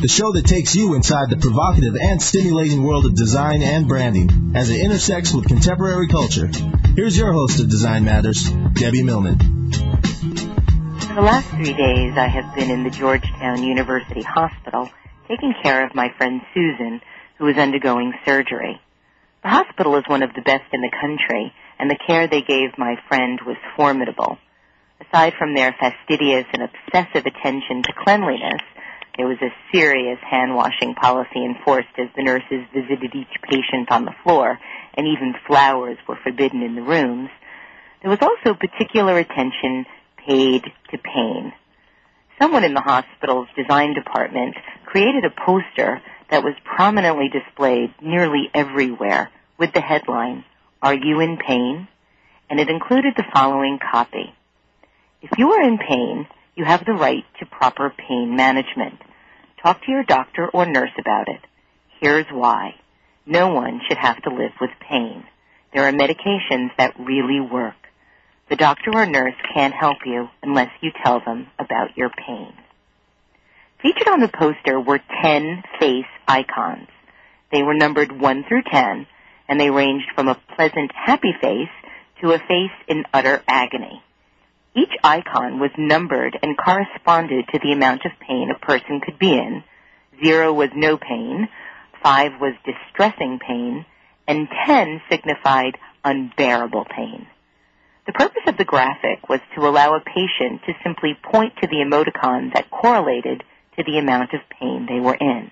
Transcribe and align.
the 0.00 0.08
show 0.08 0.32
that 0.32 0.46
takes 0.46 0.74
you 0.74 0.94
inside 0.94 1.28
the 1.28 1.36
provocative 1.36 1.94
and 1.94 2.22
stimulating 2.22 2.82
world 2.82 3.04
of 3.04 3.14
design 3.14 3.60
and 3.60 3.86
branding 3.86 4.52
as 4.54 4.70
it 4.70 4.80
intersects 4.80 5.34
with 5.34 5.46
contemporary 5.46 6.08
culture. 6.08 6.48
Here's 6.96 7.16
your 7.16 7.34
host 7.34 7.60
of 7.60 7.68
Design 7.68 8.04
Matters, 8.04 8.48
Debbie 8.48 9.02
Millman. 9.02 9.38
For 11.00 11.14
the 11.14 11.20
last 11.20 11.48
three 11.50 11.74
days, 11.74 12.16
I 12.16 12.28
have 12.28 12.54
been 12.54 12.70
in 12.70 12.82
the 12.82 12.90
Georgetown 12.90 13.62
University 13.62 14.22
Hospital 14.22 14.88
taking 15.28 15.52
care 15.62 15.84
of 15.84 15.94
my 15.94 16.08
friend 16.16 16.40
Susan, 16.54 17.02
who 17.36 17.48
is 17.48 17.58
undergoing 17.58 18.14
surgery. 18.24 18.80
The 19.42 19.50
hospital 19.50 19.96
is 19.96 20.04
one 20.06 20.22
of 20.22 20.32
the 20.32 20.40
best 20.40 20.64
in 20.72 20.80
the 20.80 20.90
country, 20.98 21.52
and 21.78 21.90
the 21.90 21.98
care 22.06 22.26
they 22.26 22.40
gave 22.40 22.78
my 22.78 22.96
friend 23.06 23.38
was 23.46 23.56
formidable. 23.76 24.38
Aside 25.00 25.34
from 25.38 25.54
their 25.54 25.74
fastidious 25.78 26.46
and 26.54 26.62
obsessive 26.62 27.26
attention 27.26 27.82
to 27.82 27.92
cleanliness, 28.02 28.60
there 29.20 29.28
was 29.28 29.42
a 29.42 29.52
serious 29.70 30.18
hand 30.22 30.54
washing 30.54 30.94
policy 30.94 31.44
enforced 31.44 31.92
as 31.98 32.08
the 32.16 32.22
nurses 32.22 32.64
visited 32.72 33.14
each 33.14 33.42
patient 33.42 33.92
on 33.92 34.06
the 34.06 34.14
floor, 34.24 34.58
and 34.94 35.06
even 35.06 35.34
flowers 35.46 35.98
were 36.08 36.16
forbidden 36.24 36.62
in 36.62 36.74
the 36.74 36.80
rooms. 36.80 37.28
There 38.00 38.10
was 38.10 38.20
also 38.22 38.56
particular 38.58 39.18
attention 39.18 39.84
paid 40.26 40.62
to 40.90 40.96
pain. 40.96 41.52
Someone 42.40 42.64
in 42.64 42.72
the 42.72 42.80
hospital's 42.80 43.48
design 43.54 43.92
department 43.92 44.56
created 44.86 45.26
a 45.26 45.44
poster 45.44 46.00
that 46.30 46.42
was 46.42 46.54
prominently 46.64 47.28
displayed 47.28 47.92
nearly 48.00 48.48
everywhere 48.54 49.30
with 49.58 49.74
the 49.74 49.82
headline, 49.82 50.46
Are 50.80 50.94
You 50.94 51.20
in 51.20 51.36
Pain? 51.36 51.88
And 52.48 52.58
it 52.58 52.70
included 52.70 53.12
the 53.18 53.30
following 53.34 53.80
copy. 53.92 54.34
If 55.20 55.32
you 55.36 55.52
are 55.52 55.62
in 55.62 55.76
pain, 55.76 56.26
you 56.54 56.64
have 56.64 56.86
the 56.86 56.94
right 56.94 57.24
to 57.40 57.44
proper 57.44 57.90
pain 57.90 58.34
management. 58.34 58.98
Talk 59.62 59.82
to 59.84 59.90
your 59.90 60.04
doctor 60.04 60.48
or 60.48 60.64
nurse 60.64 60.92
about 60.98 61.28
it. 61.28 61.40
Here's 62.00 62.26
why. 62.30 62.76
No 63.26 63.52
one 63.52 63.80
should 63.86 63.98
have 63.98 64.22
to 64.22 64.30
live 64.30 64.52
with 64.60 64.70
pain. 64.88 65.24
There 65.72 65.86
are 65.86 65.92
medications 65.92 66.70
that 66.78 66.98
really 66.98 67.40
work. 67.40 67.74
The 68.48 68.56
doctor 68.56 68.90
or 68.94 69.04
nurse 69.04 69.34
can't 69.54 69.74
help 69.74 69.98
you 70.06 70.28
unless 70.42 70.70
you 70.80 70.90
tell 71.04 71.20
them 71.20 71.48
about 71.58 71.96
your 71.96 72.08
pain. 72.08 72.54
Featured 73.82 74.08
on 74.08 74.20
the 74.20 74.28
poster 74.28 74.80
were 74.80 75.00
10 75.22 75.62
face 75.78 76.06
icons. 76.26 76.88
They 77.52 77.62
were 77.62 77.74
numbered 77.74 78.18
1 78.18 78.44
through 78.48 78.62
10, 78.70 79.06
and 79.48 79.60
they 79.60 79.70
ranged 79.70 80.06
from 80.14 80.28
a 80.28 80.40
pleasant, 80.56 80.90
happy 80.94 81.34
face 81.40 81.68
to 82.22 82.32
a 82.32 82.38
face 82.38 82.76
in 82.88 83.04
utter 83.12 83.42
agony. 83.46 84.02
Each 84.74 84.92
icon 85.02 85.58
was 85.58 85.70
numbered 85.76 86.38
and 86.42 86.56
corresponded 86.56 87.46
to 87.48 87.58
the 87.58 87.72
amount 87.72 88.04
of 88.04 88.12
pain 88.20 88.50
a 88.50 88.58
person 88.58 89.00
could 89.00 89.18
be 89.18 89.32
in. 89.32 89.64
Zero 90.24 90.52
was 90.52 90.70
no 90.74 90.96
pain, 90.96 91.48
five 92.02 92.32
was 92.40 92.54
distressing 92.64 93.38
pain, 93.38 93.84
and 94.28 94.48
ten 94.66 95.02
signified 95.10 95.76
unbearable 96.04 96.84
pain. 96.84 97.26
The 98.06 98.12
purpose 98.12 98.42
of 98.46 98.56
the 98.56 98.64
graphic 98.64 99.28
was 99.28 99.40
to 99.54 99.66
allow 99.66 99.94
a 99.94 100.00
patient 100.00 100.62
to 100.66 100.72
simply 100.82 101.18
point 101.22 101.54
to 101.60 101.66
the 101.66 101.76
emoticon 101.76 102.52
that 102.54 102.70
correlated 102.70 103.42
to 103.76 103.84
the 103.84 103.98
amount 103.98 104.32
of 104.34 104.40
pain 104.58 104.86
they 104.88 105.00
were 105.00 105.16
in. 105.20 105.50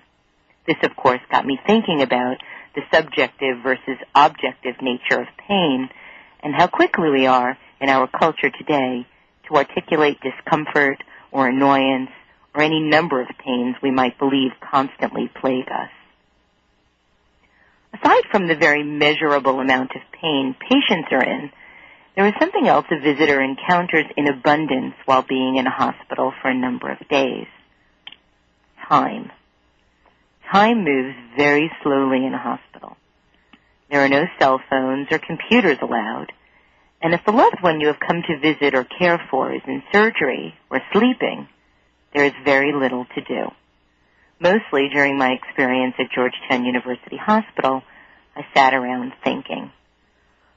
This, 0.65 0.77
of 0.83 0.95
course, 0.95 1.21
got 1.31 1.45
me 1.45 1.59
thinking 1.65 2.01
about 2.01 2.37
the 2.75 2.81
subjective 2.93 3.63
versus 3.63 3.97
objective 4.15 4.81
nature 4.81 5.21
of 5.21 5.27
pain 5.47 5.89
and 6.41 6.55
how 6.55 6.67
quickly 6.67 7.09
we 7.09 7.27
are 7.27 7.57
in 7.81 7.89
our 7.89 8.07
culture 8.07 8.49
today 8.49 9.05
to 9.47 9.55
articulate 9.55 10.17
discomfort 10.21 11.03
or 11.31 11.47
annoyance 11.47 12.09
or 12.53 12.63
any 12.63 12.79
number 12.79 13.21
of 13.21 13.27
pains 13.43 13.75
we 13.81 13.91
might 13.91 14.17
believe 14.19 14.51
constantly 14.71 15.29
plague 15.39 15.69
us. 15.69 15.89
Aside 17.93 18.23
from 18.31 18.47
the 18.47 18.55
very 18.55 18.83
measurable 18.83 19.59
amount 19.59 19.91
of 19.95 20.01
pain 20.21 20.55
patients 20.59 21.09
are 21.11 21.23
in, 21.23 21.51
there 22.15 22.27
is 22.27 22.33
something 22.39 22.67
else 22.67 22.85
a 22.91 22.99
visitor 22.99 23.41
encounters 23.41 24.05
in 24.17 24.27
abundance 24.27 24.95
while 25.05 25.21
being 25.21 25.55
in 25.55 25.67
a 25.67 25.71
hospital 25.71 26.33
for 26.41 26.49
a 26.49 26.55
number 26.55 26.91
of 26.91 27.07
days. 27.07 27.47
Time. 28.87 29.31
Time 30.51 30.83
moves 30.83 31.15
very 31.37 31.71
slowly 31.83 32.25
in 32.25 32.33
a 32.33 32.37
hospital. 32.37 32.97
There 33.89 34.01
are 34.03 34.09
no 34.09 34.25
cell 34.39 34.59
phones 34.69 35.07
or 35.11 35.19
computers 35.19 35.77
allowed, 35.81 36.31
and 37.01 37.13
if 37.13 37.21
the 37.25 37.31
loved 37.31 37.61
one 37.61 37.79
you 37.79 37.87
have 37.87 37.99
come 37.99 38.21
to 38.27 38.39
visit 38.39 38.75
or 38.75 38.83
care 38.83 39.21
for 39.31 39.53
is 39.53 39.61
in 39.65 39.83
surgery 39.93 40.53
or 40.69 40.81
sleeping, 40.91 41.47
there 42.13 42.25
is 42.25 42.33
very 42.43 42.73
little 42.73 43.05
to 43.15 43.21
do. 43.21 43.51
Mostly 44.39 44.89
during 44.91 45.17
my 45.17 45.31
experience 45.31 45.95
at 45.99 46.11
Georgetown 46.13 46.65
University 46.65 47.17
Hospital, 47.17 47.83
I 48.35 48.45
sat 48.53 48.73
around 48.73 49.13
thinking. 49.23 49.71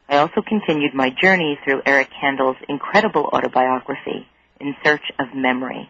I 0.08 0.18
also 0.18 0.42
continued 0.42 0.94
my 0.94 1.10
journey 1.10 1.58
through 1.64 1.82
Eric 1.86 2.08
Kandel's 2.22 2.58
incredible 2.68 3.30
autobiography, 3.32 4.26
In 4.60 4.74
Search 4.84 5.04
of 5.18 5.34
Memory. 5.34 5.88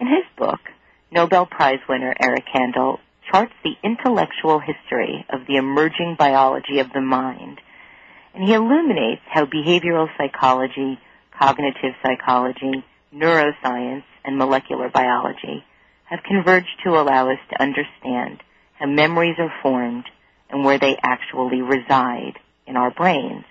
In 0.00 0.06
his 0.08 0.24
book, 0.36 0.60
Nobel 1.10 1.46
Prize 1.46 1.80
winner 1.88 2.14
Eric 2.20 2.44
Kandel 2.52 2.98
charts 3.30 3.52
the 3.62 3.76
intellectual 3.84 4.58
history 4.58 5.24
of 5.30 5.46
the 5.46 5.56
emerging 5.56 6.16
biology 6.18 6.80
of 6.80 6.92
the 6.92 7.00
mind– 7.00 7.60
and 8.34 8.44
he 8.44 8.54
illuminates 8.54 9.22
how 9.26 9.46
behavioral 9.46 10.08
psychology, 10.16 10.98
cognitive 11.38 11.94
psychology, 12.02 12.84
neuroscience, 13.14 14.04
and 14.24 14.38
molecular 14.38 14.88
biology 14.88 15.64
have 16.04 16.22
converged 16.22 16.68
to 16.84 16.90
allow 16.90 17.30
us 17.30 17.38
to 17.50 17.62
understand 17.62 18.42
how 18.78 18.86
memories 18.86 19.36
are 19.38 19.52
formed 19.62 20.04
and 20.50 20.64
where 20.64 20.78
they 20.78 20.96
actually 21.02 21.62
reside 21.62 22.38
in 22.66 22.76
our 22.76 22.90
brains. 22.90 23.44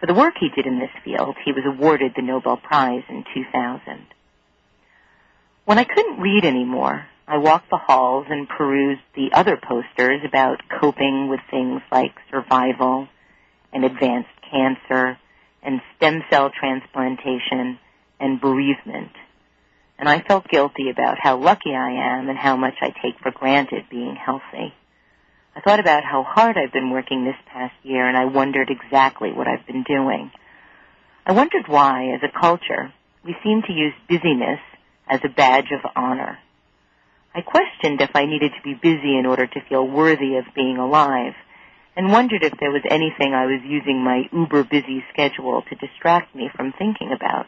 For 0.00 0.06
the 0.06 0.14
work 0.14 0.34
he 0.38 0.50
did 0.54 0.66
in 0.66 0.78
this 0.78 0.90
field, 1.04 1.36
he 1.44 1.52
was 1.52 1.64
awarded 1.64 2.12
the 2.14 2.22
Nobel 2.22 2.56
Prize 2.56 3.04
in 3.08 3.24
2000. 3.34 4.06
When 5.64 5.78
I 5.78 5.84
couldn't 5.84 6.20
read 6.20 6.44
anymore, 6.44 7.06
I 7.26 7.38
walked 7.38 7.70
the 7.70 7.78
halls 7.78 8.26
and 8.28 8.48
perused 8.48 9.00
the 9.14 9.30
other 9.32 9.56
posters 9.56 10.20
about 10.24 10.60
coping 10.80 11.28
with 11.28 11.40
things 11.50 11.80
like 11.90 12.14
survival, 12.30 13.08
and 13.72 13.84
advanced 13.84 14.30
cancer 14.50 15.18
and 15.62 15.80
stem 15.96 16.22
cell 16.30 16.50
transplantation 16.50 17.78
and 18.20 18.40
bereavement. 18.40 19.12
And 19.98 20.08
I 20.08 20.20
felt 20.20 20.48
guilty 20.48 20.90
about 20.90 21.18
how 21.20 21.38
lucky 21.38 21.74
I 21.74 22.18
am 22.18 22.28
and 22.28 22.38
how 22.38 22.56
much 22.56 22.74
I 22.80 22.92
take 23.02 23.18
for 23.22 23.30
granted 23.30 23.84
being 23.90 24.14
healthy. 24.14 24.74
I 25.54 25.60
thought 25.60 25.80
about 25.80 26.04
how 26.04 26.22
hard 26.22 26.56
I've 26.58 26.72
been 26.72 26.90
working 26.90 27.24
this 27.24 27.36
past 27.50 27.74
year 27.82 28.06
and 28.06 28.16
I 28.16 28.26
wondered 28.26 28.70
exactly 28.70 29.32
what 29.32 29.48
I've 29.48 29.66
been 29.66 29.84
doing. 29.84 30.30
I 31.24 31.32
wondered 31.32 31.66
why, 31.66 32.12
as 32.14 32.20
a 32.22 32.40
culture, 32.40 32.92
we 33.24 33.34
seem 33.42 33.62
to 33.62 33.72
use 33.72 33.94
busyness 34.08 34.60
as 35.08 35.20
a 35.24 35.28
badge 35.28 35.72
of 35.72 35.90
honor. 35.96 36.38
I 37.34 37.40
questioned 37.40 38.00
if 38.00 38.14
I 38.14 38.26
needed 38.26 38.52
to 38.52 38.62
be 38.62 38.74
busy 38.74 39.18
in 39.18 39.26
order 39.26 39.46
to 39.46 39.60
feel 39.68 39.86
worthy 39.86 40.36
of 40.36 40.44
being 40.54 40.76
alive 40.76 41.34
and 41.96 42.12
wondered 42.12 42.42
if 42.42 42.52
there 42.60 42.70
was 42.70 42.82
anything 42.88 43.32
I 43.32 43.46
was 43.46 43.62
using 43.64 44.04
my 44.04 44.28
uber 44.32 44.64
busy 44.64 45.02
schedule 45.12 45.62
to 45.62 45.74
distract 45.74 46.34
me 46.34 46.50
from 46.54 46.74
thinking 46.78 47.10
about. 47.10 47.46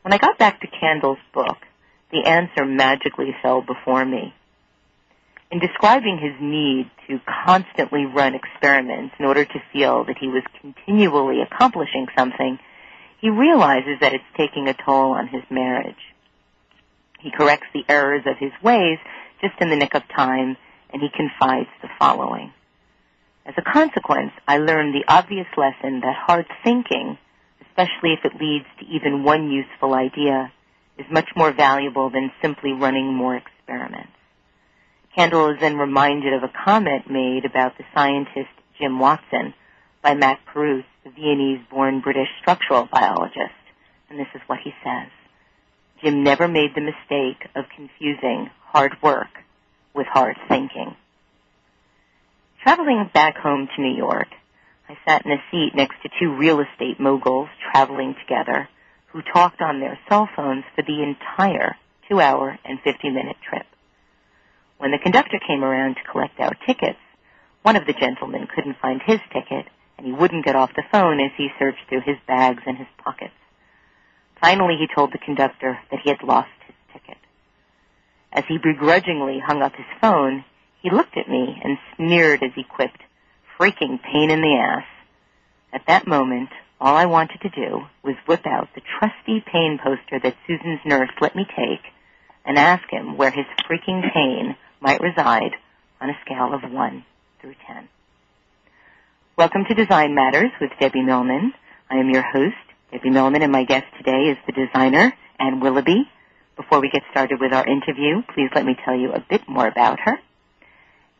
When 0.00 0.14
I 0.14 0.18
got 0.18 0.38
back 0.38 0.60
to 0.60 0.66
Kandel's 0.66 1.18
book, 1.34 1.58
the 2.10 2.24
answer 2.24 2.64
magically 2.64 3.36
fell 3.42 3.60
before 3.60 4.04
me. 4.04 4.34
In 5.50 5.58
describing 5.58 6.18
his 6.18 6.32
need 6.40 6.90
to 7.08 7.20
constantly 7.44 8.06
run 8.06 8.34
experiments 8.34 9.14
in 9.18 9.26
order 9.26 9.44
to 9.44 9.62
feel 9.72 10.04
that 10.04 10.16
he 10.18 10.28
was 10.28 10.42
continually 10.62 11.42
accomplishing 11.42 12.06
something, 12.16 12.58
he 13.20 13.28
realizes 13.28 14.00
that 14.00 14.14
it's 14.14 14.24
taking 14.36 14.68
a 14.68 14.74
toll 14.74 15.12
on 15.12 15.28
his 15.28 15.42
marriage. 15.50 15.94
He 17.20 17.30
corrects 17.30 17.68
the 17.74 17.84
errors 17.86 18.24
of 18.26 18.38
his 18.38 18.52
ways 18.62 18.98
just 19.42 19.54
in 19.60 19.68
the 19.68 19.76
nick 19.76 19.94
of 19.94 20.02
time, 20.08 20.56
and 20.90 21.02
he 21.02 21.08
confides 21.14 21.68
the 21.82 21.88
following. 21.98 22.52
As 23.44 23.54
a 23.56 23.62
consequence, 23.62 24.32
I 24.46 24.58
learned 24.58 24.94
the 24.94 25.04
obvious 25.08 25.48
lesson 25.56 26.00
that 26.00 26.14
hard 26.26 26.46
thinking, 26.62 27.18
especially 27.66 28.12
if 28.12 28.24
it 28.24 28.40
leads 28.40 28.66
to 28.78 28.86
even 28.86 29.24
one 29.24 29.50
useful 29.50 29.94
idea, 29.94 30.52
is 30.96 31.06
much 31.10 31.28
more 31.34 31.52
valuable 31.52 32.10
than 32.10 32.30
simply 32.40 32.72
running 32.72 33.12
more 33.12 33.36
experiments. 33.36 34.12
Kandel 35.16 35.54
is 35.54 35.60
then 35.60 35.76
reminded 35.76 36.32
of 36.34 36.44
a 36.44 36.52
comment 36.64 37.10
made 37.10 37.44
about 37.44 37.76
the 37.76 37.84
scientist 37.94 38.50
Jim 38.78 38.98
Watson 38.98 39.54
by 40.02 40.14
Max 40.14 40.40
Perutz, 40.52 40.84
the 41.04 41.10
Viennese-born 41.10 42.00
British 42.00 42.28
structural 42.40 42.88
biologist. 42.90 43.52
And 44.08 44.18
this 44.18 44.28
is 44.34 44.40
what 44.46 44.60
he 44.62 44.72
says. 44.84 45.08
Jim 46.02 46.22
never 46.22 46.48
made 46.48 46.74
the 46.74 46.80
mistake 46.80 47.48
of 47.54 47.64
confusing 47.74 48.50
hard 48.60 48.96
work 49.02 49.28
with 49.94 50.06
hard 50.06 50.36
thinking. 50.48 50.96
Traveling 52.62 53.10
back 53.12 53.36
home 53.38 53.68
to 53.74 53.82
New 53.82 53.96
York, 53.96 54.28
I 54.88 54.96
sat 55.04 55.26
in 55.26 55.32
a 55.32 55.42
seat 55.50 55.74
next 55.74 55.96
to 56.02 56.08
two 56.20 56.36
real 56.36 56.60
estate 56.60 57.00
moguls 57.00 57.48
traveling 57.72 58.14
together 58.20 58.68
who 59.08 59.20
talked 59.20 59.60
on 59.60 59.80
their 59.80 59.98
cell 60.08 60.28
phones 60.36 60.62
for 60.76 60.82
the 60.82 61.02
entire 61.02 61.74
two 62.08 62.20
hour 62.20 62.56
and 62.64 62.78
50 62.84 63.10
minute 63.10 63.36
trip. 63.48 63.66
When 64.78 64.92
the 64.92 65.00
conductor 65.02 65.40
came 65.44 65.64
around 65.64 65.96
to 65.96 66.12
collect 66.12 66.38
our 66.38 66.54
tickets, 66.64 67.00
one 67.62 67.74
of 67.74 67.84
the 67.84 67.94
gentlemen 67.94 68.46
couldn't 68.54 68.78
find 68.80 69.00
his 69.04 69.18
ticket 69.32 69.66
and 69.98 70.06
he 70.06 70.12
wouldn't 70.12 70.44
get 70.44 70.54
off 70.54 70.70
the 70.76 70.84
phone 70.92 71.18
as 71.18 71.32
he 71.36 71.48
searched 71.58 71.88
through 71.88 72.02
his 72.02 72.16
bags 72.28 72.62
and 72.64 72.78
his 72.78 72.88
pockets. 73.02 73.34
Finally, 74.40 74.76
he 74.78 74.86
told 74.94 75.12
the 75.12 75.18
conductor 75.18 75.80
that 75.90 76.00
he 76.04 76.10
had 76.10 76.22
lost 76.22 76.50
his 76.68 76.76
ticket. 76.92 77.18
As 78.32 78.44
he 78.46 78.58
begrudgingly 78.58 79.40
hung 79.40 79.62
up 79.62 79.74
his 79.74 79.86
phone, 80.00 80.44
he 80.82 80.90
looked 80.90 81.16
at 81.16 81.28
me 81.28 81.60
and 81.62 81.78
sneered 81.96 82.42
as 82.42 82.50
he 82.56 82.64
quipped, 82.64 83.00
freaking 83.58 84.02
pain 84.02 84.30
in 84.30 84.42
the 84.42 84.56
ass. 84.56 84.84
At 85.72 85.86
that 85.86 86.08
moment, 86.08 86.50
all 86.80 86.96
I 86.96 87.06
wanted 87.06 87.40
to 87.42 87.48
do 87.50 87.82
was 88.02 88.16
whip 88.26 88.44
out 88.44 88.68
the 88.74 88.82
trusty 88.98 89.44
pain 89.46 89.78
poster 89.82 90.18
that 90.20 90.36
Susan's 90.46 90.80
nurse 90.84 91.10
let 91.20 91.36
me 91.36 91.46
take 91.46 91.80
and 92.44 92.58
ask 92.58 92.82
him 92.90 93.16
where 93.16 93.30
his 93.30 93.46
freaking 93.70 94.02
pain 94.12 94.56
might 94.80 95.00
reside 95.00 95.52
on 96.00 96.10
a 96.10 96.18
scale 96.24 96.52
of 96.52 96.68
1 96.68 97.04
through 97.40 97.54
10. 97.68 97.88
Welcome 99.38 99.64
to 99.68 99.74
Design 99.74 100.16
Matters 100.16 100.50
with 100.60 100.70
Debbie 100.80 101.02
Millman. 101.02 101.52
I 101.88 101.98
am 101.98 102.10
your 102.10 102.22
host, 102.22 102.56
Debbie 102.90 103.10
Millman, 103.10 103.42
and 103.42 103.52
my 103.52 103.62
guest 103.62 103.86
today 103.96 104.30
is 104.30 104.38
the 104.46 104.52
designer, 104.52 105.12
Ann 105.38 105.60
Willoughby. 105.60 106.10
Before 106.56 106.80
we 106.80 106.90
get 106.90 107.02
started 107.12 107.40
with 107.40 107.52
our 107.52 107.66
interview, 107.66 108.22
please 108.34 108.50
let 108.52 108.66
me 108.66 108.76
tell 108.84 108.96
you 108.96 109.12
a 109.12 109.24
bit 109.30 109.48
more 109.48 109.68
about 109.68 110.00
her. 110.00 110.18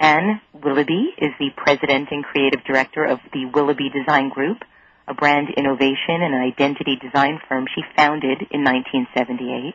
Ann 0.03 0.41
Willoughby 0.53 1.15
is 1.17 1.31
the 1.39 1.51
president 1.57 2.09
and 2.11 2.25
creative 2.25 2.65
director 2.65 3.05
of 3.05 3.21
the 3.33 3.47
Willoughby 3.47 3.89
Design 3.89 4.31
Group, 4.31 4.59
a 5.07 5.15
brand 5.15 5.47
innovation 5.57 6.23
and 6.27 6.35
identity 6.35 6.97
design 6.97 7.41
firm 7.49 7.67
she 7.73 7.83
founded 7.97 8.43
in 8.51 8.65
1978. 8.65 9.75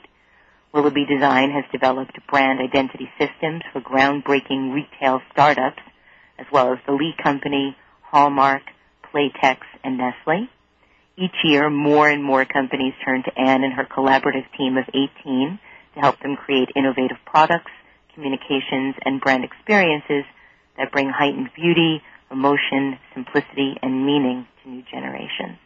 Willoughby 0.74 1.06
Design 1.06 1.52
has 1.52 1.64
developed 1.72 2.20
brand 2.28 2.60
identity 2.60 3.10
systems 3.18 3.62
for 3.72 3.80
groundbreaking 3.80 4.74
retail 4.74 5.22
startups, 5.32 5.80
as 6.38 6.46
well 6.52 6.74
as 6.74 6.80
the 6.86 6.92
Lee 6.92 7.16
Company, 7.24 7.78
Hallmark, 8.02 8.64
Playtex, 9.14 9.60
and 9.82 9.98
Nestle. 9.98 10.50
Each 11.16 11.40
year, 11.46 11.70
more 11.70 12.10
and 12.10 12.22
more 12.22 12.44
companies 12.44 12.96
turn 13.06 13.24
to 13.24 13.40
Ann 13.40 13.64
and 13.64 13.72
her 13.72 13.86
collaborative 13.86 14.52
team 14.58 14.76
of 14.76 14.90
18 14.90 15.58
to 15.94 16.00
help 16.02 16.20
them 16.20 16.36
create 16.36 16.68
innovative 16.76 17.18
products, 17.26 17.72
communications, 18.18 18.96
and 19.06 19.22
brand 19.22 19.46
experiences 19.46 20.26
that 20.78 20.92
bring 20.92 21.10
heightened 21.10 21.50
beauty, 21.56 22.02
emotion, 22.32 22.98
simplicity, 23.14 23.78
and 23.82 24.06
meaning 24.06 24.48
to 24.64 24.70
new 24.70 24.84
generations. 24.92 25.62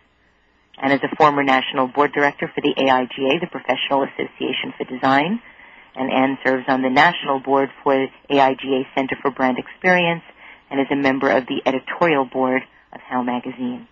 And 0.77 0.91
as 0.91 0.99
a 1.01 1.15
former 1.15 1.43
national 1.43 1.87
board 1.87 2.11
director 2.11 2.51
for 2.53 2.59
the 2.59 2.75
AIGA, 2.77 3.39
the 3.39 3.47
Professional 3.47 4.03
Association 4.03 4.73
for 4.77 4.83
Design, 4.83 5.41
and 5.95 6.11
Ann 6.11 6.37
serves 6.43 6.65
on 6.67 6.81
the 6.81 6.89
national 6.89 7.39
board 7.39 7.69
for 7.83 8.07
AIGA 8.29 8.83
Center 8.95 9.15
for 9.21 9.31
Brand 9.31 9.57
Experience 9.57 10.23
and 10.69 10.79
is 10.79 10.87
a 10.91 10.95
member 10.95 11.29
of 11.29 11.45
the 11.47 11.61
editorial 11.65 12.25
board 12.25 12.63
of 12.93 13.01
How 13.01 13.23
Magazine. 13.23 13.87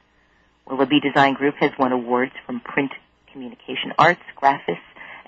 Willoughby 0.67 0.99
Design 0.99 1.33
Group 1.33 1.55
has 1.59 1.71
won 1.79 1.91
awards 1.91 2.31
from 2.45 2.59
Print 2.59 2.91
Communication 3.31 3.93
Arts, 3.97 4.21
Graphis, 4.41 4.79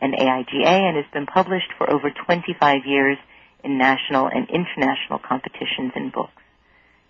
and 0.01 0.13
AIGA 0.13 0.65
and 0.65 0.97
has 0.97 1.05
been 1.13 1.27
published 1.27 1.71
for 1.77 1.89
over 1.89 2.09
25 2.25 2.81
years 2.85 3.17
in 3.63 3.77
national 3.77 4.27
and 4.27 4.49
international 4.49 5.19
competitions 5.19 5.91
and 5.95 6.11
books. 6.11 6.41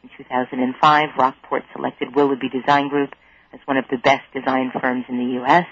In 0.04 0.10
2005, 0.18 1.10
Rockport 1.18 1.64
selected 1.74 2.16
Willoughby 2.16 2.50
Design 2.50 2.90
Group 2.90 3.12
as 3.54 3.60
one 3.66 3.78
of 3.78 3.86
the 3.90 3.98
best 3.98 4.24
design 4.34 4.72
firms 4.80 5.06
in 5.08 5.18
the 5.18 5.34
U.S. 5.42 5.66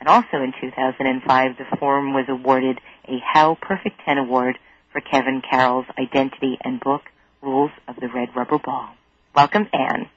And 0.00 0.08
also 0.08 0.38
in 0.42 0.52
2005, 0.60 1.56
the 1.58 1.76
firm 1.76 2.12
was 2.14 2.26
awarded 2.28 2.80
a 3.06 3.18
How 3.20 3.56
Perfect 3.60 4.00
10 4.04 4.18
Award 4.18 4.58
for 4.92 5.00
Kevin 5.00 5.42
Carroll's 5.48 5.86
identity 5.98 6.56
and 6.62 6.80
book, 6.80 7.02
Rules 7.42 7.72
of 7.88 7.96
the 7.96 8.08
Red 8.08 8.28
Rubber 8.34 8.58
Ball. 8.58 8.90
Welcome, 9.34 9.66
Ann. 9.72 10.08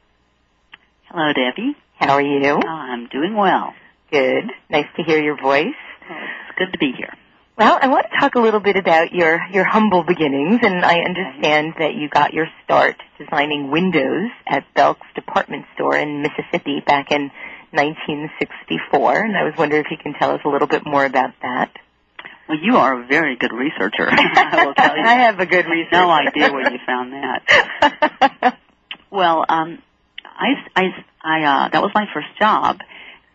Hello, 1.09 1.33
Debbie. 1.33 1.75
How 1.95 2.13
are 2.13 2.21
you? 2.21 2.59
Oh, 2.63 2.67
I'm 2.67 3.07
doing 3.07 3.35
well. 3.35 3.73
Good. 4.11 4.45
Nice 4.69 4.85
to 4.97 5.03
hear 5.03 5.21
your 5.21 5.41
voice. 5.41 5.65
It's 6.09 6.57
good 6.57 6.71
to 6.71 6.77
be 6.77 6.93
here. 6.97 7.13
Well, 7.57 7.79
I 7.81 7.87
want 7.87 8.05
to 8.11 8.19
talk 8.19 8.35
a 8.35 8.39
little 8.39 8.59
bit 8.59 8.75
about 8.75 9.11
your, 9.13 9.41
your 9.51 9.63
humble 9.63 10.03
beginnings, 10.03 10.59
and 10.61 10.85
I 10.85 10.99
understand 10.99 11.73
that 11.79 11.95
you 11.95 12.07
got 12.07 12.31
your 12.31 12.45
start 12.63 12.97
designing 13.17 13.71
windows 13.71 14.29
at 14.45 14.63
Belk's 14.75 15.07
department 15.15 15.65
store 15.73 15.97
in 15.97 16.21
Mississippi 16.21 16.83
back 16.85 17.11
in 17.11 17.31
1964, 17.71 19.23
and 19.23 19.35
I 19.35 19.43
was 19.43 19.53
wondering 19.57 19.83
if 19.83 19.89
you 19.89 19.97
can 19.97 20.13
tell 20.13 20.31
us 20.31 20.41
a 20.45 20.49
little 20.49 20.67
bit 20.67 20.85
more 20.85 21.03
about 21.03 21.33
that. 21.41 21.71
Well, 22.47 22.59
you 22.61 22.77
are 22.77 23.01
a 23.01 23.07
very 23.07 23.35
good 23.35 23.51
researcher. 23.51 24.07
I 24.09 24.65
will 24.65 24.73
tell 24.73 24.95
you. 24.95 25.03
I 25.05 25.15
have 25.25 25.39
a 25.39 25.45
good 25.45 25.65
researcher. 25.65 25.97
No 25.97 26.11
idea 26.11 26.53
where 26.53 26.71
you 26.71 26.79
found 26.85 27.13
that. 27.13 28.57
well, 29.11 29.43
um, 29.49 29.81
I, 30.23 30.53
I, 30.75 30.83
I, 31.23 31.43
uh, 31.43 31.69
that 31.69 31.81
was 31.81 31.91
my 31.93 32.05
first 32.13 32.27
job, 32.39 32.79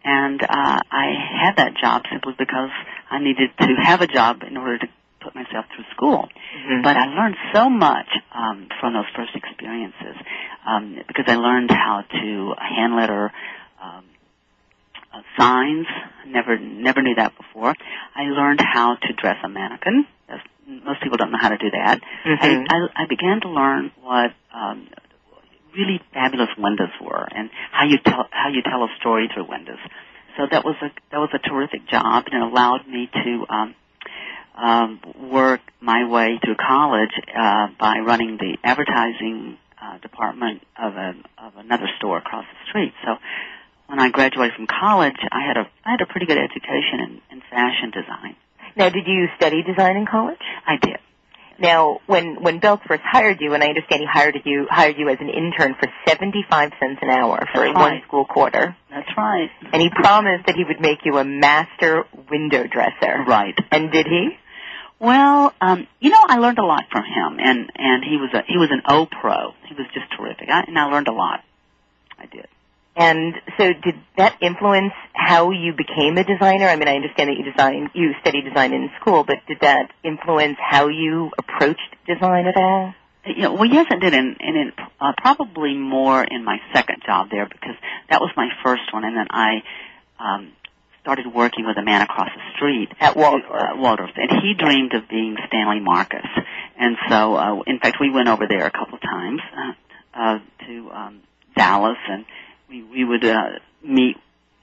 and 0.04 0.42
uh, 0.42 0.80
I 0.90 1.06
had 1.42 1.56
that 1.56 1.74
job 1.80 2.02
simply 2.10 2.34
because 2.38 2.70
I 3.10 3.18
needed 3.18 3.50
to 3.58 3.66
have 3.82 4.00
a 4.00 4.06
job 4.06 4.42
in 4.42 4.56
order 4.56 4.78
to 4.78 4.86
put 5.20 5.34
myself 5.34 5.66
through 5.74 5.84
school. 5.94 6.28
Mhm. 6.66 6.82
But 6.82 6.96
I 6.96 7.06
learned 7.06 7.36
so 7.54 7.70
much 7.70 8.08
um, 8.34 8.68
from 8.80 8.94
those 8.94 9.06
first 9.14 9.34
experiences 9.34 10.16
um, 10.66 10.98
because 11.06 11.26
I 11.28 11.36
learned 11.36 11.70
how 11.70 12.02
to 12.10 12.54
hand 12.58 12.96
letter 12.96 13.30
um, 13.80 14.04
uh, 15.14 15.22
signs. 15.38 15.86
Never, 16.26 16.58
never 16.58 17.02
knew 17.02 17.14
that 17.16 17.36
before. 17.36 17.74
I 18.16 18.22
learned 18.24 18.60
how 18.60 18.96
to 18.96 19.12
dress 19.12 19.36
a 19.44 19.48
mannequin. 19.48 20.06
That's, 20.28 20.42
most 20.66 21.02
people 21.02 21.18
don't 21.18 21.30
know 21.30 21.38
how 21.40 21.50
to 21.50 21.58
do 21.58 21.70
that. 21.70 22.00
Mhm. 22.24 22.38
I, 22.40 22.76
I, 22.96 23.02
I 23.02 23.06
began 23.06 23.40
to 23.42 23.48
learn 23.48 23.92
what 24.02 24.32
um, 24.54 24.88
really 25.76 26.00
fabulous 26.12 26.50
windows 26.58 26.92
were 27.00 27.26
and 27.30 27.50
how 27.70 27.84
you 27.84 27.98
tell 28.04 28.26
how 28.30 28.48
you 28.48 28.62
tell 28.62 28.82
a 28.84 28.88
story 29.00 29.28
through 29.32 29.48
windows. 29.48 29.78
So 30.36 30.46
that 30.50 30.64
was 30.64 30.76
a 30.82 30.88
that 31.10 31.18
was 31.18 31.30
a 31.34 31.38
terrific 31.38 31.88
job, 31.88 32.24
and 32.30 32.42
it 32.42 32.52
allowed 32.52 32.86
me 32.88 33.10
to 33.12 33.46
um, 33.48 33.74
um, 34.56 35.00
work 35.30 35.60
my 35.80 36.08
way 36.08 36.38
through 36.42 36.56
college 36.56 37.12
uh, 37.28 37.68
by 37.78 37.98
running 37.98 38.38
the 38.38 38.56
advertising 38.64 39.58
uh, 39.80 39.98
department 39.98 40.62
of 40.78 40.94
a 40.94 41.14
of 41.38 41.56
another 41.56 41.88
store 41.98 42.18
across 42.18 42.44
the 42.44 42.70
street. 42.70 42.92
So 43.04 43.16
when 43.86 44.00
I 44.00 44.10
graduated 44.10 44.56
from 44.56 44.66
college, 44.66 45.20
I 45.30 45.46
had 45.46 45.56
a 45.56 45.68
I 45.84 45.90
had 45.92 46.00
a 46.00 46.06
pretty 46.06 46.26
good 46.26 46.38
education 46.38 47.00
in, 47.00 47.20
in 47.30 47.42
fashion 47.50 47.90
design. 47.90 48.36
Now, 48.74 48.88
did 48.88 49.06
you 49.06 49.28
study 49.36 49.62
design 49.62 49.96
in 49.96 50.06
college? 50.06 50.40
I 50.66 50.76
did. 50.80 50.96
Now, 51.62 52.00
when 52.06 52.42
when 52.42 52.58
Belk 52.58 52.80
first 52.88 53.02
hired 53.04 53.40
you, 53.40 53.54
and 53.54 53.62
I 53.62 53.68
understand 53.68 54.00
he 54.00 54.06
hired 54.12 54.36
you 54.44 54.66
hired 54.68 54.96
you 54.98 55.08
as 55.08 55.18
an 55.20 55.28
intern 55.28 55.76
for 55.78 55.88
seventy 56.08 56.44
five 56.50 56.72
cents 56.80 56.98
an 57.02 57.08
hour 57.08 57.38
for 57.54 57.64
That's 57.64 57.74
one 57.74 57.92
right. 57.92 58.02
school 58.08 58.24
quarter, 58.24 58.76
That's 58.90 59.08
right. 59.16 59.48
and 59.72 59.80
he 59.80 59.88
promised 59.88 60.46
that 60.46 60.56
he 60.56 60.64
would 60.64 60.80
make 60.80 60.98
you 61.04 61.18
a 61.18 61.24
master 61.24 62.04
window 62.28 62.64
dresser. 62.66 63.22
Right. 63.26 63.54
And 63.70 63.92
did 63.92 64.06
he? 64.06 64.30
Well, 64.98 65.52
um, 65.60 65.86
you 66.00 66.10
know, 66.10 66.18
I 66.28 66.38
learned 66.38 66.58
a 66.58 66.64
lot 66.64 66.84
from 66.90 67.04
him, 67.04 67.38
and 67.38 67.70
and 67.76 68.04
he 68.04 68.16
was 68.16 68.30
a 68.34 68.42
he 68.46 68.56
was 68.58 68.70
an 68.72 68.82
O 68.88 69.06
pro. 69.06 69.52
He 69.68 69.74
was 69.74 69.86
just 69.94 70.06
terrific, 70.18 70.48
I, 70.48 70.64
and 70.66 70.76
I 70.76 70.86
learned 70.86 71.06
a 71.08 71.12
lot. 71.12 71.44
I 72.18 72.26
did. 72.26 72.46
And 72.94 73.34
so, 73.56 73.72
did 73.72 73.94
that 74.18 74.36
influence 74.42 74.92
how 75.14 75.50
you 75.50 75.72
became 75.72 76.18
a 76.18 76.24
designer? 76.24 76.68
I 76.68 76.76
mean, 76.76 76.88
I 76.88 76.96
understand 76.96 77.30
that 77.30 77.38
you 77.38 77.50
design, 77.50 77.90
you 77.94 78.12
studied 78.20 78.44
design 78.44 78.74
in 78.74 78.90
school, 79.00 79.24
but 79.24 79.36
did 79.48 79.60
that 79.62 79.90
influence 80.04 80.58
how 80.60 80.88
you 80.88 81.30
approached 81.38 81.80
design 82.06 82.46
at 82.46 82.56
all? 82.56 82.94
You 83.24 83.42
know, 83.42 83.54
well, 83.54 83.66
yes, 83.66 83.86
it 83.90 84.00
did, 84.00 84.12
and, 84.14 84.36
and 84.40 84.56
it, 84.56 84.74
uh, 85.00 85.12
probably 85.16 85.74
more 85.74 86.22
in 86.22 86.44
my 86.44 86.58
second 86.74 87.02
job 87.06 87.28
there 87.30 87.46
because 87.46 87.76
that 88.10 88.20
was 88.20 88.30
my 88.36 88.48
first 88.62 88.92
one, 88.92 89.04
and 89.04 89.16
then 89.16 89.26
I 89.30 89.62
um, 90.18 90.52
started 91.02 91.26
working 91.32 91.66
with 91.66 91.76
a 91.78 91.82
man 91.82 92.02
across 92.02 92.28
the 92.34 92.42
street 92.56 92.88
At 93.00 93.16
Waldorf. 93.16 93.44
uh, 93.50 93.76
Waldorf, 93.76 94.10
and 94.16 94.30
he 94.42 94.54
dreamed 94.58 94.92
of 94.94 95.08
being 95.08 95.36
Stanley 95.46 95.80
Marcus, 95.80 96.26
and 96.76 96.96
so 97.08 97.36
uh, 97.36 97.62
in 97.66 97.78
fact 97.78 97.98
we 98.00 98.10
went 98.10 98.28
over 98.28 98.46
there 98.48 98.66
a 98.66 98.70
couple 98.70 98.98
times 98.98 99.40
uh, 99.56 99.72
uh, 100.14 100.38
to 100.66 100.90
um, 100.90 101.20
Dallas, 101.56 101.98
and 102.08 102.24
we 102.72 102.82
we 102.82 103.04
would 103.04 103.24
uh, 103.24 103.58
meet 103.84 104.16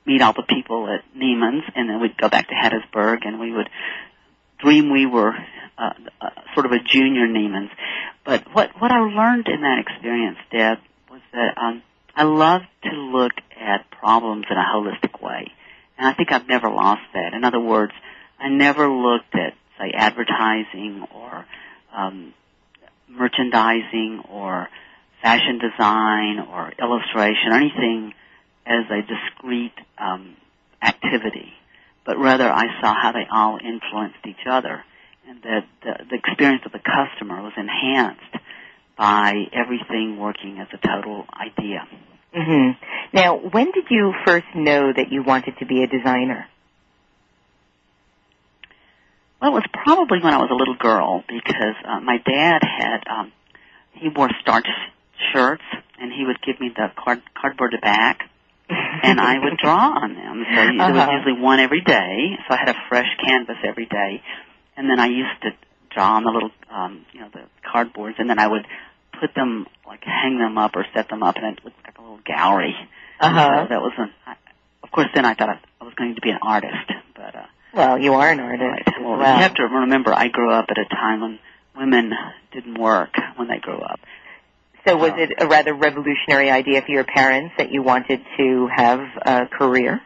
meet 0.05 0.21
all 0.21 0.33
the 0.33 0.43
people 0.43 0.87
at 0.87 1.03
Neiman's, 1.15 1.63
and 1.75 1.89
then 1.89 2.01
we'd 2.01 2.17
go 2.17 2.29
back 2.29 2.47
to 2.47 2.55
Hattiesburg, 2.55 3.19
and 3.25 3.39
we 3.39 3.51
would 3.51 3.69
dream 4.57 4.91
we 4.91 5.05
were 5.05 5.33
uh, 5.77 5.93
uh, 6.19 6.29
sort 6.53 6.65
of 6.65 6.71
a 6.71 6.79
junior 6.79 7.27
Neiman's. 7.27 7.71
But 8.25 8.43
what 8.53 8.71
what 8.79 8.91
I 8.91 8.99
learned 8.99 9.47
in 9.47 9.61
that 9.61 9.77
experience, 9.79 10.37
Deb, 10.51 10.79
was 11.11 11.21
that 11.33 11.57
um, 11.57 11.83
I 12.15 12.23
love 12.23 12.61
to 12.83 12.89
look 12.89 13.33
at 13.59 13.89
problems 13.91 14.45
in 14.49 14.57
a 14.57 14.63
holistic 14.63 15.21
way, 15.21 15.51
and 15.97 16.07
I 16.07 16.13
think 16.13 16.31
I've 16.31 16.47
never 16.47 16.69
lost 16.69 17.01
that. 17.13 17.33
In 17.33 17.43
other 17.43 17.59
words, 17.59 17.93
I 18.39 18.49
never 18.49 18.89
looked 18.89 19.35
at 19.35 19.53
say 19.77 19.91
advertising 19.93 21.05
or 21.13 21.45
um, 21.93 22.33
merchandising 23.07 24.23
or 24.29 24.67
fashion 25.21 25.59
design 25.59 26.39
or 26.39 26.71
illustration 26.79 27.51
or 27.51 27.55
anything 27.55 28.13
as 28.65 28.85
a 28.89 29.01
discrete 29.01 29.77
um, 29.97 30.35
activity, 30.81 31.51
but 32.05 32.17
rather 32.17 32.49
I 32.49 32.65
saw 32.81 32.93
how 32.93 33.11
they 33.11 33.25
all 33.31 33.57
influenced 33.57 34.25
each 34.25 34.45
other, 34.49 34.83
and 35.27 35.41
that 35.43 35.65
the, 35.83 36.05
the 36.09 36.15
experience 36.15 36.63
of 36.65 36.71
the 36.71 36.79
customer 36.79 37.41
was 37.41 37.53
enhanced 37.57 38.35
by 38.97 39.45
everything 39.53 40.17
working 40.19 40.59
as 40.59 40.67
a 40.73 40.87
total 40.87 41.25
idea. 41.33 41.87
hmm 42.33 42.71
Now, 43.13 43.37
when 43.37 43.71
did 43.71 43.85
you 43.89 44.13
first 44.25 44.45
know 44.55 44.91
that 44.93 45.11
you 45.11 45.23
wanted 45.23 45.57
to 45.59 45.65
be 45.65 45.83
a 45.83 45.87
designer? 45.87 46.47
Well, 49.41 49.51
it 49.51 49.53
was 49.53 49.63
probably 49.71 50.19
when 50.21 50.33
I 50.33 50.37
was 50.37 50.49
a 50.51 50.55
little 50.55 50.75
girl 50.75 51.23
because 51.27 51.75
uh, 51.87 52.01
my 52.01 52.17
dad 52.17 52.61
had 52.61 53.07
um, 53.09 53.31
he 53.93 54.09
wore 54.09 54.29
starched 54.41 54.67
shirts 55.33 55.63
and 55.99 56.11
he 56.11 56.25
would 56.25 56.41
give 56.41 56.59
me 56.59 56.71
the 56.75 56.91
card 56.95 57.21
cardboard 57.39 57.75
back 57.81 58.29
and 58.69 59.19
I 59.19 59.39
would 59.39 59.57
draw 59.57 59.97
on 60.01 60.13
them. 60.13 60.45
So 60.53 60.61
uh-huh. 60.61 60.77
there 60.77 60.93
was 60.93 61.09
usually 61.11 61.41
one 61.41 61.59
every 61.59 61.81
day. 61.81 62.37
So 62.47 62.53
I 62.53 62.57
had 62.57 62.69
a 62.69 62.75
fresh 62.87 63.07
canvas 63.25 63.57
every 63.63 63.85
day, 63.85 64.21
and 64.77 64.89
then 64.89 64.99
I 64.99 65.07
used 65.07 65.41
to 65.43 65.49
draw 65.89 66.15
on 66.15 66.23
the 66.23 66.29
little, 66.29 66.51
um, 66.69 67.05
you 67.13 67.21
know, 67.21 67.29
the 67.33 67.43
cardboards, 67.67 68.15
and 68.19 68.29
then 68.29 68.39
I 68.39 68.47
would 68.47 68.65
put 69.19 69.33
them 69.33 69.67
like 69.87 70.03
hang 70.03 70.37
them 70.37 70.57
up 70.57 70.75
or 70.75 70.85
set 70.93 71.09
them 71.09 71.23
up, 71.23 71.35
and 71.37 71.57
it 71.57 71.63
looked 71.63 71.83
like 71.83 71.97
a 71.97 72.01
little 72.01 72.19
gallery. 72.25 72.75
Uh-huh. 73.19 73.63
So 73.63 73.69
that 73.69 73.81
was 73.81 73.93
an. 73.97 74.11
I, 74.25 74.35
of 74.83 74.91
course, 74.91 75.07
then 75.13 75.25
I 75.25 75.33
thought 75.33 75.49
I, 75.49 75.59
I 75.81 75.83
was 75.83 75.93
going 75.95 76.15
to 76.15 76.21
be 76.21 76.29
an 76.29 76.39
artist, 76.41 76.91
but. 77.15 77.35
uh 77.35 77.45
well, 77.71 77.99
you 77.99 78.15
are 78.15 78.27
an 78.31 78.39
artist. 78.39 78.87
Right. 78.87 78.95
Well, 78.99 79.19
well, 79.19 79.35
you 79.35 79.43
have 79.43 79.53
to 79.53 79.63
remember, 79.63 80.11
I 80.11 80.27
grew 80.29 80.51
up 80.51 80.65
at 80.69 80.79
a 80.79 80.85
time 80.89 81.21
when 81.21 81.39
women 81.77 82.11
didn't 82.51 82.79
work 82.79 83.13
when 83.35 83.47
they 83.47 83.59
grew 83.59 83.77
up. 83.77 83.99
So 84.85 84.97
was 84.97 85.11
um, 85.11 85.19
it 85.19 85.33
a 85.37 85.47
rather 85.47 85.73
revolutionary 85.73 86.49
idea 86.49 86.81
for 86.81 86.91
your 86.91 87.03
parents 87.03 87.55
that 87.57 87.71
you 87.71 87.83
wanted 87.83 88.21
to 88.37 88.69
have 88.73 88.99
a 89.21 89.45
career? 89.47 90.01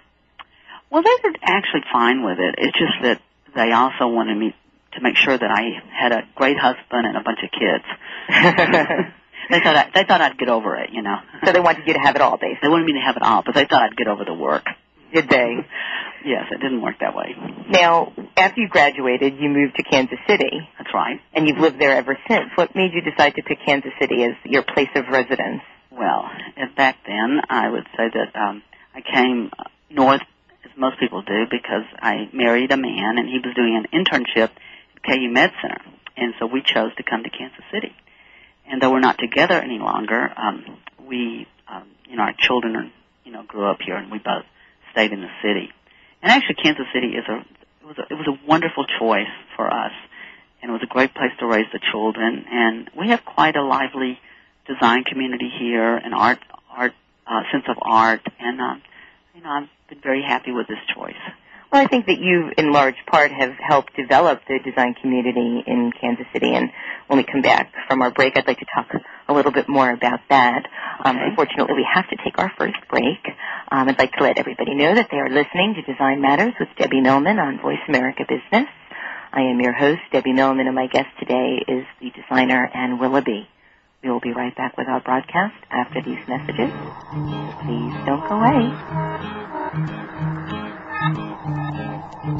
Well, 0.89 1.03
they 1.03 1.29
were 1.29 1.35
actually 1.41 1.83
fine 1.91 2.23
with 2.23 2.39
it. 2.39 2.55
It's 2.57 2.77
just 2.77 3.01
that 3.01 3.21
they 3.55 3.71
also 3.71 4.07
wanted 4.07 4.37
me 4.37 4.55
to 4.93 5.01
make 5.01 5.15
sure 5.17 5.37
that 5.37 5.49
I 5.49 5.81
had 5.91 6.11
a 6.11 6.21
great 6.35 6.57
husband 6.57 7.07
and 7.07 7.17
a 7.17 7.21
bunch 7.23 7.39
of 7.43 7.49
kids. 7.51 7.83
they 9.49 9.59
thought 9.59 9.75
I, 9.75 9.89
they 9.93 10.03
thought 10.03 10.21
I'd 10.21 10.37
get 10.37 10.49
over 10.49 10.75
it, 10.75 10.91
you 10.91 11.01
know. 11.01 11.17
So 11.45 11.51
they 11.51 11.59
wanted 11.59 11.87
you 11.87 11.93
to 11.93 11.99
have 11.99 12.15
it 12.15 12.21
all, 12.21 12.37
basically. 12.37 12.59
They 12.61 12.69
wanted 12.69 12.85
me 12.85 12.93
to 12.93 13.05
have 13.05 13.17
it 13.17 13.23
all, 13.23 13.41
but 13.43 13.55
they 13.55 13.65
thought 13.65 13.81
I'd 13.81 13.97
get 13.97 14.07
over 14.07 14.23
the 14.23 14.33
work. 14.33 14.65
Did 15.13 15.29
they? 15.29 15.55
yes, 16.25 16.45
it 16.51 16.59
didn't 16.61 16.81
work 16.81 16.95
that 16.99 17.15
way. 17.15 17.35
Now, 17.69 18.13
after 18.37 18.61
you 18.61 18.69
graduated, 18.69 19.37
you 19.39 19.49
moved 19.49 19.75
to 19.77 19.83
Kansas 19.83 20.19
City. 20.27 20.67
That's 20.77 20.93
right. 20.93 21.19
And 21.33 21.47
you've 21.47 21.57
lived 21.57 21.79
there 21.79 21.95
ever 21.95 22.17
since. 22.27 22.49
What 22.55 22.75
made 22.75 22.91
you 22.93 23.01
decide 23.01 23.35
to 23.35 23.43
pick 23.43 23.59
Kansas 23.65 23.91
City 23.99 24.23
as 24.23 24.33
your 24.45 24.63
place 24.63 24.89
of 24.95 25.07
residence? 25.09 25.61
Well, 25.91 26.29
back 26.75 26.97
then, 27.05 27.41
I 27.49 27.69
would 27.69 27.85
say 27.95 28.09
that 28.13 28.35
um, 28.35 28.63
I 28.95 29.01
came 29.01 29.51
north, 29.89 30.21
as 30.65 30.71
most 30.77 30.99
people 30.99 31.21
do, 31.21 31.45
because 31.49 31.85
I 31.99 32.29
married 32.33 32.71
a 32.71 32.77
man, 32.77 33.17
and 33.17 33.27
he 33.27 33.39
was 33.43 33.53
doing 33.55 33.75
an 33.77 33.87
internship 33.93 34.49
at 34.49 35.03
KU 35.05 35.29
Med 35.29 35.51
Center, 35.61 35.81
and 36.17 36.33
so 36.39 36.47
we 36.47 36.61
chose 36.61 36.95
to 36.97 37.03
come 37.03 37.23
to 37.23 37.29
Kansas 37.29 37.63
City. 37.71 37.93
And 38.67 38.81
though 38.81 38.91
we're 38.91 39.01
not 39.01 39.19
together 39.19 39.55
any 39.55 39.77
longer, 39.77 40.31
um, 40.35 40.77
we, 41.07 41.47
um, 41.67 41.87
you 42.09 42.15
know, 42.15 42.23
our 42.23 42.33
children, 42.39 42.75
are, 42.75 42.91
you 43.23 43.31
know, 43.31 43.43
grew 43.43 43.69
up 43.69 43.79
here, 43.85 43.95
and 43.95 44.11
we 44.11 44.17
both 44.17 44.45
stayed 44.91 45.11
in 45.11 45.21
the 45.21 45.31
city. 45.41 45.69
And 46.23 46.31
actually, 46.31 46.55
Kansas 46.55 46.85
City 46.93 47.09
is 47.09 47.25
a 47.27 47.39
it 47.81 47.85
was 47.85 47.97
a, 47.99 48.13
it 48.13 48.15
was 48.15 48.27
a 48.27 48.47
wonderful 48.47 48.85
choice 48.97 49.27
for 49.57 49.67
us, 49.67 49.91
and 50.61 50.69
it 50.69 50.73
was 50.73 50.81
a 50.81 50.87
great 50.87 51.13
place 51.13 51.31
to 51.39 51.45
raise 51.45 51.65
the 51.73 51.81
children. 51.91 52.45
And 52.49 52.89
we 52.97 53.09
have 53.09 53.25
quite 53.25 53.57
a 53.57 53.61
lively 53.61 54.17
design 54.65 55.03
community 55.03 55.51
here, 55.59 55.97
and 55.97 56.13
art 56.13 56.39
art 56.71 56.93
uh, 57.27 57.41
sense 57.51 57.65
of 57.67 57.75
art, 57.81 58.21
and 58.39 58.61
um, 58.61 58.81
you 59.35 59.41
know 59.43 59.49
I've 59.49 59.69
been 59.89 59.99
very 59.99 60.23
happy 60.23 60.51
with 60.53 60.67
this 60.67 60.79
choice. 60.95 61.19
Well, 61.73 61.81
I 61.81 61.87
think 61.87 62.05
that 62.05 62.19
you, 62.19 62.51
in 62.55 62.71
large 62.71 63.03
part, 63.07 63.31
have 63.31 63.53
helped 63.57 63.95
develop 63.95 64.41
the 64.47 64.59
design 64.63 64.93
community 64.93 65.63
in 65.65 65.91
Kansas 65.99 66.27
City. 66.31 66.53
And 66.53 66.69
when 67.07 67.17
we 67.17 67.23
come 67.23 67.41
back 67.41 67.73
from 67.87 68.03
our 68.03 68.11
break, 68.11 68.37
I'd 68.37 68.45
like 68.45 68.59
to 68.59 68.67
talk 68.71 68.93
a 69.27 69.33
little 69.33 69.51
bit 69.51 69.67
more 69.67 69.89
about 69.89 70.19
that. 70.29 70.67
Um, 71.03 71.15
okay. 71.15 71.25
unfortunately, 71.29 71.73
we 71.73 71.87
have 71.91 72.07
to 72.11 72.15
take 72.23 72.37
our 72.37 72.51
first 72.59 72.77
break. 72.91 73.25
Um, 73.71 73.89
I'd 73.89 73.97
like 73.97 74.13
to 74.13 74.23
let 74.23 74.37
everybody 74.37 74.75
know 74.75 74.93
that 74.93 75.07
they 75.09 75.17
are 75.17 75.29
listening 75.29 75.73
to 75.73 75.81
Design 75.91 76.21
Matters 76.21 76.53
with 76.59 76.69
Debbie 76.77 77.01
Millman 77.01 77.39
on 77.39 77.59
Voice 77.59 77.81
America 77.87 78.23
Business. 78.29 78.69
I 79.31 79.41
am 79.41 79.59
your 79.59 79.73
host, 79.73 80.01
Debbie 80.11 80.33
Millman, 80.33 80.67
and 80.67 80.75
my 80.75 80.85
guest 80.85 81.09
today 81.17 81.57
is 81.67 81.85
the 81.99 82.11
designer 82.11 82.69
Ann 82.71 82.99
Willoughby. 82.99 83.49
We 84.03 84.11
will 84.11 84.19
be 84.19 84.33
right 84.33 84.55
back 84.55 84.77
with 84.77 84.87
our 84.87 84.99
broadcast 84.99 85.55
after 85.71 86.03
these 86.03 86.21
messages. 86.27 86.69
Please 87.65 87.95
don't 88.05 88.29
go 88.29 88.37
away. 88.37 90.02
Listen 92.23 92.35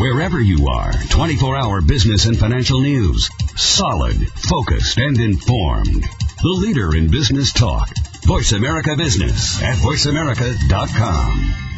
wherever 0.00 0.40
you 0.40 0.66
are. 0.66 0.90
24 1.10 1.56
hour 1.56 1.80
business 1.82 2.26
and 2.26 2.36
financial 2.36 2.80
news. 2.80 3.30
Solid, 3.54 4.16
focused, 4.16 4.98
and 4.98 5.16
informed. 5.20 6.02
The 6.42 6.48
leader 6.48 6.96
in 6.96 7.12
business 7.12 7.52
talk. 7.52 7.90
Voice 8.24 8.50
America 8.50 8.96
Business 8.96 9.62
at 9.62 9.76
voiceamerica.com. 9.76 11.69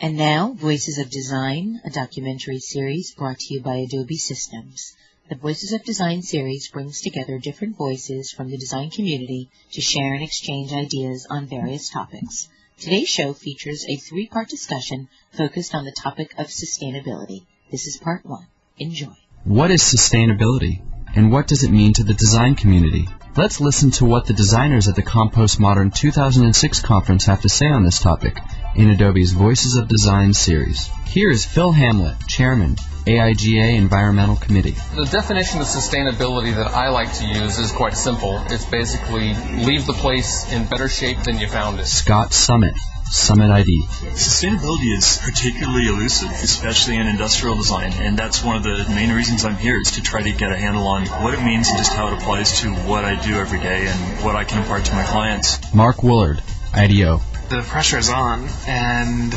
And 0.00 0.16
now, 0.16 0.52
Voices 0.52 0.98
of 0.98 1.08
Design, 1.08 1.80
a 1.84 1.90
documentary 1.90 2.58
series 2.58 3.14
brought 3.14 3.38
to 3.38 3.54
you 3.54 3.60
by 3.60 3.76
Adobe 3.76 4.16
Systems. 4.16 4.92
The 5.28 5.36
Voices 5.36 5.72
of 5.72 5.84
Design 5.84 6.20
series 6.22 6.68
brings 6.68 7.00
together 7.00 7.38
different 7.38 7.76
voices 7.76 8.32
from 8.32 8.50
the 8.50 8.58
design 8.58 8.90
community 8.90 9.50
to 9.72 9.80
share 9.80 10.14
and 10.14 10.22
exchange 10.22 10.72
ideas 10.72 11.26
on 11.30 11.46
various 11.46 11.88
topics. 11.90 12.48
Today's 12.78 13.08
show 13.08 13.32
features 13.34 13.86
a 13.88 13.96
three-part 13.96 14.48
discussion 14.48 15.08
focused 15.30 15.74
on 15.76 15.84
the 15.84 15.94
topic 16.02 16.34
of 16.38 16.48
sustainability. 16.48 17.46
This 17.70 17.86
is 17.86 17.96
part 17.96 18.26
one. 18.26 18.48
Enjoy. 18.76 19.14
What 19.44 19.70
is 19.70 19.82
sustainability? 19.82 20.82
And 21.14 21.30
what 21.30 21.46
does 21.46 21.62
it 21.62 21.70
mean 21.70 21.92
to 21.94 22.04
the 22.04 22.14
design 22.14 22.56
community? 22.56 23.08
Let's 23.36 23.60
listen 23.60 23.92
to 23.92 24.04
what 24.04 24.26
the 24.26 24.34
designers 24.34 24.88
at 24.88 24.96
the 24.96 25.02
Compost 25.02 25.60
Modern 25.60 25.92
2006 25.92 26.80
conference 26.80 27.26
have 27.26 27.42
to 27.42 27.48
say 27.48 27.68
on 27.68 27.84
this 27.84 28.00
topic 28.00 28.36
in 28.74 28.90
Adobe's 28.90 29.32
Voices 29.32 29.76
of 29.76 29.88
Design 29.88 30.32
series. 30.32 30.90
Here 31.06 31.30
is 31.30 31.44
Phil 31.44 31.70
Hamlet, 31.70 32.16
Chairman, 32.26 32.76
AIGA 33.06 33.76
Environmental 33.76 34.36
Committee. 34.36 34.76
The 34.96 35.04
definition 35.04 35.60
of 35.60 35.66
sustainability 35.66 36.54
that 36.56 36.68
I 36.68 36.88
like 36.88 37.12
to 37.14 37.24
use 37.24 37.58
is 37.58 37.70
quite 37.70 37.94
simple. 37.94 38.42
It's 38.48 38.64
basically 38.64 39.34
leave 39.64 39.86
the 39.86 39.92
place 39.92 40.50
in 40.52 40.66
better 40.66 40.88
shape 40.88 41.22
than 41.22 41.38
you 41.38 41.46
found 41.46 41.78
it. 41.78 41.86
Scott 41.86 42.32
Summit, 42.32 42.74
Summit 43.04 43.50
ID. 43.50 43.82
Sustainability 44.14 44.96
is 44.96 45.20
particularly 45.22 45.86
elusive, 45.86 46.30
especially 46.30 46.96
in 46.96 47.06
industrial 47.06 47.54
design, 47.54 47.92
and 47.92 48.18
that's 48.18 48.42
one 48.42 48.56
of 48.56 48.64
the 48.64 48.84
main 48.88 49.12
reasons 49.12 49.44
I'm 49.44 49.56
here 49.56 49.80
is 49.80 49.92
to 49.92 50.02
try 50.02 50.22
to 50.22 50.32
get 50.32 50.50
a 50.50 50.56
handle 50.56 50.88
on 50.88 51.06
what 51.22 51.34
it 51.34 51.42
means 51.44 51.68
and 51.68 51.78
just 51.78 51.92
how 51.92 52.08
it 52.08 52.14
applies 52.14 52.60
to 52.62 52.74
what 52.74 53.04
I 53.04 53.22
do 53.22 53.36
every 53.36 53.60
day 53.60 53.86
and 53.86 54.24
what 54.24 54.34
I 54.34 54.44
can 54.44 54.62
impart 54.62 54.86
to 54.86 54.94
my 54.94 55.04
clients. 55.04 55.60
Mark 55.72 56.02
Willard, 56.02 56.42
IDEO. 56.72 57.20
The 57.48 57.62
pressure's 57.62 58.08
on, 58.08 58.48
and 58.66 59.32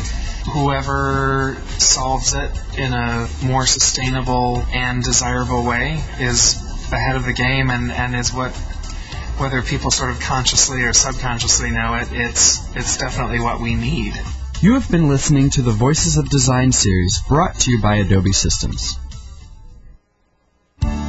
whoever 0.52 1.56
solves 1.78 2.34
it 2.34 2.50
in 2.78 2.92
a 2.92 3.28
more 3.44 3.66
sustainable 3.66 4.64
and 4.72 5.02
desirable 5.02 5.64
way 5.64 6.02
is 6.18 6.56
ahead 6.90 7.16
of 7.16 7.24
the 7.26 7.34
game 7.34 7.70
and, 7.70 7.92
and 7.92 8.16
is 8.16 8.32
what 8.32 8.52
whether 9.38 9.62
people 9.62 9.90
sort 9.90 10.10
of 10.10 10.18
consciously 10.20 10.82
or 10.82 10.92
subconsciously 10.92 11.70
know 11.70 11.94
it, 11.94 12.08
it's 12.10 12.74
it's 12.74 12.96
definitely 12.96 13.40
what 13.40 13.60
we 13.60 13.74
need. 13.74 14.14
You 14.60 14.74
have 14.74 14.90
been 14.90 15.08
listening 15.08 15.50
to 15.50 15.62
the 15.62 15.70
Voices 15.70 16.16
of 16.16 16.28
Design 16.28 16.72
series 16.72 17.22
brought 17.28 17.54
to 17.60 17.70
you 17.70 17.80
by 17.80 17.96
Adobe 17.96 18.32
Systems. 18.32 18.98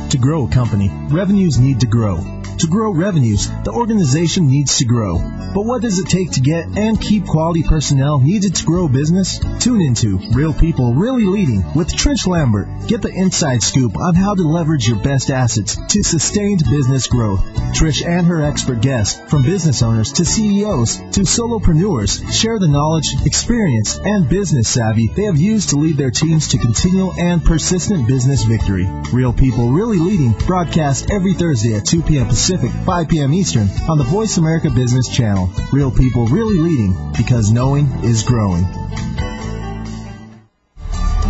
To 0.10 0.18
grow 0.18 0.48
a 0.48 0.50
company, 0.50 0.89
revenues 1.12 1.60
need 1.60 1.82
to 1.82 1.86
grow 1.86 2.39
To 2.60 2.68
grow 2.68 2.92
revenues, 2.92 3.48
the 3.63 3.72
organization 3.72 4.48
needs 4.48 4.80
to 4.80 4.86
grow. 4.86 5.20
But 5.54 5.66
what 5.66 5.82
does 5.82 5.98
it 5.98 6.08
take 6.08 6.32
to 6.32 6.42
get 6.42 6.66
and 6.78 7.00
keep 7.00 7.25
quality 7.25 7.63
personnel 7.63 8.20
needed 8.20 8.56
to 8.56 8.66
grow 8.66 8.89
business? 8.89 9.39
Tune 9.60 9.82
into 9.82 10.20
Real 10.34 10.54
People 10.54 10.94
Really 10.94 11.24
Leading 11.24 11.63
with 11.74 11.88
Trish 11.88 12.28
Lambert. 12.28 12.68
Get 12.88 13.01
the 13.01 13.13
inside 13.13 13.63
scoop 13.63 13.96
on 13.96 14.13
how 14.13 14.36
to 14.36 14.44
leverage 14.44 14.89
your 14.89 14.98
best 14.98 15.32
assets 15.32 15.78
to 15.88 16.04
sustained 16.04 16.63
business 16.70 17.08
growth. 17.08 17.39
Trish 17.74 18.06
and 18.06 18.28
her 18.28 18.44
expert 18.44 18.82
guests, 18.82 19.22
from 19.30 19.44
business 19.44 19.82
owners 19.82 20.12
to 20.13 20.25
CEOs 20.25 20.98
to 21.13 21.22
solopreneurs, 21.22 22.30
share 22.34 22.60
the 22.60 22.68
knowledge, 22.68 23.16
experience, 23.25 23.98
and 23.98 24.28
business 24.28 24.68
savvy 24.68 25.08
they 25.08 25.24
have 25.24 25.39
used 25.39 25.70
to 25.70 25.78
lead 25.78 25.96
their 25.96 26.12
teams 26.12 26.50
to 26.50 26.58
continual 26.58 27.13
and 27.13 27.46
persistent 27.46 28.06
business 28.08 28.44
victory. 28.44 28.86
Real 29.13 29.32
People 29.32 29.72
Really 29.72 29.99
Leading 30.00 30.32
broadcast 30.32 31.12
every 31.12 31.34
Thursday 31.34 31.75
at 31.75 31.86
2 31.86 32.01
p.m. 32.03 32.27
Pacific, 32.27 32.72
5 32.72 33.10
p.m. 33.10 33.34
Eastern 33.34 33.68
on 33.89 33.98
the 33.98 34.06
Voice 34.06 34.38
America 34.38 34.70
Business 34.70 35.10
Channel. 35.10 35.51
Real 35.74 35.91
People 35.91 36.25
Really 36.27 36.58
Leading 36.58 37.13
because 37.18 37.51
knowing 37.51 37.86
is 38.03 38.24
growing. 38.24 38.65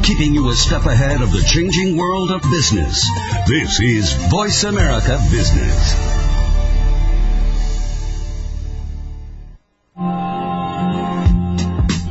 Keeping 0.04 0.34
you 0.34 0.50
a 0.50 0.56
step 0.56 0.86
ahead 0.86 1.22
of 1.22 1.32
the 1.32 1.42
changing 1.42 1.98
world 1.98 2.32
of 2.32 2.42
business. 2.44 3.08
This 3.48 3.80
is 3.80 4.14
Voice 4.30 4.64
America 4.64 5.20
Business. 5.32 6.29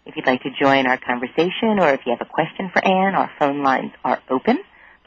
If 0.05 0.15
you'd 0.15 0.25
like 0.25 0.41
to 0.43 0.50
join 0.60 0.88
our 0.88 0.98
conversation, 0.98 1.79
or 1.79 1.93
if 1.93 2.01
you 2.05 2.12
have 2.17 2.27
a 2.27 2.31
question 2.31 2.70
for 2.74 2.84
Ann, 2.84 3.15
our 3.15 3.29
phone 3.38 3.63
lines 3.63 3.91
are 4.03 4.20
open. 4.29 4.58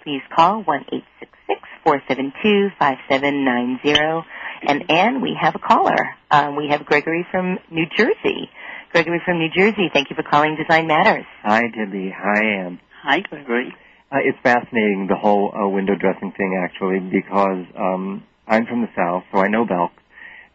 Please 0.04 0.22
call 0.34 0.62
one 0.62 0.84
eight 0.92 1.04
six 1.18 1.32
six 1.46 1.60
four 1.82 2.00
seven 2.06 2.32
two 2.42 2.68
five 2.78 2.98
seven 3.08 3.44
nine 3.44 3.80
zero. 3.84 4.24
And 4.62 4.90
Ann, 4.90 5.20
we 5.20 5.36
have 5.40 5.56
a 5.56 5.58
caller. 5.58 6.14
Um, 6.30 6.56
we 6.56 6.68
have 6.70 6.86
Gregory 6.86 7.26
from 7.30 7.58
New 7.70 7.86
Jersey. 7.96 8.50
Gregory 8.92 9.20
from 9.24 9.38
New 9.38 9.50
Jersey, 9.50 9.90
thank 9.92 10.10
you 10.10 10.16
for 10.16 10.22
calling 10.22 10.56
Design 10.56 10.86
Matters. 10.86 11.26
Hi, 11.42 11.62
Debbie. 11.62 12.14
Hi, 12.16 12.44
Ann. 12.44 12.80
Hi, 13.02 13.20
Gregory. 13.20 13.74
Uh, 14.12 14.18
it's 14.22 14.38
fascinating, 14.44 15.08
the 15.08 15.16
whole 15.16 15.52
uh, 15.52 15.68
window 15.68 15.96
dressing 15.96 16.32
thing, 16.36 16.62
actually, 16.62 17.00
because 17.00 17.66
um, 17.76 18.22
I'm 18.46 18.66
from 18.66 18.82
the 18.82 18.88
South, 18.96 19.24
so 19.32 19.40
I 19.40 19.48
know 19.48 19.64
Belk. 19.64 19.90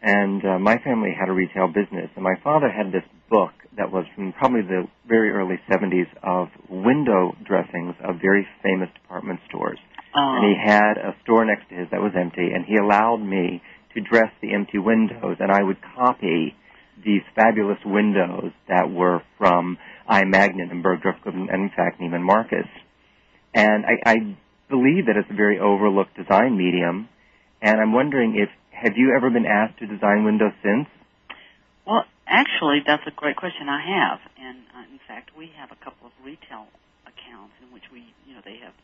And 0.00 0.42
uh, 0.42 0.58
my 0.58 0.78
family 0.78 1.12
had 1.12 1.28
a 1.28 1.32
retail 1.32 1.68
business, 1.68 2.08
and 2.14 2.24
my 2.24 2.36
father 2.42 2.70
had 2.70 2.90
this 2.90 3.04
book 3.28 3.52
that 3.80 3.90
was 3.90 4.04
from 4.14 4.32
probably 4.34 4.60
the 4.60 4.84
very 5.08 5.30
early 5.30 5.56
70s 5.72 6.06
of 6.22 6.48
window 6.68 7.32
dressings 7.48 7.96
of 8.04 8.20
very 8.20 8.46
famous 8.62 8.90
department 8.92 9.40
stores. 9.48 9.78
Oh. 10.14 10.36
And 10.36 10.44
he 10.44 10.54
had 10.60 10.98
a 11.00 11.16
store 11.22 11.46
next 11.46 11.70
to 11.70 11.74
his 11.74 11.88
that 11.90 12.00
was 12.00 12.12
empty, 12.14 12.52
and 12.52 12.64
he 12.66 12.76
allowed 12.76 13.24
me 13.24 13.62
to 13.94 14.00
dress 14.00 14.30
the 14.42 14.52
empty 14.52 14.78
windows, 14.78 15.36
and 15.40 15.50
I 15.50 15.62
would 15.62 15.78
copy 15.96 16.54
these 17.02 17.22
fabulous 17.34 17.78
windows 17.84 18.52
that 18.68 18.90
were 18.90 19.22
from 19.38 19.78
I. 20.06 20.24
Magnin 20.24 20.70
and 20.70 20.84
Bergdorf 20.84 21.22
Goodman, 21.24 21.48
and 21.50 21.62
in 21.62 21.70
fact 21.70 22.00
Neiman 22.00 22.22
Marcus. 22.22 22.68
And 23.54 23.86
I, 23.86 24.10
I 24.10 24.14
believe 24.68 25.06
that 25.06 25.16
it's 25.16 25.30
a 25.30 25.34
very 25.34 25.58
overlooked 25.58 26.16
design 26.16 26.58
medium, 26.58 27.08
and 27.62 27.80
I'm 27.80 27.94
wondering 27.94 28.36
if 28.36 28.50
have 28.72 28.92
you 28.96 29.14
ever 29.16 29.30
been 29.30 29.46
asked 29.46 29.78
to 29.78 29.86
design 29.86 30.24
windows 30.24 30.52
since? 30.62 30.86
Well, 31.86 32.04
actually, 32.30 32.80
that's 32.86 33.04
a 33.06 33.12
great 33.12 33.36
question. 33.36 33.68
I 33.68 33.82
have, 33.82 34.20
and 34.40 34.58
uh, 34.72 34.86
in 34.94 35.00
fact, 35.08 35.30
we 35.36 35.50
have 35.58 35.70
a 35.72 35.78
couple 35.84 36.06
of 36.08 36.14
retail 36.24 36.66
accounts 37.04 37.54
in 37.60 37.74
which 37.74 37.84
we, 37.92 38.06
you 38.26 38.34
know, 38.34 38.42
they 38.44 38.58
have 38.64 38.74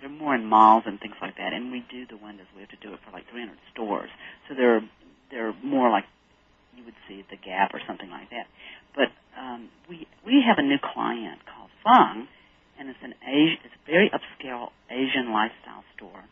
they're- 0.00 0.08
more 0.10 0.34
in 0.34 0.46
malls 0.46 0.84
and 0.86 0.98
things 1.00 1.16
like 1.20 1.36
that, 1.36 1.52
and 1.52 1.70
we 1.72 1.84
do 1.90 2.06
the 2.06 2.16
windows. 2.16 2.46
We 2.54 2.62
have 2.62 2.70
to 2.70 2.80
do 2.82 2.94
it 2.94 3.00
for 3.04 3.12
like 3.12 3.28
300 3.30 3.56
stores, 3.72 4.10
so 4.48 4.54
they're 4.54 4.82
they're 5.30 5.54
more 5.62 5.90
like 5.90 6.04
you 6.76 6.84
would 6.84 6.96
see 7.08 7.24
the 7.30 7.36
Gap 7.36 7.74
or 7.74 7.80
something 7.86 8.10
like 8.10 8.30
that. 8.30 8.46
But 8.94 9.10
um, 9.38 9.70
we 9.88 10.06
we 10.26 10.42
have 10.46 10.58
a 10.58 10.66
new 10.66 10.78
client 10.80 11.40
called 11.46 11.70
Fung, 11.84 12.28
and 12.78 12.88
it's 12.90 13.02
an 13.02 13.14
Asi- 13.22 13.60
it's 13.64 13.74
a 13.76 13.84
very 13.90 14.10
upscale 14.10 14.70
Asian 14.90 15.32
lifestyle 15.32 15.84
store, 15.96 16.24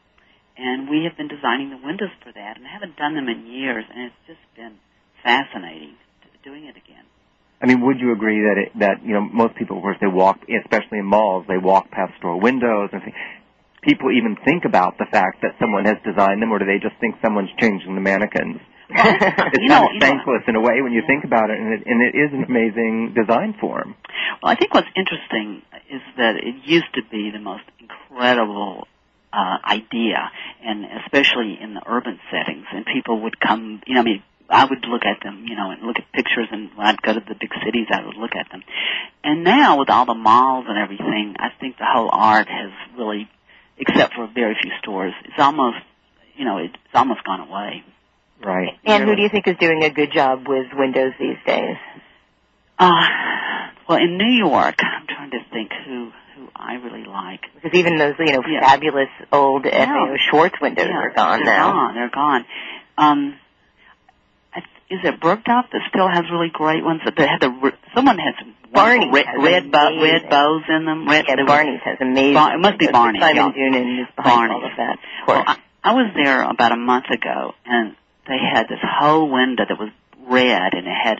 and 0.56 0.88
we 0.90 1.04
have 1.04 1.16
been 1.16 1.28
designing 1.28 1.70
the 1.70 1.80
windows 1.84 2.12
for 2.22 2.32
that, 2.32 2.56
and 2.56 2.66
haven't 2.66 2.96
done 2.96 3.14
them 3.14 3.28
in 3.28 3.46
years, 3.46 3.84
and 3.88 4.10
it's 4.10 4.22
just 4.26 4.42
been 4.56 4.78
fascinating 5.22 5.96
doing 6.42 6.64
it 6.64 6.76
again. 6.76 7.04
I 7.62 7.66
mean, 7.66 7.80
would 7.86 8.00
you 8.00 8.12
agree 8.12 8.40
that 8.42 8.56
it, 8.58 8.78
that 8.80 9.04
you 9.06 9.14
know 9.14 9.20
most 9.20 9.54
people, 9.54 9.76
of 9.76 9.82
course, 9.82 9.96
they 10.00 10.08
walk, 10.08 10.40
especially 10.50 10.98
in 10.98 11.06
malls, 11.06 11.44
they 11.48 11.58
walk 11.58 11.90
past 11.90 12.12
store 12.18 12.40
windows 12.40 12.90
and 12.92 13.02
think, 13.02 13.14
people 13.82 14.10
even 14.10 14.36
think 14.44 14.64
about 14.64 14.98
the 14.98 15.06
fact 15.10 15.42
that 15.42 15.54
someone 15.60 15.84
has 15.84 15.96
designed 16.04 16.42
them, 16.42 16.50
or 16.52 16.58
do 16.58 16.64
they 16.66 16.78
just 16.82 16.98
think 17.00 17.14
someone's 17.22 17.50
changing 17.60 17.94
the 17.94 18.00
mannequins? 18.00 18.60
it's 18.90 19.58
You 19.62 19.68
know- 19.68 19.86
kind 19.86 19.96
of 19.96 20.02
thankless 20.02 20.42
in 20.48 20.56
a 20.56 20.60
way 20.60 20.82
when 20.82 20.92
you 20.92 21.02
think 21.06 21.24
about 21.24 21.50
it, 21.50 21.58
and 21.60 21.72
it, 21.74 21.82
and 21.86 22.02
it 22.02 22.14
is 22.18 22.32
an 22.32 22.44
amazing 22.44 23.14
design 23.14 23.54
form. 23.60 23.94
Well, 24.42 24.50
I 24.50 24.56
think 24.56 24.74
what's 24.74 24.88
interesting 24.96 25.62
is 25.90 26.02
that 26.16 26.36
it 26.36 26.56
used 26.64 26.92
to 26.94 27.02
be 27.10 27.30
the 27.32 27.38
most 27.38 27.64
incredible 27.78 28.88
uh, 29.32 29.58
idea, 29.64 30.30
and 30.64 30.84
especially 31.04 31.58
in 31.62 31.74
the 31.74 31.82
urban 31.86 32.18
settings, 32.30 32.66
and 32.72 32.84
people 32.86 33.22
would 33.22 33.38
come. 33.40 33.80
You 33.86 33.94
know, 33.94 34.00
I 34.00 34.04
mean, 34.04 34.22
I 34.52 34.64
would 34.66 34.84
look 34.86 35.02
at 35.04 35.22
them, 35.22 35.44
you 35.48 35.56
know, 35.56 35.70
and 35.70 35.82
look 35.82 35.96
at 35.98 36.10
pictures, 36.12 36.48
and 36.50 36.70
when 36.76 36.86
I'd 36.86 37.00
go 37.02 37.14
to 37.14 37.20
the 37.20 37.34
big 37.34 37.50
cities, 37.64 37.86
I 37.90 38.04
would 38.04 38.16
look 38.16 38.36
at 38.36 38.50
them. 38.50 38.62
And 39.24 39.44
now, 39.44 39.78
with 39.78 39.88
all 39.90 40.04
the 40.06 40.14
malls 40.14 40.66
and 40.68 40.78
everything, 40.78 41.36
I 41.38 41.48
think 41.58 41.78
the 41.78 41.86
whole 41.86 42.10
art 42.12 42.48
has 42.48 42.70
really, 42.96 43.28
except 43.78 44.14
for 44.14 44.26
very 44.32 44.56
few 44.60 44.70
stores, 44.80 45.14
it's 45.24 45.38
almost, 45.38 45.78
you 46.36 46.44
know, 46.44 46.58
it's 46.58 46.74
almost 46.94 47.24
gone 47.24 47.40
away. 47.48 47.84
Right. 48.44 48.78
And 48.84 49.04
who 49.04 49.14
do 49.16 49.22
you 49.22 49.28
think 49.28 49.46
is 49.46 49.56
doing 49.58 49.84
a 49.84 49.90
good 49.90 50.12
job 50.12 50.46
with 50.48 50.66
windows 50.74 51.12
these 51.18 51.38
days? 51.46 51.76
Uh, 52.78 53.06
well, 53.88 53.98
in 53.98 54.18
New 54.18 54.32
York, 54.32 54.76
I'm 54.82 55.06
trying 55.06 55.30
to 55.30 55.38
think 55.52 55.70
who 55.86 56.10
who 56.34 56.48
I 56.56 56.74
really 56.76 57.04
like. 57.04 57.40
Because 57.54 57.78
even 57.78 57.98
those, 57.98 58.14
you 58.18 58.32
know, 58.32 58.42
Yeah. 58.48 58.60
fabulous 58.60 59.10
old 59.30 59.66
Yeah. 59.66 59.84
FAO 59.84 60.16
Schwarz 60.16 60.52
windows 60.60 60.88
Yeah, 60.88 60.96
are 60.96 61.10
gone 61.10 61.44
they're 61.44 61.54
now. 61.58 61.72
Gone. 61.72 61.94
They're 61.94 62.08
gone. 62.08 62.44
Um, 62.96 63.34
I- 63.36 63.41
is 64.92 65.00
it 65.04 65.20
Bergdorf 65.20 65.70
that 65.72 65.80
still 65.88 66.08
has 66.08 66.24
really 66.30 66.50
great 66.52 66.84
ones? 66.84 67.00
That 67.04 67.16
had 67.18 67.40
the 67.40 67.72
someone 67.94 68.18
had 68.18 68.34
some 68.38 68.54
wonderful 68.72 69.10
Barney's 69.10 69.12
red 69.14 69.26
has 69.26 69.42
red, 69.42 69.70
bow, 69.72 69.86
amazing- 69.88 70.02
red 70.12 70.30
bows 70.30 70.62
in 70.68 70.84
them. 70.84 71.08
Red, 71.08 71.24
Yeah, 71.28 71.36
they 71.36 71.44
Barney's 71.44 71.80
has 71.84 71.96
amazing. 72.00 72.34
Bar- 72.34 72.54
it 72.54 72.58
must 72.58 72.78
be. 72.78 72.86
Barney, 72.88 73.20
Simon 73.20 73.36
yeah. 73.36 73.52
Doonan 73.70 74.02
is 74.02 74.08
behind 74.16 74.48
Barney. 74.48 74.54
all 74.54 74.64
of 74.70 74.76
that. 74.76 74.92
Of 74.92 75.28
Well. 75.28 75.44
I, 75.46 75.56
I 75.84 75.92
was 75.94 76.12
there 76.14 76.42
about 76.42 76.72
a 76.72 76.76
month 76.76 77.06
ago, 77.10 77.54
and 77.66 77.96
they 78.28 78.38
had 78.38 78.68
this 78.68 78.78
whole 78.82 79.28
window 79.30 79.64
that 79.68 79.78
was 79.78 79.90
red, 80.28 80.74
and 80.74 80.86
it 80.86 80.94
had 81.04 81.18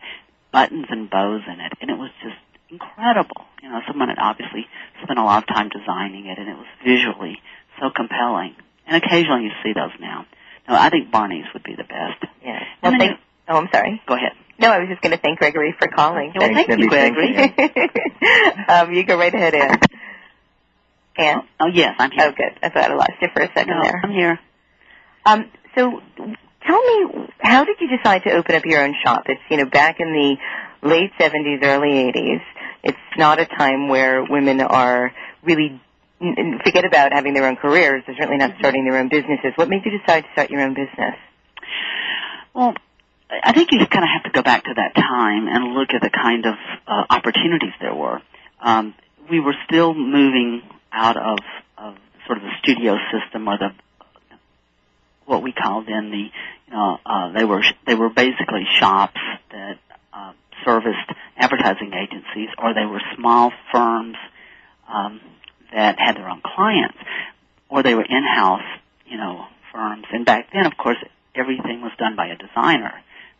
buttons 0.52 0.86
and 0.90 1.10
bows 1.10 1.42
in 1.48 1.58
it, 1.60 1.72
and 1.80 1.90
it 1.90 1.98
was 1.98 2.10
just 2.22 2.36
incredible. 2.70 3.44
You 3.62 3.70
know, 3.70 3.80
someone 3.88 4.08
had 4.08 4.18
obviously 4.18 4.66
spent 5.02 5.18
a 5.18 5.24
lot 5.24 5.42
of 5.42 5.48
time 5.48 5.68
designing 5.68 6.26
it, 6.26 6.38
and 6.38 6.48
it 6.48 6.56
was 6.56 6.66
visually 6.84 7.40
so 7.80 7.90
compelling. 7.94 8.54
And 8.86 9.02
occasionally 9.02 9.44
you 9.44 9.50
see 9.64 9.72
those 9.72 9.92
now. 10.00 10.26
No, 10.68 10.74
I 10.76 10.90
think 10.90 11.10
Barney's 11.10 11.44
would 11.54 11.64
be 11.64 11.74
the 11.74 11.84
best. 11.84 12.22
yeah. 12.44 12.60
Well, 12.82 12.92
thank, 12.98 13.18
oh, 13.48 13.56
I'm 13.56 13.68
sorry. 13.72 14.00
Go 14.06 14.14
ahead. 14.14 14.32
No, 14.58 14.70
I 14.70 14.78
was 14.78 14.88
just 14.88 15.02
going 15.02 15.12
to 15.12 15.20
thank 15.20 15.38
Gregory 15.38 15.74
for 15.78 15.88
calling. 15.88 16.32
Well, 16.36 16.52
thank 16.52 16.68
you, 16.68 16.88
Gregory. 16.88 17.36
um, 18.68 18.92
you 18.92 19.04
go 19.04 19.18
right 19.18 19.34
ahead, 19.34 19.54
Ann. 19.54 19.78
Ann? 21.16 21.42
Oh, 21.58 21.66
yes, 21.66 21.96
I'm 21.98 22.10
here. 22.10 22.26
Oh, 22.26 22.32
good. 22.32 22.58
I 22.62 22.68
thought 22.68 22.90
I 22.90 22.94
lost 22.94 23.12
you 23.20 23.28
for 23.32 23.42
a 23.42 23.48
second 23.54 23.76
No, 23.76 23.82
there. 23.82 24.00
I'm 24.04 24.10
here. 24.12 24.38
Um, 25.24 25.50
so 25.74 26.00
tell 26.66 26.82
me, 26.82 27.28
how 27.38 27.64
did 27.64 27.76
you 27.80 27.96
decide 27.96 28.22
to 28.24 28.32
open 28.32 28.54
up 28.54 28.64
your 28.64 28.84
own 28.84 28.94
shop? 29.04 29.24
It's, 29.26 29.40
you 29.50 29.56
know, 29.56 29.66
back 29.66 29.96
in 30.00 30.12
the 30.12 30.88
late 30.88 31.12
70s, 31.18 31.62
early 31.62 32.12
80s. 32.12 32.40
It's 32.84 32.98
not 33.16 33.40
a 33.40 33.46
time 33.46 33.88
where 33.88 34.24
women 34.24 34.60
are 34.60 35.12
really, 35.42 35.80
forget 36.64 36.84
about 36.84 37.12
having 37.12 37.34
their 37.34 37.46
own 37.46 37.56
careers. 37.56 38.02
They're 38.06 38.16
certainly 38.16 38.38
not 38.38 38.52
starting 38.58 38.84
their 38.84 38.98
own 38.98 39.08
businesses. 39.08 39.52
What 39.56 39.68
made 39.68 39.82
you 39.84 39.98
decide 39.98 40.22
to 40.22 40.28
start 40.32 40.50
your 40.50 40.62
own 40.62 40.74
business? 40.74 41.16
Well, 42.54 42.74
I 43.42 43.52
think 43.52 43.70
you 43.72 43.78
kind 43.78 44.04
of 44.04 44.10
have 44.12 44.24
to 44.24 44.30
go 44.30 44.42
back 44.42 44.64
to 44.64 44.74
that 44.74 44.94
time 44.94 45.48
and 45.48 45.74
look 45.74 45.90
at 45.94 46.02
the 46.02 46.10
kind 46.10 46.44
of 46.44 46.54
uh, 46.86 47.04
opportunities 47.08 47.72
there 47.80 47.94
were. 47.94 48.20
Um, 48.60 48.94
we 49.30 49.40
were 49.40 49.54
still 49.66 49.94
moving 49.94 50.62
out 50.92 51.16
of, 51.16 51.38
of 51.78 51.96
sort 52.26 52.38
of 52.38 52.44
the 52.44 52.52
studio 52.62 52.96
system 53.10 53.48
or 53.48 53.58
the 53.58 53.70
what 55.24 55.42
we 55.42 55.52
called 55.52 55.86
then 55.86 56.10
the 56.10 56.28
you 56.66 56.72
know 56.72 56.98
uh, 57.06 57.32
they 57.32 57.44
were 57.44 57.62
they 57.86 57.94
were 57.94 58.10
basically 58.10 58.64
shops 58.78 59.20
that 59.50 59.78
uh, 60.12 60.32
serviced 60.64 61.10
advertising 61.36 61.92
agencies, 61.94 62.48
or 62.58 62.74
they 62.74 62.86
were 62.86 63.00
small 63.16 63.52
firms 63.72 64.16
um, 64.88 65.20
that 65.72 65.98
had 65.98 66.16
their 66.16 66.28
own 66.28 66.42
clients, 66.44 66.98
or 67.68 67.82
they 67.82 67.94
were 67.94 68.04
in-house 68.04 68.66
you 69.06 69.16
know 69.16 69.46
firms. 69.72 70.04
And 70.12 70.26
back 70.26 70.48
then, 70.52 70.66
of 70.66 70.76
course, 70.76 70.98
everything 71.34 71.80
was 71.80 71.92
done 71.98 72.16
by 72.16 72.26
a 72.26 72.36
designer, 72.36 72.92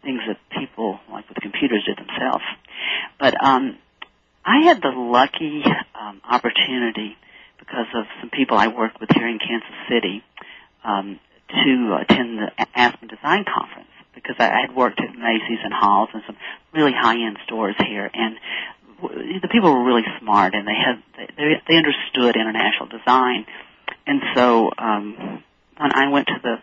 things 0.03 0.21
that 0.27 0.39
people 0.59 0.99
like 1.11 1.29
with 1.29 1.39
computers 1.39 1.85
did 1.87 1.97
themselves. 1.97 2.45
But 3.19 3.35
um, 3.43 3.79
I 4.45 4.65
had 4.65 4.83
the 4.83 4.91
lucky 4.91 5.63
um, 5.99 6.21
opportunity 6.29 7.17
because 7.59 7.87
of 7.95 8.05
some 8.21 8.31
people 8.31 8.57
I 8.57 8.69
worked 8.69 9.01
with 9.01 9.11
here 9.15 9.29
in 9.29 9.39
Kansas 9.39 9.71
City 9.89 10.23
um, 10.85 11.21
to 11.49 11.99
attend 12.01 12.39
the 12.39 12.51
Aspen 12.75 13.09
Design 13.09 13.45
Conference 13.45 13.89
because 14.15 14.37
I, 14.39 14.67
had 14.67 14.75
worked 14.75 15.01
at 15.01 15.15
Macy's 15.15 15.63
and 15.63 15.73
Halls 15.73 16.11
and 16.13 16.23
some 16.27 16.37
really 16.73 16.93
high-end 16.93 17.39
stores 17.47 17.77
here, 17.79 18.11
and 18.13 18.37
the 19.01 19.49
people 19.51 19.73
were 19.73 19.85
really 19.85 20.05
smart 20.21 20.55
and 20.55 20.67
they 20.67 20.75
had 20.75 21.03
they, 21.37 21.61
they 21.69 21.77
understood 21.77 22.37
international 22.37 22.87
design, 22.87 23.47
and 24.07 24.21
so 24.35 24.71
um, 24.77 25.43
when 25.77 25.93
I 25.93 26.09
went 26.09 26.29
to 26.29 26.39
the 26.43 26.57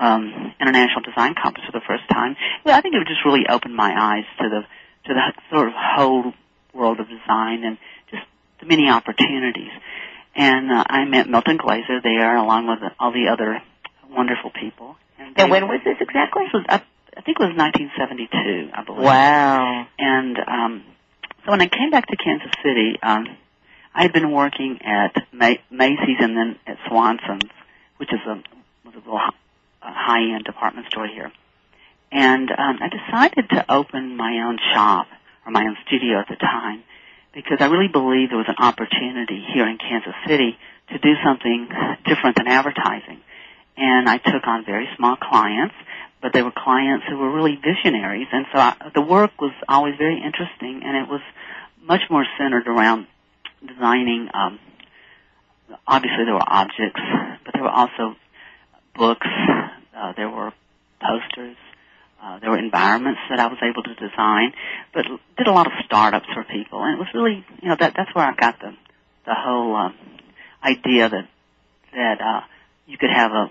um, 0.00 0.54
International 0.58 1.02
Design 1.04 1.34
Conference 1.40 1.66
for 1.66 1.78
the 1.78 1.84
first 1.86 2.08
time, 2.10 2.34
well, 2.64 2.76
I 2.76 2.80
think 2.80 2.94
it 2.96 3.06
just 3.06 3.24
really 3.24 3.44
opened 3.48 3.76
my 3.76 3.92
eyes 3.92 4.24
to 4.40 4.48
the 4.48 4.62
to 5.06 5.14
the 5.14 5.32
sort 5.54 5.68
of 5.68 5.74
whole 5.76 6.32
world 6.74 7.00
of 7.00 7.06
design 7.08 7.64
and 7.64 7.78
just 8.10 8.22
the 8.60 8.66
many 8.66 8.88
opportunities. 8.88 9.72
And 10.34 10.70
uh, 10.70 10.84
I 10.86 11.04
met 11.04 11.28
Milton 11.28 11.56
Glaser 11.56 12.00
there, 12.02 12.36
along 12.36 12.68
with 12.68 12.78
all 12.98 13.12
the 13.12 13.28
other 13.32 13.62
wonderful 14.08 14.50
people. 14.50 14.96
And, 15.18 15.38
and 15.38 15.50
when 15.50 15.68
was 15.68 15.80
this 15.84 15.96
exactly? 16.00 16.44
This 16.44 16.52
was, 16.52 16.66
I, 16.68 16.82
I 17.16 17.20
think 17.22 17.40
it 17.40 17.44
was 17.44 17.56
1972, 17.56 18.70
I 18.72 18.84
believe. 18.84 19.02
Wow. 19.02 19.86
And 19.98 20.38
um, 20.38 20.84
so 21.44 21.50
when 21.50 21.60
I 21.60 21.68
came 21.68 21.90
back 21.90 22.06
to 22.06 22.16
Kansas 22.16 22.52
City, 22.62 22.96
um, 23.02 23.26
I 23.94 24.02
had 24.02 24.12
been 24.12 24.30
working 24.30 24.78
at 24.82 25.16
Macy's 25.32 26.20
and 26.20 26.36
then 26.36 26.58
at 26.66 26.76
Swanson's, 26.88 27.50
which 27.96 28.12
is 28.12 28.20
a 28.26 28.42
was 28.84 28.94
a 28.94 29.00
real 29.08 29.18
high-end 29.80 30.44
department 30.44 30.86
store 30.88 31.06
here. 31.06 31.32
And 32.12 32.50
um, 32.50 32.78
I 32.80 32.88
decided 32.88 33.48
to 33.50 33.72
open 33.72 34.16
my 34.16 34.44
own 34.46 34.58
shop 34.74 35.06
or 35.46 35.52
my 35.52 35.62
own 35.62 35.76
studio 35.86 36.18
at 36.18 36.28
the 36.28 36.36
time 36.36 36.82
because 37.32 37.58
I 37.60 37.66
really 37.66 37.88
believed 37.88 38.32
there 38.32 38.38
was 38.38 38.48
an 38.48 38.58
opportunity 38.58 39.44
here 39.54 39.68
in 39.68 39.78
Kansas 39.78 40.14
City 40.26 40.58
to 40.90 40.98
do 40.98 41.14
something 41.24 41.68
different 42.04 42.36
than 42.36 42.48
advertising. 42.48 43.20
And 43.76 44.08
I 44.08 44.18
took 44.18 44.46
on 44.46 44.64
very 44.64 44.88
small 44.96 45.16
clients, 45.16 45.74
but 46.20 46.32
they 46.32 46.42
were 46.42 46.50
clients 46.50 47.06
who 47.08 47.16
were 47.16 47.30
really 47.32 47.56
visionaries. 47.56 48.26
And 48.32 48.46
so 48.52 48.58
I, 48.58 48.90
the 48.94 49.00
work 49.00 49.40
was 49.40 49.52
always 49.68 49.94
very 49.96 50.16
interesting, 50.16 50.82
and 50.84 50.96
it 50.96 51.08
was 51.08 51.20
much 51.80 52.02
more 52.10 52.26
centered 52.36 52.66
around 52.66 53.06
designing. 53.66 54.28
Um, 54.34 54.58
obviously, 55.86 56.24
there 56.24 56.34
were 56.34 56.44
objects, 56.46 57.00
but 57.44 57.54
there 57.54 57.62
were 57.62 57.70
also 57.70 58.16
books. 59.00 59.26
Uh, 59.96 60.12
there 60.16 60.28
were 60.28 60.52
posters. 61.00 61.56
Uh, 62.22 62.38
there 62.38 62.50
were 62.50 62.58
environments 62.58 63.20
that 63.30 63.40
I 63.40 63.46
was 63.46 63.56
able 63.62 63.82
to 63.82 63.94
design, 63.94 64.52
but 64.92 65.04
did 65.38 65.46
a 65.46 65.52
lot 65.52 65.66
of 65.66 65.72
startups 65.86 66.26
for 66.34 66.44
people, 66.44 66.84
and 66.84 66.96
it 66.96 66.98
was 66.98 67.08
really, 67.14 67.44
you 67.62 67.68
know, 67.68 67.76
that 67.80 67.94
that's 67.96 68.14
where 68.14 68.26
I 68.26 68.34
got 68.34 68.60
the 68.60 68.72
the 69.24 69.34
whole 69.34 69.74
um, 69.74 69.94
idea 70.62 71.08
that 71.08 71.26
that 71.92 72.20
uh, 72.20 72.40
you 72.86 72.98
could 72.98 73.10
have 73.10 73.32
a 73.32 73.48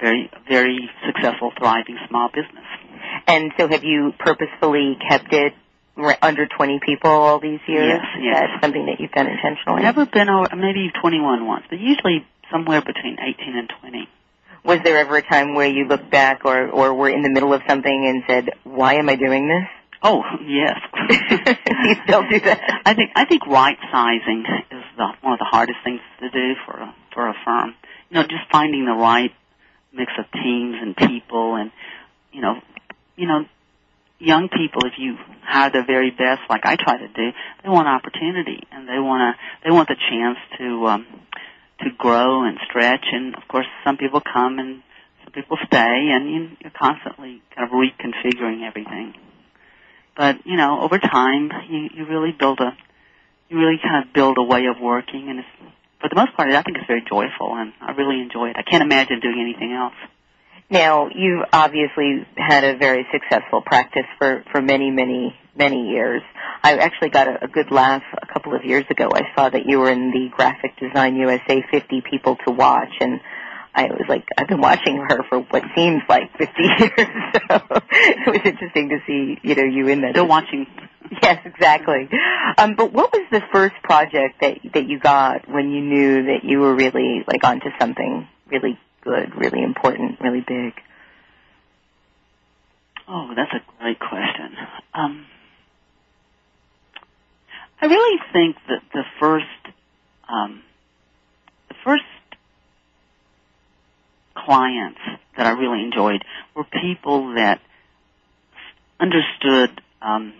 very 0.00 0.30
very 0.48 0.88
successful, 1.06 1.52
thriving 1.58 1.98
small 2.08 2.28
business. 2.28 2.66
And 3.26 3.52
so, 3.58 3.68
have 3.68 3.82
you 3.82 4.12
purposefully 4.18 4.96
kept 5.08 5.32
it 5.32 5.54
under 6.22 6.46
20 6.46 6.80
people 6.86 7.10
all 7.10 7.40
these 7.40 7.60
years? 7.66 7.98
Yes, 7.98 8.06
yes. 8.22 8.40
That's 8.40 8.62
something 8.62 8.86
that 8.86 8.98
you've 9.00 9.12
done 9.12 9.26
intentionally. 9.26 9.82
Never 9.82 10.06
been 10.06 10.28
over, 10.28 10.48
maybe 10.56 10.90
21 11.00 11.46
once, 11.46 11.64
but 11.68 11.78
usually 11.78 12.26
somewhere 12.50 12.80
between 12.80 13.18
18 13.18 13.56
and 13.56 13.72
20 13.80 14.08
was 14.64 14.78
there 14.84 14.98
ever 14.98 15.16
a 15.16 15.22
time 15.22 15.54
where 15.54 15.68
you 15.68 15.86
looked 15.86 16.10
back 16.10 16.44
or 16.44 16.68
or 16.68 16.94
were 16.94 17.10
in 17.10 17.22
the 17.22 17.30
middle 17.30 17.52
of 17.52 17.62
something 17.68 18.06
and 18.06 18.22
said, 18.26 18.50
"Why 18.64 18.94
am 18.94 19.08
I 19.08 19.16
doing 19.16 19.48
this?" 19.48 19.68
Oh 20.02 20.22
yes, 20.44 20.78
you 21.10 21.96
still 22.04 22.28
do 22.28 22.40
that. 22.40 22.82
I 22.86 22.94
think 22.94 23.10
I 23.14 23.24
think 23.24 23.46
right 23.46 23.78
sizing 23.90 24.44
is 24.70 24.84
the, 24.96 25.08
one 25.20 25.34
of 25.34 25.38
the 25.38 25.48
hardest 25.50 25.78
things 25.84 26.00
to 26.20 26.30
do 26.30 26.54
for 26.66 26.80
a, 26.80 26.94
for 27.14 27.28
a 27.28 27.34
firm. 27.44 27.74
You 28.10 28.16
know, 28.16 28.22
just 28.22 28.50
finding 28.50 28.84
the 28.84 28.92
right 28.92 29.32
mix 29.92 30.12
of 30.18 30.24
teams 30.32 30.76
and 30.80 30.96
people, 30.96 31.56
and 31.56 31.70
you 32.32 32.40
know, 32.40 32.54
you 33.16 33.26
know, 33.26 33.44
young 34.18 34.48
people. 34.48 34.82
If 34.86 34.94
you 34.98 35.16
hire 35.42 35.70
the 35.70 35.82
very 35.86 36.10
best, 36.10 36.42
like 36.50 36.64
I 36.64 36.76
try 36.76 36.98
to 36.98 37.08
do, 37.08 37.30
they 37.62 37.68
want 37.68 37.88
opportunity 37.88 38.66
and 38.70 38.88
they 38.88 38.98
want 38.98 39.36
to 39.36 39.68
they 39.68 39.72
want 39.72 39.88
the 39.88 39.96
chance 40.10 40.38
to. 40.58 40.86
um 40.86 41.06
to 41.82 41.90
grow 41.96 42.44
and 42.44 42.58
stretch. 42.68 43.04
And 43.12 43.34
of 43.34 43.46
course, 43.48 43.66
some 43.84 43.96
people 43.96 44.20
come 44.20 44.58
and 44.58 44.82
some 45.24 45.32
people 45.32 45.58
stay, 45.66 46.10
and 46.12 46.56
you're 46.60 46.72
constantly 46.78 47.42
kind 47.54 47.68
of 47.68 47.74
reconfiguring 47.74 48.66
everything. 48.66 49.14
But 50.16 50.46
you 50.46 50.56
know, 50.56 50.80
over 50.80 50.98
time, 50.98 51.50
you 51.68 51.88
you 51.94 52.06
really 52.06 52.32
build 52.32 52.60
a 52.60 52.76
you 53.52 53.58
really 53.58 53.78
kind 53.82 54.04
of 54.04 54.12
build 54.14 54.38
a 54.38 54.42
way 54.42 54.66
of 54.66 54.80
working, 54.80 55.28
and 55.28 55.40
it's, 55.40 55.48
for 56.00 56.08
the 56.08 56.16
most 56.16 56.34
part, 56.34 56.50
I 56.50 56.62
think 56.62 56.78
it's 56.78 56.86
very 56.86 57.04
joyful, 57.08 57.54
and 57.54 57.72
I 57.80 57.92
really 57.92 58.20
enjoy 58.20 58.50
it. 58.50 58.56
I 58.56 58.62
can't 58.62 58.82
imagine 58.82 59.20
doing 59.20 59.38
anything 59.40 59.72
else. 59.72 59.94
Now, 60.70 61.08
you've 61.14 61.44
obviously 61.52 62.26
had 62.34 62.64
a 62.64 62.76
very 62.78 63.06
successful 63.12 63.60
practice 63.60 64.08
for, 64.18 64.42
for 64.50 64.62
many, 64.62 64.90
many, 64.90 65.36
many 65.56 65.88
years. 65.90 66.22
I 66.62 66.76
actually 66.76 67.10
got 67.10 67.28
a, 67.28 67.44
a 67.44 67.48
good 67.48 67.70
laugh 67.70 68.02
a 68.20 68.26
couple 68.26 68.54
of 68.54 68.64
years 68.64 68.84
ago. 68.90 69.10
I 69.12 69.22
saw 69.34 69.48
that 69.48 69.66
you 69.66 69.78
were 69.78 69.90
in 69.90 70.10
the 70.10 70.28
Graphic 70.34 70.78
Design 70.78 71.16
USA 71.16 71.64
50 71.70 72.02
People 72.08 72.36
to 72.46 72.52
Watch, 72.52 72.92
and 73.00 73.20
I 73.74 73.84
was 73.84 74.04
like, 74.08 74.26
I've 74.36 74.48
been 74.48 74.60
watching 74.60 74.98
her 74.98 75.22
for 75.28 75.40
what 75.40 75.62
seems 75.74 76.02
like 76.08 76.30
50 76.36 76.52
years. 76.62 76.90
So 77.48 77.60
it 78.00 78.28
was 78.28 78.40
interesting 78.44 78.90
to 78.90 78.98
see, 79.06 79.38
you 79.42 79.54
know, 79.54 79.64
you 79.64 79.88
in 79.88 80.02
that. 80.02 80.12
Still 80.12 80.28
watching. 80.28 80.66
Yes, 81.22 81.40
exactly. 81.44 82.08
Um, 82.56 82.74
but 82.74 82.90
what 82.90 83.12
was 83.12 83.26
the 83.30 83.42
first 83.52 83.74
project 83.82 84.40
that 84.40 84.60
that 84.72 84.88
you 84.88 84.98
got 84.98 85.46
when 85.46 85.70
you 85.70 85.82
knew 85.82 86.22
that 86.24 86.42
you 86.42 86.60
were 86.60 86.74
really 86.74 87.22
like 87.26 87.44
onto 87.44 87.66
something 87.78 88.26
really 88.50 88.78
good, 89.02 89.34
really 89.36 89.62
important, 89.62 90.20
really 90.22 90.40
big? 90.40 90.72
Oh, 93.06 93.34
that's 93.36 93.52
a 93.52 93.60
great 93.78 93.98
question. 93.98 94.56
Um, 94.94 95.26
I 97.82 97.86
really 97.86 98.20
think 98.32 98.56
that 98.68 98.82
the 98.94 99.02
first, 99.18 99.74
um, 100.28 100.62
the 101.68 101.74
first 101.84 102.04
clients 104.36 105.00
that 105.36 105.46
I 105.46 105.50
really 105.50 105.82
enjoyed 105.82 106.22
were 106.54 106.62
people 106.62 107.34
that 107.34 107.60
understood 109.00 109.80
um, 110.00 110.32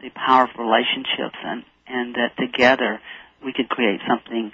the 0.00 0.08
power 0.10 0.44
of 0.44 0.50
relationships 0.58 1.36
and 1.44 1.62
and 1.86 2.14
that 2.14 2.38
together 2.38 3.00
we 3.44 3.52
could 3.52 3.68
create 3.68 4.00
something 4.08 4.52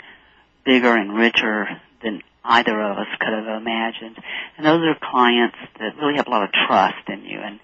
bigger 0.64 0.92
and 0.92 1.16
richer 1.16 1.68
than 2.02 2.20
either 2.44 2.80
of 2.82 2.98
us 2.98 3.06
could 3.20 3.32
have 3.32 3.60
imagined. 3.60 4.16
And 4.56 4.66
those 4.66 4.80
are 4.82 4.98
clients 5.00 5.56
that 5.78 5.96
really 5.96 6.16
have 6.16 6.26
a 6.26 6.30
lot 6.30 6.42
of 6.42 6.50
trust 6.66 7.08
in 7.08 7.24
you 7.24 7.38
and 7.38 7.60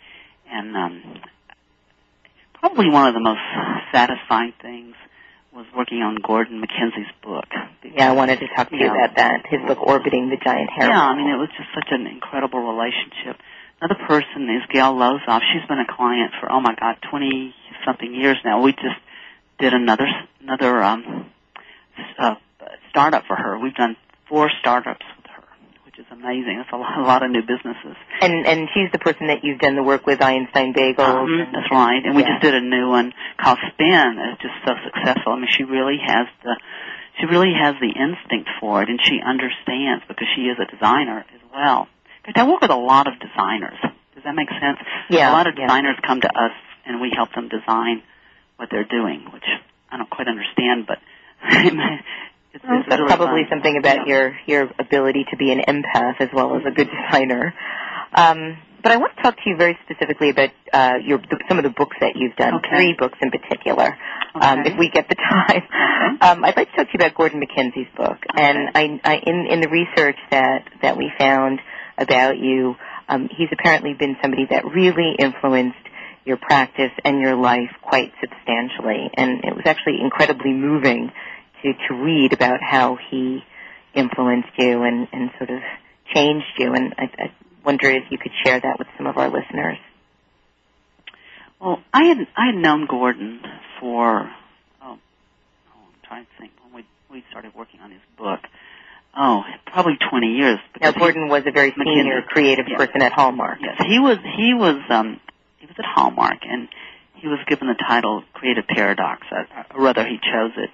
and 0.48 0.76
um, 0.76 1.02
probably 2.64 2.88
one 2.88 3.06
of 3.06 3.12
the 3.12 3.20
most 3.20 3.44
satisfying 3.92 4.54
things 4.62 4.94
was 5.52 5.66
working 5.76 5.98
on 5.98 6.16
Gordon 6.16 6.62
MacKenzie's 6.62 7.12
book. 7.22 7.44
Yeah, 7.84 8.08
I 8.08 8.12
wanted 8.14 8.40
to 8.40 8.48
talk 8.56 8.70
to 8.70 8.76
you 8.76 8.86
about 8.86 9.16
that. 9.16 9.44
His 9.50 9.60
book, 9.68 9.78
Orbiting 9.82 10.30
the 10.30 10.38
Giant 10.42 10.70
Hair. 10.70 10.88
Yeah, 10.88 11.02
I 11.02 11.14
mean, 11.14 11.28
it 11.28 11.36
was 11.36 11.50
just 11.58 11.68
such 11.74 11.88
an 11.90 12.06
incredible 12.06 12.60
relationship. 12.60 13.36
Another 13.82 14.00
person 14.08 14.48
is 14.48 14.62
Gail 14.72 14.94
Lozoff. 14.94 15.42
She's 15.52 15.68
been 15.68 15.78
a 15.78 15.94
client 15.94 16.32
for, 16.40 16.50
oh 16.50 16.60
my 16.60 16.74
God, 16.80 16.96
20 17.10 17.54
something 17.84 18.14
years 18.14 18.38
now. 18.46 18.62
We 18.62 18.72
just 18.72 18.96
did 19.60 19.74
another, 19.74 20.08
another, 20.40 20.82
um, 20.82 21.30
uh, 22.18 22.36
startup 22.88 23.24
for 23.26 23.36
her. 23.36 23.58
We've 23.58 23.74
done 23.74 23.94
four 24.26 24.50
startups 24.60 25.04
which 25.94 26.06
is 26.06 26.12
amazing. 26.12 26.58
It's 26.60 26.70
a 26.72 26.76
lot, 26.76 26.98
a 26.98 27.02
lot 27.02 27.22
of 27.22 27.30
new 27.30 27.42
businesses. 27.42 27.96
And 28.20 28.46
and 28.46 28.68
she's 28.74 28.90
the 28.92 28.98
person 28.98 29.28
that 29.28 29.44
you've 29.44 29.60
done 29.60 29.76
the 29.76 29.82
work 29.82 30.06
with, 30.06 30.20
Einstein 30.20 30.74
Bagels. 30.74 30.98
Um, 30.98 31.40
and, 31.40 31.54
that's 31.54 31.70
right. 31.70 32.02
And 32.04 32.16
we 32.16 32.22
yeah. 32.22 32.34
just 32.34 32.42
did 32.42 32.54
a 32.54 32.60
new 32.60 32.88
one 32.88 33.12
called 33.38 33.58
Spin. 33.72 34.18
It's 34.32 34.42
just 34.42 34.54
so 34.66 34.72
successful. 34.84 35.32
I 35.32 35.36
mean, 35.36 35.48
she 35.50 35.64
really 35.64 35.98
has 36.04 36.26
the 36.42 36.58
she 37.20 37.26
really 37.26 37.52
has 37.54 37.76
the 37.80 37.94
instinct 37.94 38.50
for 38.60 38.82
it, 38.82 38.88
and 38.88 38.98
she 39.02 39.20
understands 39.22 40.04
because 40.08 40.26
she 40.34 40.42
is 40.42 40.58
a 40.58 40.66
designer 40.66 41.24
as 41.32 41.40
well. 41.52 41.86
In 42.26 42.32
fact, 42.32 42.38
I 42.38 42.48
work 42.48 42.60
with 42.60 42.70
a 42.70 42.76
lot 42.76 43.06
of 43.06 43.14
designers. 43.20 43.78
Does 44.14 44.24
that 44.24 44.34
make 44.34 44.50
sense? 44.50 44.78
Yeah. 45.10 45.30
A 45.30 45.32
lot 45.32 45.46
of 45.46 45.54
yeah. 45.56 45.66
designers 45.66 45.96
come 46.04 46.20
to 46.20 46.28
us, 46.28 46.54
and 46.86 47.00
we 47.00 47.12
help 47.14 47.32
them 47.34 47.48
design 47.48 48.02
what 48.56 48.68
they're 48.70 48.88
doing, 48.88 49.30
which 49.32 49.46
I 49.90 49.98
don't 49.98 50.10
quite 50.10 50.26
understand, 50.26 50.86
but 50.88 50.98
it's 52.54 52.64
That's 52.88 53.02
probably 53.02 53.42
fun. 53.44 53.50
something 53.50 53.76
about 53.78 54.06
Yeah. 54.06 54.14
your 54.14 54.36
your 54.46 54.70
ability 54.78 55.26
to 55.30 55.36
be 55.36 55.50
an 55.52 55.60
empath 55.66 56.20
as 56.20 56.28
well 56.32 56.56
as 56.56 56.62
a 56.66 56.70
good 56.70 56.88
designer. 56.90 57.54
Um, 58.14 58.56
but 58.82 58.92
I 58.92 58.96
want 58.98 59.16
to 59.16 59.22
talk 59.22 59.36
to 59.36 59.42
you 59.46 59.56
very 59.56 59.78
specifically 59.84 60.28
about 60.30 60.50
uh, 60.72 60.94
your 61.02 61.18
the, 61.18 61.42
some 61.48 61.58
of 61.58 61.64
the 61.64 61.70
books 61.70 61.96
that 62.00 62.16
you've 62.16 62.36
done. 62.36 62.54
Okay. 62.56 62.68
Three 62.76 62.94
books 62.98 63.18
in 63.20 63.30
particular, 63.30 63.96
um, 64.34 64.60
if 64.66 64.78
we 64.78 64.90
get 64.90 65.08
the 65.08 65.14
time. 65.30 65.62
Um, 66.20 66.44
I'd 66.44 66.56
like 66.56 66.70
to 66.70 66.76
talk 66.76 66.86
to 66.86 66.92
you 66.92 66.98
about 67.04 67.14
Gordon 67.14 67.40
MacKenzie's 67.40 67.88
book. 67.96 68.18
And 68.36 68.70
I, 68.74 69.00
I, 69.02 69.14
in 69.26 69.46
in 69.50 69.60
the 69.60 69.68
research 69.68 70.18
that 70.30 70.68
that 70.82 70.96
we 70.96 71.10
found 71.18 71.60
about 71.98 72.36
you, 72.38 72.76
um, 73.08 73.28
he's 73.36 73.48
apparently 73.52 73.94
been 73.94 74.16
somebody 74.22 74.46
that 74.50 74.64
really 74.66 75.14
influenced 75.18 75.78
your 76.26 76.36
practice 76.36 76.92
and 77.04 77.20
your 77.20 77.34
life 77.36 77.70
quite 77.82 78.12
substantially. 78.20 79.10
And 79.14 79.44
it 79.44 79.54
was 79.54 79.62
actually 79.66 80.00
incredibly 80.02 80.52
moving 80.52 81.10
to, 81.64 81.72
to 81.88 81.94
read 81.94 82.32
about 82.32 82.60
how 82.62 82.96
he 83.10 83.40
influenced 83.94 84.50
you 84.58 84.82
and, 84.82 85.08
and 85.12 85.30
sort 85.38 85.50
of 85.50 85.60
changed 86.14 86.46
you. 86.58 86.72
And 86.74 86.94
I, 86.98 87.04
I 87.18 87.32
wonder 87.64 87.88
if 87.90 88.04
you 88.10 88.18
could 88.18 88.32
share 88.44 88.60
that 88.60 88.78
with 88.78 88.88
some 88.96 89.06
of 89.06 89.16
our 89.16 89.28
listeners. 89.30 89.78
Well, 91.60 91.80
I 91.92 92.04
had 92.04 92.18
I 92.36 92.46
had 92.46 92.56
known 92.56 92.86
Gordon 92.86 93.40
for 93.80 94.30
oh, 94.82 94.98
oh 94.98 94.98
I'm 95.72 96.00
trying 96.06 96.24
to 96.24 96.30
think 96.38 96.52
when 96.62 96.74
we 97.10 97.16
we 97.18 97.24
started 97.30 97.54
working 97.54 97.80
on 97.80 97.90
his 97.90 98.00
book. 98.18 98.40
Oh, 99.16 99.42
probably 99.66 99.94
20 100.10 100.26
years. 100.26 100.58
Now, 100.58 100.90
because 100.90 100.94
he- 100.94 100.98
Gordon 101.00 101.28
was 101.28 101.44
a 101.46 101.52
very 101.52 101.72
senior 101.72 102.20
McKinney. 102.22 102.26
creative 102.26 102.66
Yes. 102.68 102.76
person 102.78 103.00
at 103.00 103.12
Hallmark. 103.12 103.58
Yes, 103.62 103.80
he 103.88 103.98
was 103.98 104.18
he 104.36 104.52
was 104.54 104.76
um 104.90 105.20
he 105.58 105.66
was 105.66 105.76
at 105.78 105.84
Hallmark 105.86 106.38
and 106.42 106.68
he 107.14 107.28
was 107.28 107.38
given 107.46 107.68
the 107.68 107.74
title 107.88 108.22
Creative 108.34 108.66
Paradox, 108.66 109.22
or, 109.30 109.46
or 109.74 109.82
rather 109.84 110.04
he 110.06 110.18
chose 110.18 110.52
it 110.58 110.68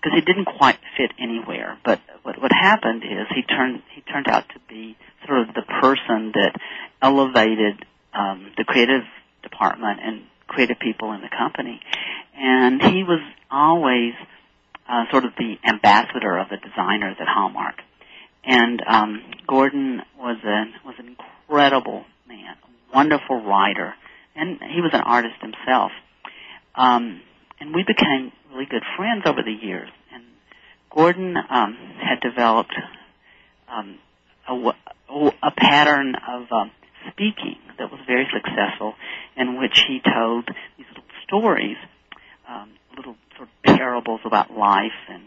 because 0.00 0.16
he 0.16 0.20
didn't 0.22 0.46
quite 0.46 0.78
fit 0.96 1.12
anywhere. 1.18 1.78
But 1.84 2.00
what 2.22 2.40
what 2.40 2.52
happened 2.52 3.02
is 3.04 3.26
he 3.34 3.42
turned 3.42 3.82
he 3.94 4.00
turned 4.02 4.28
out 4.28 4.48
to 4.50 4.60
be 4.68 4.96
sort 5.26 5.40
of 5.40 5.54
the 5.54 5.62
person 5.62 6.32
that 6.34 6.52
elevated 7.02 7.84
um, 8.14 8.52
the 8.56 8.64
creative 8.64 9.02
department 9.42 10.00
and 10.02 10.22
creative 10.46 10.78
people 10.78 11.12
in 11.12 11.20
the 11.20 11.28
company, 11.28 11.80
and 12.36 12.82
he 12.82 13.04
was 13.04 13.20
always 13.50 14.14
uh, 14.88 15.04
sort 15.10 15.24
of 15.24 15.32
the 15.36 15.56
ambassador 15.68 16.38
of 16.38 16.48
the 16.48 16.56
designers 16.56 17.16
at 17.20 17.28
Hallmark. 17.28 17.76
And 18.42 18.82
um, 18.86 19.22
Gordon 19.46 20.02
was 20.18 20.38
an 20.42 20.74
was 20.84 20.94
an 20.98 21.16
incredible 21.16 22.04
man, 22.26 22.56
a 22.64 22.96
wonderful 22.96 23.44
writer, 23.44 23.94
and 24.34 24.58
he 24.74 24.80
was 24.80 24.92
an 24.94 25.02
artist 25.02 25.36
himself. 25.40 25.92
Um, 26.74 27.20
and 27.60 27.74
we 27.74 27.84
became 27.86 28.32
really 28.52 28.66
good 28.66 28.82
friends 28.96 29.22
over 29.26 29.42
the 29.42 29.52
years. 29.52 29.88
And 30.12 30.24
Gordon 30.90 31.36
um, 31.36 31.76
had 32.00 32.20
developed 32.20 32.74
um, 33.68 33.98
a, 34.48 34.72
a 35.42 35.50
pattern 35.56 36.14
of 36.16 36.50
um, 36.50 36.70
speaking 37.12 37.58
that 37.78 37.90
was 37.90 38.00
very 38.06 38.26
successful, 38.32 38.94
in 39.36 39.58
which 39.58 39.84
he 39.86 40.00
told 40.00 40.48
these 40.76 40.86
little 40.88 41.04
stories, 41.24 41.76
um, 42.48 42.70
little 42.96 43.16
sort 43.36 43.48
of 43.48 43.76
parables 43.76 44.20
about 44.24 44.50
life 44.50 44.98
and 45.08 45.24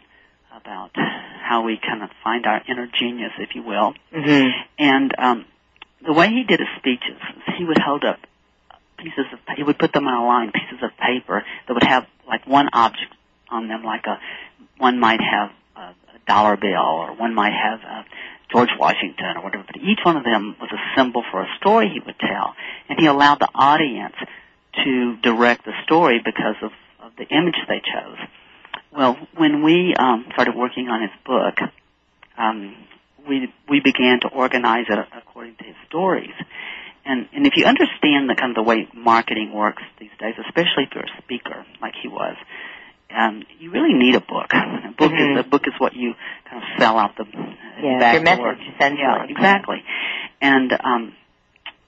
about 0.56 0.92
how 0.96 1.64
we 1.64 1.80
kind 1.82 2.04
of 2.04 2.10
find 2.24 2.46
our 2.46 2.62
inner 2.68 2.88
genius, 3.00 3.32
if 3.40 3.56
you 3.56 3.64
will. 3.64 3.94
Mm-hmm. 4.14 4.48
And 4.78 5.12
um, 5.18 5.46
the 6.06 6.14
way 6.14 6.30
he 6.30 6.44
did 6.44 6.60
his 6.60 6.70
speeches, 6.78 7.20
he 7.58 7.66
would 7.66 7.80
hold 7.80 8.04
up 8.04 8.20
pieces 9.04 9.26
of, 9.34 9.40
he 9.56 9.64
would 9.64 9.78
put 9.78 9.92
them 9.94 10.08
on 10.08 10.14
a 10.14 10.26
line, 10.26 10.52
pieces 10.52 10.82
of 10.82 10.92
paper 10.98 11.44
that 11.68 11.74
would 11.74 11.84
have 11.84 12.08
like 12.28 12.48
one 12.48 12.70
object 12.72 13.14
on 13.50 13.68
them, 13.68 13.84
like 13.84 14.06
a, 14.08 14.18
one 14.78 15.00
might 15.00 15.20
have 15.20 15.50
a, 15.76 15.80
a 16.16 16.20
dollar 16.26 16.56
bill, 16.58 16.88
or 17.04 17.16
one 17.16 17.34
might 17.36 17.54
have 17.54 17.80
uh 17.84 18.04
George 18.52 18.70
Washington, 18.78 19.38
or 19.38 19.44
whatever. 19.44 19.64
But 19.66 19.78
each 19.78 20.00
one 20.04 20.16
of 20.16 20.24
them 20.24 20.56
was 20.62 20.70
a 20.72 20.82
symbol 20.96 21.24
for 21.32 21.42
a 21.42 21.48
story 21.60 21.90
he 21.92 22.00
would 22.06 22.20
tell, 22.20 22.54
and 22.88 23.00
he 23.00 23.08
allowed 23.08 23.40
the 23.40 23.50
audience 23.54 24.16
to 24.84 25.18
direct 25.24 25.66
the 25.66 25.74
story 25.86 26.22
because 26.24 26.56
of, 26.62 26.72
of 27.04 27.12
the 27.18 27.26
image 27.26 27.56
they 27.68 27.82
chose. 27.82 28.18
Well, 28.92 29.18
when 29.36 29.64
we 29.64 29.96
um, 29.98 30.26
started 30.34 30.56
working 30.56 30.88
on 30.88 31.02
his 31.02 31.12
book, 31.26 31.56
um, 32.38 32.76
we 33.28 33.52
we 33.68 33.80
began 33.80 34.20
to 34.22 34.28
organize 34.28 34.86
it 34.90 35.00
according 35.18 35.56
to 35.56 35.64
his 35.64 35.76
stories. 35.88 36.34
And 37.06 37.28
and 37.34 37.46
if 37.46 37.54
you 37.58 37.66
understand 37.66 38.30
the 38.30 38.36
kind 38.36 38.52
of 38.52 38.56
the 38.56 38.64
way 38.64 38.88
marketing 38.94 39.52
works 39.54 39.84
these 40.00 40.12
days, 40.20 40.36
especially 40.48 40.84
if 40.88 40.90
you're 40.96 41.04
a 41.04 41.22
speaker 41.22 41.66
like 41.82 41.94
he 42.02 42.08
was, 42.08 42.36
um, 43.16 43.44
you 43.60 43.72
really 43.72 43.94
need 43.94 44.16
a 44.16 44.22
book. 44.22 44.52
A 44.54 44.96
book 44.96 45.12
Mhm. 45.12 45.32
is 45.40 45.46
a 45.46 45.50
book 45.50 45.68
is 45.68 45.74
what 45.80 45.94
you 45.96 46.14
kind 46.50 46.62
of 46.64 46.70
sell 46.80 46.98
out 46.98 47.16
the 47.18 47.26
Yeah, 47.82 48.00
back 48.00 48.14
your 48.16 48.24
door. 48.36 48.54
message, 48.56 48.68
essentially. 48.76 49.02
Yeah, 49.02 49.24
exactly. 49.28 49.84
And 50.42 50.72
um, 50.84 51.14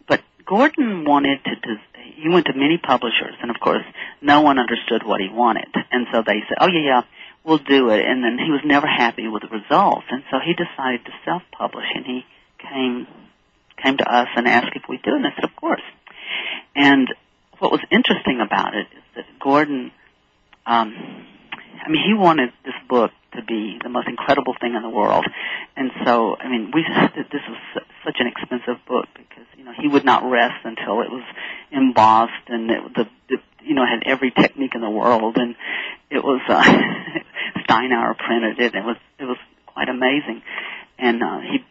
but 0.07 0.21
Gordon 0.45 1.05
wanted 1.05 1.43
to. 1.45 1.55
Des- 1.55 1.81
he 2.17 2.29
went 2.29 2.45
to 2.47 2.53
many 2.53 2.77
publishers, 2.77 3.35
and 3.41 3.51
of 3.51 3.59
course, 3.59 3.83
no 4.21 4.41
one 4.41 4.57
understood 4.59 5.03
what 5.05 5.19
he 5.21 5.29
wanted. 5.29 5.67
And 5.91 6.07
so 6.11 6.23
they 6.25 6.41
said, 6.47 6.57
"Oh 6.59 6.67
yeah, 6.67 6.79
yeah, 6.91 7.01
we'll 7.43 7.57
do 7.59 7.89
it." 7.89 8.03
And 8.05 8.23
then 8.23 8.37
he 8.43 8.51
was 8.51 8.61
never 8.65 8.87
happy 8.87 9.27
with 9.27 9.43
the 9.43 9.49
results, 9.49 10.05
and 10.09 10.23
so 10.31 10.39
he 10.39 10.53
decided 10.53 11.05
to 11.05 11.11
self-publish. 11.25 11.85
And 11.93 12.05
he 12.05 12.25
came 12.59 13.07
came 13.83 13.97
to 13.97 14.09
us 14.09 14.27
and 14.35 14.47
asked 14.47 14.75
if 14.75 14.83
we'd 14.89 15.03
do. 15.03 15.15
And 15.15 15.25
I 15.25 15.31
said, 15.35 15.43
"Of 15.43 15.55
course." 15.55 15.81
And 16.75 17.13
what 17.59 17.71
was 17.71 17.81
interesting 17.91 18.41
about 18.41 18.75
it 18.75 18.87
is 18.95 19.03
that 19.15 19.25
Gordon, 19.39 19.91
um, 20.65 20.93
I 21.85 21.89
mean, 21.89 22.03
he 22.05 22.13
wanted 22.13 22.51
this 22.63 22.75
book 22.89 23.11
to 23.35 23.43
be 23.43 23.79
the 23.81 23.89
most 23.89 24.07
incredible 24.07 24.55
thing 24.59 24.75
in 24.75 24.81
the 24.81 24.89
world. 24.89 25.25
And 25.75 25.91
so, 26.03 26.35
I 26.39 26.47
mean, 26.49 26.71
we 26.73 26.83
this 27.15 27.41
was 27.47 27.83
such 28.03 28.17
an 28.19 28.27
expensive 28.27 28.83
book 28.87 29.07
because 29.15 29.45
you 29.57 29.63
know 29.63 29.73
he 29.79 29.87
would 29.87 30.05
not 30.05 30.29
rest 30.29 30.63
until 30.63 31.01
it 31.01 31.09
was 31.09 31.23
embossed 31.71 32.47
and 32.47 32.71
it, 32.71 32.81
the, 32.95 33.07
the 33.29 33.37
you 33.63 33.75
know 33.75 33.85
had 33.85 34.03
every 34.05 34.31
technique 34.31 34.75
in 34.75 34.81
the 34.81 34.89
world 34.89 35.37
and 35.37 35.55
it 36.09 36.23
was 36.23 36.41
uh, 36.47 36.63
Steinauer 37.67 38.17
printed 38.17 38.59
it. 38.59 38.75
It 38.75 38.83
was 38.83 38.97
it 39.19 39.25
was 39.25 39.37
quite 39.65 39.89
amazing, 39.89 40.41
and 40.97 41.21
uh, 41.21 41.39
he 41.39 41.65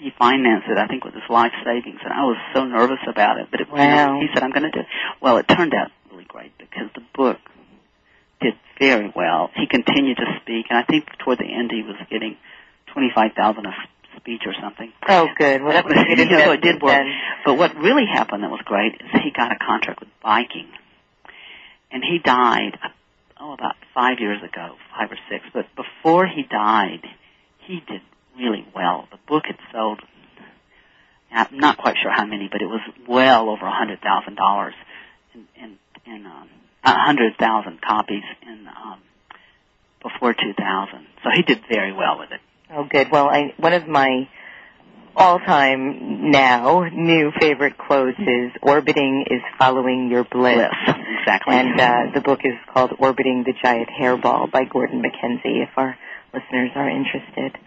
he 0.00 0.10
financed 0.18 0.66
it 0.68 0.78
I 0.78 0.86
think 0.86 1.04
with 1.04 1.14
his 1.14 1.28
life 1.28 1.52
savings, 1.64 2.00
and 2.02 2.12
I 2.12 2.24
was 2.24 2.36
so 2.54 2.64
nervous 2.64 2.98
about 3.06 3.38
it. 3.38 3.48
But 3.50 3.60
it, 3.60 3.68
Wow. 3.70 4.18
he 4.20 4.26
said 4.32 4.42
I'm 4.42 4.50
going 4.50 4.64
to 4.64 4.70
do. 4.70 4.80
it. 4.80 4.86
Well, 5.20 5.36
it 5.36 5.46
turned 5.46 5.74
out 5.74 5.90
really 6.10 6.24
great 6.26 6.56
because 6.58 6.88
the 6.94 7.02
book 7.14 7.38
did 8.40 8.54
very 8.78 9.12
well. 9.14 9.50
He 9.54 9.66
continued 9.66 10.16
to 10.16 10.26
speak, 10.42 10.66
and 10.70 10.78
I 10.78 10.84
think 10.84 11.04
toward 11.18 11.38
the 11.38 11.52
end 11.52 11.70
he 11.70 11.82
was 11.82 11.96
getting 12.10 12.36
twenty 12.92 13.10
five 13.14 13.32
thousand 13.36 13.66
a 13.66 13.72
speech 14.16 14.42
or 14.46 14.54
something. 14.60 14.92
Oh, 15.08 15.28
good. 15.38 15.62
Well, 15.62 15.72
that 15.72 15.84
was 15.84 15.94
good 15.94 16.18
You 16.18 16.24
know, 16.26 16.44
so 16.46 16.52
it 16.52 16.60
did 16.62 16.82
work. 16.82 16.92
then. 16.92 17.06
But 17.44 17.54
what 17.54 17.76
really 17.76 18.04
happened 18.12 18.42
that 18.42 18.50
was 18.50 18.60
great 18.64 18.94
is 18.94 19.20
he 19.22 19.30
got 19.30 19.52
a 19.52 19.56
contract 19.56 20.00
with 20.00 20.08
Viking, 20.22 20.68
and 21.92 22.02
he 22.02 22.18
died 22.18 22.78
oh 23.40 23.52
about 23.52 23.76
five 23.94 24.18
years 24.20 24.42
ago, 24.42 24.76
five 24.96 25.10
or 25.12 25.18
six. 25.30 25.44
But 25.52 25.66
before 25.76 26.26
he 26.26 26.42
died, 26.42 27.04
he 27.66 27.80
did 27.86 28.00
really 28.40 28.66
well. 28.74 29.06
The 29.10 29.18
book 29.28 29.44
had 29.46 29.58
sold. 29.72 30.00
I'm 31.30 31.58
not 31.58 31.78
quite 31.78 31.96
sure 32.02 32.10
how 32.12 32.24
many, 32.24 32.48
but 32.50 32.60
it 32.60 32.66
was 32.66 32.80
well 33.08 33.50
over 33.50 33.64
a 33.64 33.72
hundred 33.72 34.00
thousand 34.00 34.34
dollars 34.36 34.74
in 35.34 35.46
in, 35.56 35.78
in 36.06 36.26
um, 36.26 36.48
a 36.82 36.98
hundred 36.98 37.36
thousand 37.38 37.80
copies 37.80 38.24
in 38.42 38.66
um, 38.66 39.00
before 40.02 40.32
2000. 40.32 41.06
So 41.22 41.30
he 41.34 41.42
did 41.42 41.62
very 41.68 41.92
well 41.92 42.18
with 42.18 42.32
it. 42.32 42.40
Oh, 42.72 42.86
good. 42.90 43.10
Well, 43.10 43.28
I, 43.28 43.52
one 43.58 43.74
of 43.74 43.86
my 43.86 44.28
all-time 45.14 46.30
now 46.30 46.84
new 46.92 47.32
favorite 47.40 47.76
quotes 47.76 48.18
is 48.18 48.52
"Orbiting 48.62 49.26
is 49.30 49.40
following 49.58 50.08
your 50.10 50.24
bliss." 50.24 50.56
Bliss, 50.56 50.96
exactly. 51.20 51.54
And 51.54 51.80
uh, 51.80 51.96
the 52.14 52.20
book 52.20 52.40
is 52.44 52.54
called 52.72 52.92
"Orbiting 52.98 53.44
the 53.44 53.52
Giant 53.62 53.88
Hairball" 54.00 54.50
by 54.50 54.64
Gordon 54.64 55.02
MacKenzie. 55.02 55.62
If 55.62 55.70
our 55.76 55.96
listeners 56.32 56.70
are 56.74 56.88
interested. 56.88 57.58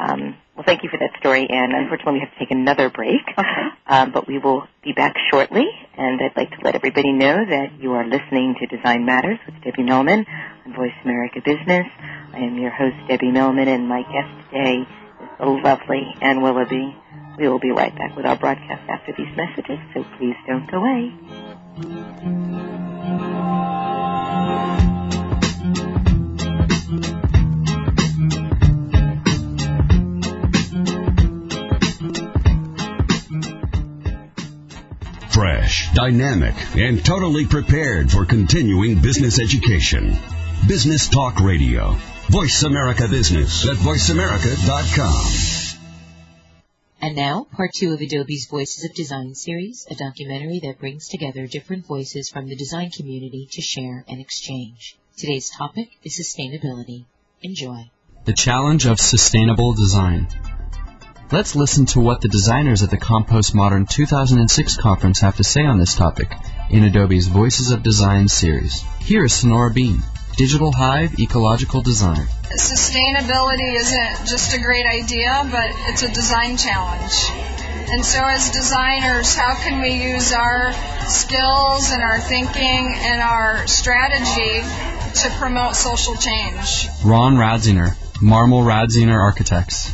Um, 0.00 0.36
well, 0.56 0.64
thank 0.64 0.82
you 0.82 0.88
for 0.88 0.98
that 0.98 1.18
story, 1.20 1.48
Ann. 1.50 1.72
Unfortunately, 1.74 2.14
we 2.14 2.20
have 2.20 2.32
to 2.32 2.38
take 2.38 2.50
another 2.50 2.88
break. 2.90 3.20
Okay. 3.36 3.68
Um, 3.86 4.12
but 4.12 4.26
we 4.26 4.38
will 4.38 4.66
be 4.82 4.92
back 4.92 5.16
shortly, 5.30 5.66
and 5.96 6.20
I'd 6.22 6.36
like 6.36 6.50
to 6.50 6.64
let 6.64 6.74
everybody 6.74 7.12
know 7.12 7.44
that 7.44 7.80
you 7.80 7.92
are 7.92 8.06
listening 8.06 8.54
to 8.60 8.66
Design 8.66 9.04
Matters 9.04 9.38
with 9.46 9.62
Debbie 9.62 9.82
Millman 9.82 10.24
on 10.64 10.74
Voice 10.74 10.94
America 11.04 11.40
Business. 11.44 11.86
I 12.32 12.38
am 12.38 12.56
your 12.56 12.70
host, 12.70 12.96
Debbie 13.08 13.30
Millman, 13.30 13.68
and 13.68 13.88
my 13.88 14.02
guest 14.02 14.50
today 14.50 14.82
is 14.82 15.28
the 15.38 15.46
lovely 15.46 16.14
Ann 16.22 16.40
Willoughby. 16.40 16.96
We 17.36 17.48
will 17.48 17.58
be 17.58 17.72
right 17.72 17.94
back 17.96 18.16
with 18.16 18.26
our 18.26 18.36
broadcast 18.36 18.88
after 18.88 19.12
these 19.16 19.34
messages, 19.36 19.78
so 19.92 20.04
please 20.18 20.36
don't 20.46 20.70
go 20.70 20.78
away. 20.78 22.39
Fresh, 35.70 35.94
dynamic, 35.94 36.56
and 36.74 37.04
totally 37.04 37.46
prepared 37.46 38.10
for 38.10 38.24
continuing 38.24 39.00
business 39.00 39.38
education. 39.38 40.16
Business 40.66 41.08
Talk 41.08 41.38
Radio. 41.38 41.96
Voice 42.28 42.64
America 42.64 43.06
Business 43.06 43.68
at 43.68 43.76
voiceamerica.com. 43.76 45.78
And 47.00 47.14
now, 47.14 47.46
part 47.56 47.70
two 47.72 47.92
of 47.92 48.00
Adobe's 48.00 48.48
Voices 48.50 48.84
of 48.84 48.96
Design 48.96 49.36
series, 49.36 49.86
a 49.88 49.94
documentary 49.94 50.58
that 50.64 50.80
brings 50.80 51.06
together 51.06 51.46
different 51.46 51.86
voices 51.86 52.30
from 52.30 52.48
the 52.48 52.56
design 52.56 52.90
community 52.90 53.46
to 53.52 53.62
share 53.62 54.04
and 54.08 54.20
exchange. 54.20 54.98
Today's 55.16 55.50
topic 55.50 55.90
is 56.02 56.18
sustainability. 56.18 57.04
Enjoy. 57.42 57.88
The 58.24 58.32
challenge 58.32 58.86
of 58.86 58.98
sustainable 58.98 59.74
design. 59.74 60.26
Let's 61.32 61.54
listen 61.54 61.86
to 61.86 62.00
what 62.00 62.22
the 62.22 62.28
designers 62.28 62.82
at 62.82 62.90
the 62.90 62.96
Compost 62.96 63.54
Modern 63.54 63.86
2006 63.86 64.76
conference 64.78 65.20
have 65.20 65.36
to 65.36 65.44
say 65.44 65.64
on 65.64 65.78
this 65.78 65.94
topic 65.94 66.32
in 66.70 66.82
Adobe's 66.82 67.28
Voices 67.28 67.70
of 67.70 67.84
Design 67.84 68.26
series. 68.26 68.82
Here 68.98 69.24
is 69.24 69.32
Sonora 69.32 69.70
Beam, 69.70 70.02
Digital 70.36 70.72
Hive 70.72 71.20
Ecological 71.20 71.82
Design. 71.82 72.26
Sustainability 72.58 73.76
isn't 73.76 74.26
just 74.26 74.56
a 74.56 74.60
great 74.60 74.86
idea, 74.86 75.48
but 75.52 75.70
it's 75.90 76.02
a 76.02 76.08
design 76.08 76.56
challenge. 76.56 77.14
And 77.92 78.04
so, 78.04 78.24
as 78.24 78.50
designers, 78.50 79.32
how 79.36 79.54
can 79.54 79.80
we 79.80 80.12
use 80.12 80.32
our 80.32 80.72
skills 81.06 81.92
and 81.92 82.02
our 82.02 82.18
thinking 82.18 82.92
and 82.92 83.22
our 83.22 83.68
strategy 83.68 84.62
to 85.22 85.30
promote 85.38 85.76
social 85.76 86.16
change? 86.16 86.88
Ron 87.04 87.36
Radziner, 87.36 87.94
Marmol 88.16 88.64
Radziner 88.64 89.22
Architects. 89.22 89.92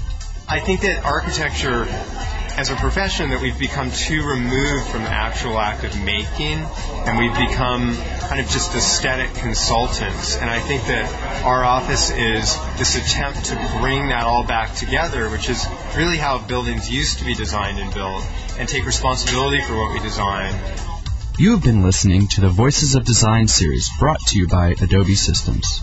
I 0.48 0.60
think 0.60 0.82
that 0.82 1.04
architecture 1.04 1.86
as 2.56 2.70
a 2.70 2.76
profession 2.76 3.30
that 3.30 3.42
we've 3.42 3.58
become 3.58 3.90
too 3.90 4.24
removed 4.24 4.86
from 4.86 5.02
the 5.02 5.10
actual 5.10 5.58
act 5.58 5.82
of 5.82 6.00
making 6.04 6.58
and 7.04 7.18
we've 7.18 7.48
become 7.48 7.96
kind 8.20 8.40
of 8.40 8.48
just 8.48 8.72
aesthetic 8.74 9.34
consultants. 9.34 10.36
And 10.36 10.48
I 10.48 10.60
think 10.60 10.84
that 10.84 11.42
our 11.42 11.64
office 11.64 12.10
is 12.10 12.56
this 12.78 12.96
attempt 12.96 13.46
to 13.46 13.78
bring 13.80 14.08
that 14.10 14.22
all 14.22 14.46
back 14.46 14.76
together, 14.76 15.28
which 15.30 15.48
is 15.48 15.66
really 15.96 16.16
how 16.16 16.38
buildings 16.38 16.88
used 16.88 17.18
to 17.18 17.24
be 17.24 17.34
designed 17.34 17.80
and 17.80 17.92
built, 17.92 18.24
and 18.56 18.68
take 18.68 18.86
responsibility 18.86 19.60
for 19.62 19.76
what 19.76 19.94
we 19.94 20.00
design. 20.00 20.54
You 21.38 21.50
have 21.50 21.62
been 21.64 21.82
listening 21.82 22.28
to 22.28 22.40
the 22.40 22.48
Voices 22.50 22.94
of 22.94 23.04
Design 23.04 23.48
series 23.48 23.90
brought 23.98 24.20
to 24.28 24.38
you 24.38 24.46
by 24.46 24.76
Adobe 24.80 25.16
Systems. 25.16 25.82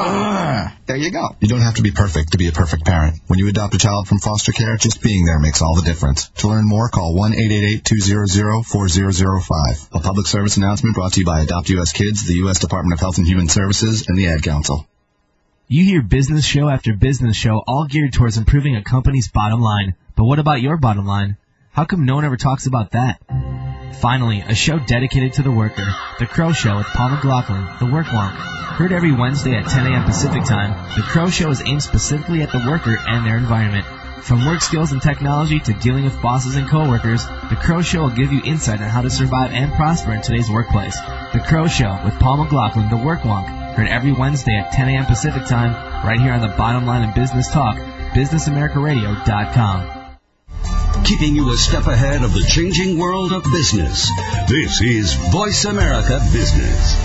Ah. 0.00 0.76
There 0.86 0.96
you 0.96 1.10
go. 1.10 1.34
You 1.40 1.48
don't 1.48 1.60
have 1.60 1.74
to 1.74 1.82
be 1.82 1.90
perfect 1.90 2.32
to 2.32 2.38
be 2.38 2.48
a 2.48 2.52
perfect 2.52 2.84
parent. 2.84 3.20
When 3.26 3.38
you 3.38 3.48
adopt 3.48 3.74
a 3.74 3.78
child 3.78 4.06
from 4.06 4.18
foster 4.18 4.52
care, 4.52 4.76
just 4.76 5.02
being 5.02 5.24
there 5.24 5.40
makes 5.40 5.60
all 5.60 5.74
the 5.74 5.82
difference. 5.82 6.28
To 6.38 6.48
learn 6.48 6.66
more, 6.66 6.88
call 6.88 7.14
1-888-200-4005. 7.16 9.88
A 9.92 10.00
public 10.00 10.26
service 10.26 10.56
announcement 10.56 10.94
brought 10.94 11.14
to 11.14 11.20
you 11.20 11.26
by 11.26 11.40
Adopt 11.40 11.68
US 11.70 11.92
Kids, 11.92 12.26
the 12.26 12.34
U.S. 12.44 12.60
Department 12.60 12.94
of 12.94 13.00
Health 13.00 13.18
and 13.18 13.26
Human 13.26 13.48
Services, 13.48 14.08
and 14.08 14.16
the 14.16 14.28
Ad 14.28 14.42
Council. 14.42 14.86
You 15.66 15.84
hear 15.84 16.00
business 16.00 16.46
show 16.46 16.68
after 16.68 16.94
business 16.94 17.36
show 17.36 17.62
all 17.66 17.86
geared 17.86 18.12
towards 18.12 18.38
improving 18.38 18.76
a 18.76 18.84
company's 18.84 19.28
bottom 19.28 19.60
line. 19.60 19.96
But 20.16 20.24
what 20.24 20.38
about 20.38 20.62
your 20.62 20.78
bottom 20.78 21.06
line? 21.06 21.36
How 21.72 21.84
come 21.84 22.06
no 22.06 22.14
one 22.14 22.24
ever 22.24 22.36
talks 22.36 22.66
about 22.66 22.92
that? 22.92 23.20
Finally, 23.94 24.44
a 24.46 24.54
show 24.54 24.78
dedicated 24.78 25.32
to 25.34 25.42
the 25.42 25.50
worker, 25.50 25.86
The 26.18 26.26
Crow 26.26 26.52
Show 26.52 26.76
with 26.76 26.86
Paul 26.86 27.10
McLaughlin, 27.10 27.66
The 27.80 27.92
Work 27.92 28.06
Wonk. 28.06 28.32
Heard 28.32 28.92
every 28.92 29.12
Wednesday 29.12 29.56
at 29.56 29.68
10 29.68 29.86
a.m. 29.86 30.04
Pacific 30.04 30.44
Time, 30.44 30.94
The 30.94 31.02
Crow 31.02 31.30
Show 31.30 31.50
is 31.50 31.62
aimed 31.66 31.82
specifically 31.82 32.42
at 32.42 32.52
the 32.52 32.64
worker 32.68 32.96
and 32.96 33.26
their 33.26 33.36
environment. 33.36 33.86
From 34.22 34.46
work 34.46 34.60
skills 34.60 34.92
and 34.92 35.00
technology 35.00 35.58
to 35.58 35.72
dealing 35.72 36.04
with 36.04 36.20
bosses 36.22 36.56
and 36.56 36.68
coworkers, 36.68 37.26
The 37.26 37.58
Crow 37.60 37.82
Show 37.82 38.02
will 38.02 38.10
give 38.10 38.32
you 38.32 38.42
insight 38.44 38.80
on 38.80 38.88
how 38.88 39.02
to 39.02 39.10
survive 39.10 39.52
and 39.52 39.72
prosper 39.72 40.12
in 40.12 40.22
today's 40.22 40.50
workplace. 40.50 40.96
The 41.32 41.44
Crow 41.46 41.66
Show 41.66 41.98
with 42.04 42.18
Paul 42.20 42.36
McLaughlin, 42.38 42.90
The 42.90 42.96
Work 42.96 43.20
Wonk. 43.20 43.48
Heard 43.74 43.88
every 43.88 44.12
Wednesday 44.12 44.56
at 44.56 44.72
10 44.72 44.88
a.m. 44.88 45.06
Pacific 45.06 45.46
Time, 45.46 45.72
right 46.06 46.20
here 46.20 46.32
on 46.32 46.40
the 46.40 46.54
bottom 46.56 46.86
line 46.86 47.08
of 47.08 47.14
business 47.14 47.50
talk, 47.50 47.76
businessamericaradio.com. 47.76 49.97
Keeping 51.04 51.34
you 51.34 51.50
a 51.52 51.56
step 51.56 51.86
ahead 51.86 52.22
of 52.22 52.34
the 52.34 52.42
changing 52.42 52.98
world 52.98 53.32
of 53.32 53.42
business. 53.44 54.10
This 54.48 54.80
is 54.80 55.14
Voice 55.14 55.64
America 55.64 56.20
Business. 56.32 56.96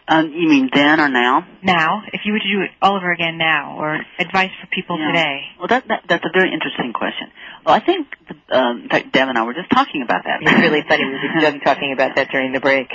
Um, 0.07 0.31
you 0.33 0.49
mean 0.49 0.69
then 0.73 0.99
or 0.99 1.07
now? 1.09 1.45
Now, 1.61 2.01
if 2.11 2.21
you 2.25 2.33
were 2.33 2.39
to 2.39 2.51
do 2.51 2.61
it 2.63 2.71
all 2.81 2.95
over 2.97 3.11
again 3.11 3.37
now, 3.37 3.77
or 3.77 3.99
advice 4.17 4.49
for 4.59 4.67
people 4.73 4.97
Yeah. 4.99 5.07
today. 5.07 5.41
Well, 5.59 5.67
that, 5.67 5.87
that 5.87 6.03
that's 6.09 6.25
a 6.25 6.31
very 6.33 6.51
interesting 6.51 6.93
question. 6.93 7.29
Well, 7.65 7.75
I 7.75 7.79
think, 7.79 8.07
the, 8.27 8.57
um, 8.57 8.81
in 8.83 8.89
fact, 8.89 9.11
Deb 9.11 9.27
and 9.29 9.37
I 9.37 9.43
were 9.43 9.53
just 9.53 9.69
talking 9.69 10.01
about 10.01 10.23
that. 10.25 10.41
It's 10.41 10.51
really 10.59 10.81
funny. 10.87 11.05
We 11.05 11.11
were 11.11 11.51
just 11.51 11.63
talking 11.63 11.93
about 11.93 12.15
that 12.15 12.29
during 12.31 12.53
the 12.53 12.59
break. 12.59 12.87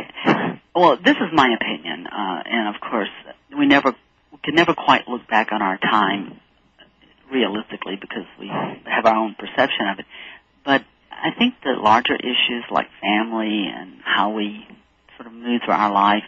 Well, 0.75 0.97
this 0.97 1.15
is 1.15 1.31
my 1.33 1.55
opinion, 1.55 2.09
uh, 2.09 2.43
and 2.45 2.75
of 2.75 2.81
course, 2.81 3.11
we 3.57 3.67
never 3.67 3.95
we 4.33 4.39
can 4.43 4.57
never 4.57 4.75
quite 4.75 5.07
look 5.07 5.29
back 5.29 5.53
on 5.53 5.63
our 5.63 5.79
time 5.79 6.41
realistically 7.31 7.97
because 8.01 8.27
we 8.41 8.49
have 8.49 9.07
our 9.07 9.15
own 9.17 9.37
perception 9.39 9.87
of 9.93 9.99
it. 10.01 10.07
But 10.65 10.83
I 11.13 11.31
think 11.39 11.55
the 11.63 11.73
larger 11.81 12.17
issues 12.17 12.65
like 12.71 12.87
family 13.01 13.67
and 13.73 14.01
how 14.05 14.31
we 14.31 14.67
sort 15.17 15.29
of 15.29 15.33
move 15.33 15.63
through 15.65 15.75
our 15.75 15.93
life, 15.93 16.25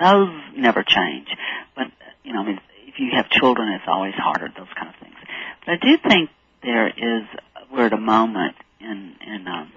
those 0.00 0.30
never 0.56 0.82
change. 0.82 1.28
But 1.74 1.86
you 2.24 2.32
know, 2.32 2.42
I 2.42 2.46
mean, 2.46 2.60
if 2.86 2.94
you 2.98 3.10
have 3.14 3.30
children, 3.30 3.72
it's 3.72 3.84
always 3.86 4.14
harder. 4.14 4.48
Those 4.48 4.72
kind 4.76 4.88
of 4.88 5.00
things. 5.00 5.16
But 5.64 5.72
I 5.72 5.76
do 5.76 5.96
think 6.08 6.30
there 6.62 6.88
is 6.88 7.26
we're 7.72 7.86
at 7.86 7.92
a 7.92 8.00
moment 8.00 8.56
in 8.80 9.14
in 9.26 9.46
um, 9.48 9.72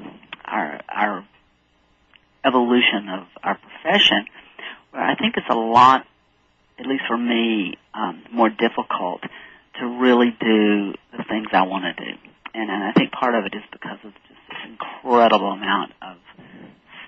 our 0.46 0.82
our 0.90 1.26
evolution 2.46 3.10
of 3.10 3.28
our 3.44 3.58
profession 3.58 4.26
where 4.92 5.04
I 5.04 5.16
think 5.16 5.36
it's 5.38 5.50
a 5.50 5.58
lot, 5.58 6.06
at 6.80 6.86
least 6.86 7.04
for 7.08 7.18
me, 7.18 7.78
um, 7.94 8.24
more 8.32 8.50
difficult 8.50 9.22
to 9.80 9.86
really 9.86 10.32
do 10.40 10.94
the 11.12 11.24
things 11.28 11.48
I 11.52 11.64
want 11.64 11.84
to 11.84 12.06
do. 12.06 12.12
And, 12.54 12.70
and 12.70 12.84
I 12.84 12.94
think 12.94 13.12
part 13.12 13.36
of 13.36 13.46
it 13.46 13.54
is 13.56 13.64
because 13.72 14.00
of 14.06 14.14
just 14.14 14.40
this 14.50 14.58
incredible 14.70 15.52
amount 15.52 15.92
of 16.02 16.18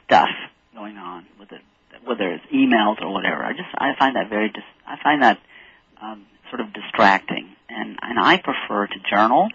stuff 0.06 0.28
going 0.74 0.98
on 0.98 1.26
with 1.40 1.52
it, 1.52 1.62
whether 2.08 2.32
it's 2.34 2.46
emails 2.54 3.02
or 3.02 3.12
whatever. 3.12 3.44
I 3.44 3.52
just 3.52 3.70
I 3.78 3.94
find 3.98 4.16
that 4.16 4.30
very 4.30 4.50
dis- 4.50 4.64
I 4.86 4.96
find 5.02 5.22
that 5.24 5.40
um, 6.02 6.26
sort 6.50 6.62
of 6.62 6.74
distracting, 6.74 7.50
and 7.70 7.98
and 8.02 8.20
I 8.20 8.38
prefer 8.38 8.88
to 8.88 8.96
journal. 9.10 9.50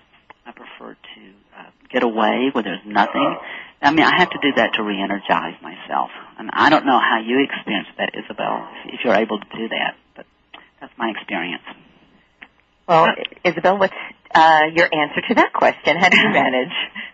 I 0.47 0.53
prefer 0.53 0.95
to 0.95 1.21
uh, 1.59 1.71
get 1.91 2.03
away 2.03 2.51
where 2.53 2.65
there's 2.65 2.85
nothing. 2.85 3.37
I 3.81 3.91
mean, 3.91 4.05
I 4.05 4.17
have 4.19 4.31
to 4.31 4.39
do 4.41 4.53
that 4.57 4.75
to 4.75 4.83
re-energize 4.83 5.61
myself, 5.61 6.11
and 6.39 6.51
I 6.53 6.71
don't 6.71 6.87
know 6.87 6.99
how 6.99 7.19
you 7.19 7.43
experience 7.43 7.89
that, 7.99 8.11
Isabel, 8.15 8.69
if, 8.87 9.01
you're 9.05 9.15
able 9.15 9.41
to 9.41 9.47
do 9.57 9.69
that, 9.69 9.97
but 10.15 10.27
that's 10.81 10.93
my 10.97 11.11
experience. 11.11 11.63
Well, 12.87 13.09
Isabel, 13.45 13.79
what's 13.79 13.95
uh, 14.35 14.67
your 14.73 14.87
answer 14.93 15.21
to 15.29 15.35
that 15.35 15.53
question? 15.53 15.97
How 15.97 16.09
do 16.11 16.17
you 16.17 16.29
manage? 16.33 16.73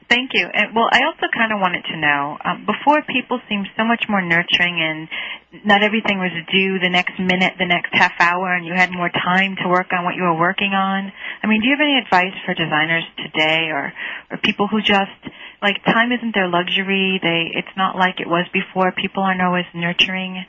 Thank 0.08 0.32
you. 0.32 0.48
And, 0.48 0.74
well, 0.74 0.88
I 0.90 1.04
also 1.04 1.28
kind 1.28 1.52
of 1.52 1.60
wanted 1.60 1.84
to 1.92 1.96
know 2.00 2.38
um, 2.40 2.64
before 2.64 3.04
people 3.04 3.40
seemed 3.48 3.68
so 3.76 3.84
much 3.84 4.04
more 4.08 4.22
nurturing 4.22 4.80
and 4.80 5.08
not 5.64 5.82
everything 5.82 6.18
was 6.18 6.32
due 6.50 6.78
the 6.80 6.88
next 6.88 7.20
minute, 7.20 7.54
the 7.58 7.68
next 7.68 7.92
half 7.92 8.12
hour, 8.18 8.54
and 8.54 8.64
you 8.64 8.72
had 8.74 8.90
more 8.90 9.10
time 9.10 9.56
to 9.62 9.68
work 9.68 9.92
on 9.92 10.04
what 10.04 10.16
you 10.16 10.22
were 10.22 10.38
working 10.38 10.72
on. 10.72 11.12
I 11.42 11.46
mean, 11.46 11.60
do 11.60 11.68
you 11.68 11.76
have 11.76 11.84
any 11.84 11.98
advice 11.98 12.32
for 12.46 12.54
designers 12.54 13.04
today 13.20 13.68
or, 13.68 13.92
or 14.30 14.38
people 14.38 14.66
who 14.66 14.80
just, 14.80 15.20
like, 15.60 15.84
time 15.84 16.10
isn't 16.12 16.34
their 16.34 16.48
luxury? 16.48 17.20
They, 17.22 17.52
it's 17.52 17.76
not 17.76 17.96
like 17.96 18.20
it 18.20 18.28
was 18.28 18.48
before. 18.52 18.92
People 18.92 19.22
aren't 19.22 19.42
always 19.42 19.66
nurturing 19.74 20.44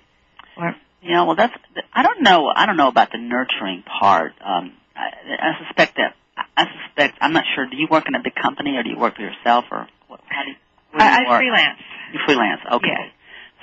or. 0.58 0.76
Yeah, 1.02 1.24
well, 1.24 1.36
that's. 1.36 1.54
I 1.94 2.04
don't 2.04 2.24
know. 2.24 2.52
I 2.54 2.66
don't 2.66 2.76
know 2.76 2.90
about 2.90 3.12
the 3.14 3.20
nurturing 3.20 3.84
part. 3.84 4.34
Um, 4.44 4.74
I, 4.96 5.08
I 5.40 5.66
suspect 5.66 5.96
that 5.96 6.16
I 6.60 6.66
suspect. 6.76 7.18
I'm 7.22 7.32
not 7.32 7.46
sure. 7.56 7.66
Do 7.66 7.78
you 7.78 7.88
work 7.90 8.06
in 8.08 8.16
a 8.16 8.24
big 8.24 8.36
company 8.36 8.76
or 8.76 8.84
do 8.84 8.90
you 8.90 9.00
work 9.00 9.16
for 9.16 9.22
yourself 9.22 9.66
or 9.72 9.88
what? 10.08 10.20
How 10.28 10.44
do 10.44 10.50
you, 10.52 10.58
where 10.92 11.00
do 11.00 11.06
I, 11.06 11.22
you 11.22 11.28
I 11.28 11.30
work? 11.30 11.40
freelance. 11.40 11.80
You 12.12 12.20
freelance. 12.26 12.62
Okay. 12.74 13.02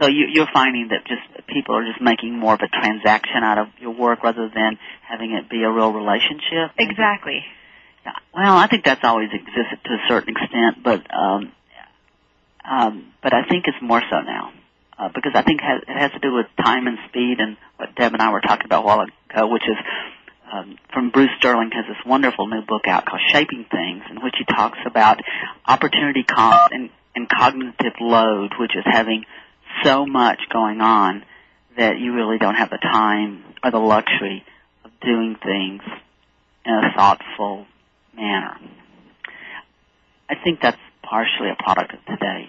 So 0.01 0.09
you, 0.09 0.27
you're 0.33 0.49
finding 0.53 0.89
that 0.89 1.05
just 1.05 1.47
people 1.47 1.77
are 1.77 1.85
just 1.85 2.01
making 2.01 2.39
more 2.39 2.55
of 2.55 2.61
a 2.61 2.69
transaction 2.69 3.43
out 3.43 3.59
of 3.59 3.69
your 3.79 3.93
work 3.93 4.23
rather 4.23 4.49
than 4.49 4.79
having 5.09 5.33
it 5.33 5.49
be 5.49 5.63
a 5.63 5.71
real 5.71 5.93
relationship. 5.93 6.73
Exactly. 6.79 7.45
Yeah. 8.05 8.13
Well, 8.35 8.57
I 8.57 8.67
think 8.69 8.85
that's 8.85 9.05
always 9.05 9.31
existed 9.33 9.79
to 9.85 9.93
a 9.93 10.03
certain 10.09 10.37
extent, 10.37 10.83
but 10.83 11.03
um, 11.13 11.53
um, 12.65 13.13
but 13.23 13.33
I 13.35 13.45
think 13.49 13.65
it's 13.69 13.81
more 13.83 14.03
so 14.11 14.21
now 14.21 14.53
uh, 14.99 15.09
because 15.15 15.33
I 15.35 15.43
think 15.43 15.61
it 15.63 15.89
has 15.89 16.13
to 16.13 16.19
do 16.19 16.33
with 16.35 16.47
time 16.63 16.87
and 16.87 16.99
speed 17.09 17.41
and 17.41 17.57
what 17.77 17.95
Deb 17.95 18.13
and 18.13 18.23
I 18.23 18.33
were 18.33 18.41
talking 18.41 18.67
about 18.67 18.85
a 18.85 18.87
while 18.87 19.01
ago, 19.01 19.49
which 19.49 19.65
is 19.65 19.77
um, 20.53 20.79
from 20.93 21.11
Bruce 21.11 21.31
Sterling 21.39 21.71
has 21.73 21.85
this 21.89 22.05
wonderful 22.07 22.47
new 22.47 22.63
book 22.63 22.87
out 22.87 23.05
called 23.07 23.21
Shaping 23.33 23.67
Things, 23.71 24.03
in 24.11 24.23
which 24.23 24.35
he 24.39 24.45
talks 24.45 24.79
about 24.87 25.21
opportunity 25.67 26.23
cost 26.23 26.73
and, 26.73 26.91
and 27.15 27.29
cognitive 27.29 27.95
load, 28.01 28.53
which 28.59 28.77
is 28.77 28.85
having 28.85 29.25
so 29.83 30.07
much 30.07 30.41
going 30.53 30.81
on 30.81 31.25
that 31.77 31.99
you 31.99 32.15
really 32.15 32.39
don't 32.39 32.55
have 32.55 32.71
the 32.71 32.79
time 32.79 33.45
or 33.63 33.71
the 33.71 33.79
luxury 33.79 34.45
of 34.85 34.91
doing 35.01 35.37
things 35.43 35.83
in 36.65 36.73
a 36.73 36.97
thoughtful 36.97 37.67
manner. 38.15 38.57
I 40.29 40.35
think 40.43 40.61
that's 40.61 40.79
partially 41.03 41.51
a 41.51 41.63
product 41.63 41.93
of 41.95 42.05
today. 42.07 42.49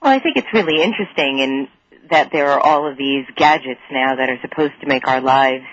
Well, 0.00 0.12
I 0.12 0.18
think 0.20 0.36
it's 0.36 0.52
really 0.52 0.82
interesting 0.82 1.38
in 1.38 1.68
that 2.10 2.30
there 2.32 2.50
are 2.50 2.60
all 2.60 2.90
of 2.90 2.96
these 2.96 3.24
gadgets 3.36 3.80
now 3.90 4.16
that 4.16 4.28
are 4.28 4.38
supposed 4.42 4.74
to 4.82 4.86
make 4.86 5.08
our 5.08 5.20
lives 5.20 5.64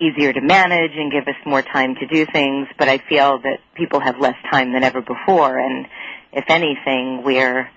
easier 0.00 0.32
to 0.32 0.40
manage 0.40 0.92
and 0.94 1.10
give 1.10 1.26
us 1.26 1.34
more 1.44 1.62
time 1.62 1.94
to 1.96 2.06
do 2.06 2.26
things, 2.30 2.68
but 2.78 2.88
I 2.88 2.98
feel 3.08 3.38
that 3.38 3.58
people 3.74 4.00
have 4.00 4.18
less 4.18 4.36
time 4.50 4.72
than 4.72 4.84
ever 4.84 5.00
before, 5.00 5.58
and 5.58 5.86
if 6.32 6.44
anything, 6.48 7.22
we're 7.24 7.70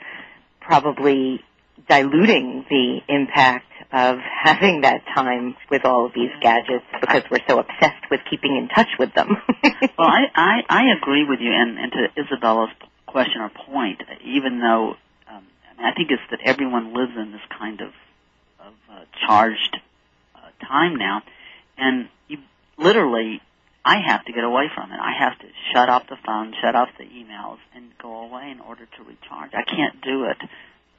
probably 0.59 1.41
diluting 1.87 2.65
the 2.69 2.99
impact 3.07 3.65
of 3.91 4.17
having 4.43 4.81
that 4.81 5.01
time 5.15 5.55
with 5.71 5.85
all 5.85 6.05
of 6.05 6.13
these 6.13 6.31
gadgets 6.41 6.85
because 6.99 7.23
we're 7.31 7.45
so 7.47 7.59
obsessed 7.59 8.05
with 8.11 8.19
keeping 8.29 8.57
in 8.57 8.67
touch 8.67 8.89
with 8.99 9.13
them. 9.13 9.29
well, 9.97 10.07
I, 10.07 10.25
I, 10.35 10.55
I 10.69 10.81
agree 10.97 11.25
with 11.27 11.39
you, 11.39 11.51
and, 11.51 11.79
and 11.79 11.91
to 11.91 12.21
Isabella's 12.21 12.69
question 13.07 13.41
or 13.41 13.49
point, 13.49 14.01
even 14.23 14.59
though 14.59 14.95
um, 15.27 15.43
I, 15.71 15.77
mean, 15.77 15.85
I 15.85 15.93
think 15.95 16.11
it's 16.11 16.21
that 16.31 16.39
everyone 16.45 16.93
lives 16.93 17.13
in 17.17 17.31
this 17.31 17.41
kind 17.57 17.81
of, 17.81 17.89
of 18.59 18.73
uh, 18.91 19.05
charged 19.25 19.77
uh, 20.35 20.39
time 20.67 20.95
now, 20.95 21.23
and 21.79 22.09
you 22.27 22.37
literally, 22.77 23.41
I 23.85 23.97
have 24.07 24.25
to 24.25 24.33
get 24.33 24.43
away 24.43 24.65
from 24.73 24.91
it. 24.91 24.99
I 24.99 25.13
have 25.19 25.37
to 25.39 25.45
shut 25.73 25.89
off 25.89 26.03
the 26.09 26.17
phone, 26.25 26.53
shut 26.61 26.75
off 26.75 26.89
the 26.97 27.05
emails, 27.05 27.57
and 27.75 27.91
go 28.01 28.25
away 28.25 28.51
in 28.51 28.59
order 28.59 28.85
to 28.85 29.03
recharge. 29.03 29.51
I 29.53 29.63
can't 29.63 30.01
do 30.01 30.25
it. 30.25 30.37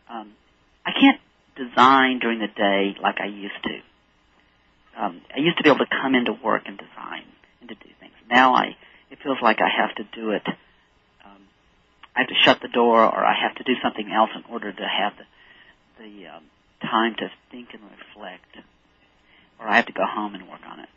Um, 0.08 0.32
I 0.84 0.92
can't 0.92 1.20
design 1.56 2.18
during 2.20 2.38
the 2.38 2.48
day 2.48 2.96
like 3.02 3.20
I 3.20 3.26
used 3.26 3.62
to. 3.64 5.02
Um, 5.02 5.20
I 5.34 5.40
used 5.40 5.56
to 5.58 5.62
be 5.62 5.68
able 5.70 5.84
to 5.84 5.90
come 6.02 6.14
into 6.14 6.32
work 6.32 6.62
and 6.66 6.76
design 6.76 7.24
and 7.60 7.68
to 7.68 7.74
do 7.74 7.90
things. 8.00 8.14
Now 8.28 8.54
I, 8.54 8.76
it 9.10 9.18
feels 9.22 9.38
like 9.42 9.58
I 9.60 9.68
have 9.68 9.94
to 9.96 10.04
do 10.14 10.30
it. 10.30 10.42
Um, 11.24 11.42
I 12.16 12.20
have 12.20 12.28
to 12.28 12.34
shut 12.44 12.60
the 12.60 12.68
door, 12.68 13.04
or 13.04 13.24
I 13.24 13.34
have 13.40 13.56
to 13.56 13.64
do 13.64 13.74
something 13.82 14.10
else 14.10 14.30
in 14.34 14.50
order 14.52 14.72
to 14.72 14.82
have 14.82 15.16
the 15.16 15.24
the 16.00 16.26
um, 16.28 16.44
time 16.80 17.14
to 17.16 17.30
think 17.50 17.68
and 17.74 17.82
reflect, 17.84 18.56
or 19.60 19.68
I 19.68 19.76
have 19.76 19.86
to 19.86 19.92
go 19.92 20.04
home 20.04 20.34
and 20.34 20.48
work 20.48 20.60
on 20.68 20.80
it. 20.80 20.88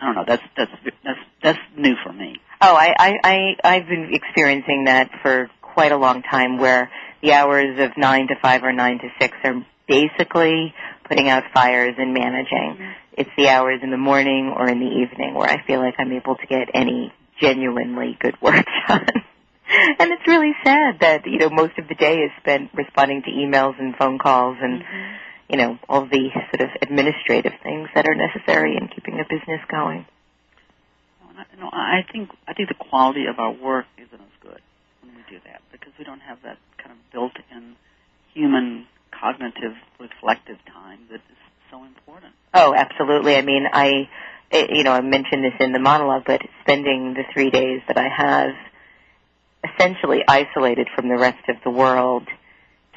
I 0.00 0.06
don't 0.06 0.14
know. 0.14 0.24
That's 0.26 0.42
that's 0.56 0.72
that's 1.04 1.18
that's 1.42 1.58
new 1.76 1.94
for 2.04 2.12
me. 2.12 2.36
Oh, 2.60 2.74
I, 2.76 2.94
I, 2.98 3.12
I 3.24 3.56
I've 3.64 3.86
been 3.86 4.10
experiencing 4.12 4.84
that 4.84 5.10
for 5.22 5.50
quite 5.60 5.92
a 5.92 5.96
long 5.96 6.22
time 6.22 6.58
where 6.58 6.90
the 7.22 7.32
hours 7.32 7.78
of 7.78 7.96
nine 7.96 8.28
to 8.28 8.34
five 8.40 8.62
or 8.62 8.72
nine 8.72 8.98
to 8.98 9.08
six 9.20 9.36
are 9.44 9.64
basically 9.88 10.74
putting 11.08 11.28
out 11.28 11.44
fires 11.54 11.94
and 11.98 12.14
managing. 12.14 12.76
Mm-hmm. 12.76 12.92
It's 13.14 13.30
the 13.36 13.48
hours 13.48 13.80
in 13.82 13.90
the 13.90 13.96
morning 13.96 14.54
or 14.56 14.68
in 14.68 14.80
the 14.80 14.86
evening 14.86 15.34
where 15.34 15.48
I 15.48 15.64
feel 15.66 15.80
like 15.80 15.94
I'm 15.98 16.12
able 16.12 16.36
to 16.36 16.46
get 16.46 16.68
any 16.74 17.12
genuinely 17.40 18.16
good 18.20 18.40
work 18.40 18.64
done. 18.88 19.06
and 19.98 20.10
it's 20.12 20.26
really 20.26 20.52
sad 20.64 21.00
that, 21.00 21.26
you 21.26 21.38
know, 21.38 21.50
most 21.50 21.78
of 21.78 21.88
the 21.88 21.94
day 21.94 22.16
is 22.18 22.30
spent 22.40 22.70
responding 22.74 23.22
to 23.22 23.30
emails 23.30 23.78
and 23.78 23.96
phone 23.96 24.18
calls 24.18 24.56
and 24.60 24.82
mm-hmm. 24.82 25.14
You 25.52 25.58
know, 25.58 25.78
all 25.86 26.06
the 26.06 26.30
sort 26.50 26.68
of 26.68 26.70
administrative 26.80 27.52
things 27.62 27.88
that 27.94 28.08
are 28.08 28.14
necessary 28.14 28.74
in 28.74 28.88
keeping 28.88 29.20
a 29.20 29.24
business 29.24 29.60
going. 29.70 30.06
No, 31.58 31.68
I 31.72 32.00
think 32.10 32.30
I 32.48 32.54
think 32.54 32.68
the 32.68 32.74
quality 32.74 33.26
of 33.26 33.38
our 33.38 33.52
work 33.52 33.86
isn't 33.98 34.20
as 34.20 34.36
good 34.40 34.60
when 35.02 35.14
we 35.14 35.22
do 35.28 35.38
that 35.44 35.60
because 35.70 35.92
we 35.98 36.04
don't 36.04 36.20
have 36.20 36.38
that 36.42 36.58
kind 36.78 36.92
of 36.92 36.98
built-in 37.12 37.76
human 38.34 38.86
cognitive 39.10 39.72
reflective 40.00 40.56
time 40.66 41.00
that 41.10 41.16
is 41.16 41.38
so 41.70 41.84
important. 41.84 42.32
Oh, 42.54 42.74
absolutely. 42.74 43.36
I 43.36 43.42
mean, 43.42 43.66
I, 43.72 44.08
you 44.52 44.82
know, 44.82 44.92
I 44.92 45.00
mentioned 45.00 45.44
this 45.44 45.54
in 45.60 45.72
the 45.72 45.78
monologue, 45.78 46.24
but 46.26 46.40
spending 46.62 47.14
the 47.14 47.24
three 47.32 47.50
days 47.50 47.80
that 47.88 47.96
I 47.96 48.08
have 48.08 48.50
essentially 49.74 50.20
isolated 50.26 50.88
from 50.94 51.08
the 51.08 51.16
rest 51.16 51.48
of 51.48 51.56
the 51.64 51.70
world, 51.70 52.26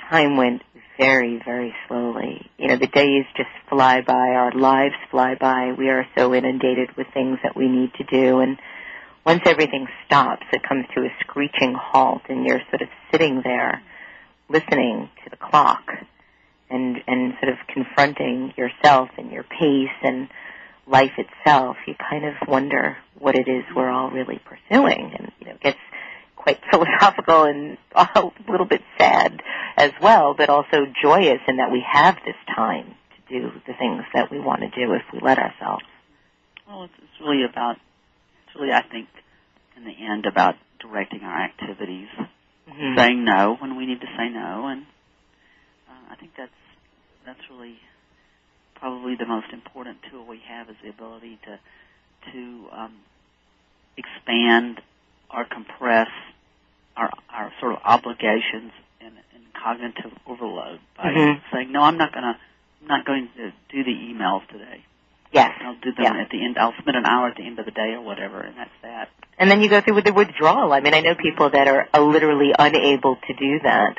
time 0.10 0.38
went 0.38 0.62
very, 0.98 1.42
very 1.44 1.74
slowly. 1.88 2.50
You 2.58 2.68
know, 2.68 2.78
the 2.78 2.88
days 2.88 3.26
just 3.36 3.50
fly 3.70 4.02
by, 4.02 4.14
our 4.14 4.52
lives 4.52 4.96
fly 5.12 5.36
by. 5.36 5.74
We 5.78 5.90
are 5.90 6.08
so 6.18 6.34
inundated 6.34 6.96
with 6.98 7.08
things 7.14 7.40
that 7.44 7.56
we 7.56 7.68
need 7.68 7.94
to 7.96 8.04
do, 8.04 8.40
and 8.40 8.58
once 9.26 9.42
everything 9.46 9.88
stops, 10.06 10.46
it 10.54 10.62
comes 10.64 10.86
to 10.96 11.02
a 11.02 11.10
screeching 11.22 11.76
halt, 11.78 12.22
and 12.30 12.46
you're 12.46 12.62
sort 12.70 12.82
of 12.82 12.90
sitting 13.12 13.42
there 13.44 13.82
listening 14.50 15.10
to 15.24 15.30
the 15.30 15.38
clock 15.38 15.92
and 16.70 16.98
and 17.08 17.34
sort 17.42 17.52
of 17.52 17.58
confronting 17.68 18.54
yourself 18.58 19.10
and 19.18 19.32
your 19.32 19.44
pace 19.44 19.96
and 20.04 20.28
life 20.88 21.14
itself, 21.18 21.78
you 21.88 21.96
kind 22.10 22.26
of 22.26 22.34
wonder 22.48 22.98
what 23.18 23.36
it 23.36 23.48
is 23.48 23.64
we're 23.76 23.90
all 23.90 24.12
really 24.12 24.40
pursuing, 24.46 25.12
and 25.18 25.32
you 25.40 25.48
know, 25.48 25.54
it 25.54 25.62
gets 25.62 25.80
quite 26.46 26.62
philosophical 26.72 27.44
and 27.44 27.78
a 27.96 28.32
little 28.48 28.68
bit 28.68 28.82
sad 28.98 29.42
as 29.78 29.92
well, 30.02 30.36
but 30.38 30.50
also 30.50 30.86
joyous 31.02 31.42
in 31.48 31.58
that 31.58 31.72
we 31.72 31.84
have 31.92 32.16
this 32.26 32.36
time 32.56 32.96
to 33.18 33.40
do 33.40 33.50
the 33.68 33.74
things 33.74 34.04
that 34.14 34.32
we 34.32 34.40
want 34.40 34.62
to 34.62 34.70
do 34.70 34.94
if 34.94 35.02
we 35.12 35.20
let 35.22 35.40
ourselves. 35.40 35.84
Well, 36.68 36.84
it's, 36.84 36.94
it's 36.98 37.22
really 37.22 37.44
about, 37.44 37.78
it's 38.46 38.56
really, 38.56 38.72
I 38.72 38.84
think, 38.84 39.10
in 39.76 39.84
the 39.84 39.92
end, 39.92 40.26
about 40.26 40.56
directing 40.80 41.22
our 41.22 41.44
activities, 41.44 42.08
mm-hmm. 42.16 42.98
saying 42.98 43.26
no 43.26 43.58
when 43.60 43.76
we 43.76 43.88
need 43.88 44.02
to 44.02 44.08
say 44.18 44.30
no, 44.30 44.68
and 44.68 44.84
uh, 45.90 46.14
I 46.14 46.16
think 46.16 46.32
that's 46.38 46.52
that's 47.26 47.40
really 47.50 47.78
probably 48.76 49.16
the 49.16 49.26
most 49.26 49.48
important 49.52 49.98
tool 50.12 50.28
we 50.28 50.40
have 50.48 50.70
is 50.70 50.76
the 50.84 50.90
ability 50.90 51.40
to 51.44 51.60
to 52.32 52.68
um, 52.72 52.94
expand 53.98 54.80
or 55.34 55.46
compress 55.46 56.10
our 56.98 57.10
our 57.30 57.52
sort 57.60 57.74
of 57.74 57.80
obligations 57.84 58.72
and, 59.02 59.14
and 59.34 59.44
cognitive 59.54 60.12
overload 60.28 60.80
by 60.98 61.06
mm-hmm. 61.06 61.40
saying 61.54 61.72
no, 61.72 61.82
I'm 61.82 61.98
not 61.98 62.12
going 62.14 62.24
to 62.24 62.36
I'm 62.82 62.88
not 62.88 63.06
going 63.06 63.30
to 63.38 63.52
do 63.70 63.84
the 63.84 63.92
emails 63.92 64.48
today. 64.48 64.86
Yes. 65.32 65.52
I'll 65.62 65.76
do 65.76 65.92
them 65.92 66.16
yeah. 66.16 66.22
at 66.22 66.30
the 66.30 66.44
end. 66.44 66.58
I'll 66.58 66.74
spend 66.80 66.96
an 66.96 67.06
hour 67.06 67.28
at 67.28 67.36
the 67.36 67.46
end 67.46 67.60
of 67.60 67.66
the 67.66 67.72
day 67.72 67.94
or 67.94 68.02
whatever, 68.02 68.40
and 68.40 68.56
that's 68.58 68.70
that. 68.84 69.10
And 69.38 69.52
then 69.52 69.62
you 69.62 69.70
go 69.70 69.82
through 69.82 69.96
with 69.96 70.06
the 70.06 70.14
withdrawal. 70.14 70.72
I 70.72 70.80
mean, 70.80 70.94
I 70.94 71.02
know 71.02 71.14
people 71.14 71.50
that 71.50 71.68
are 71.68 71.90
literally 72.00 72.54
unable 72.58 73.18
to 73.18 73.34
do 73.34 73.60
that 73.64 73.98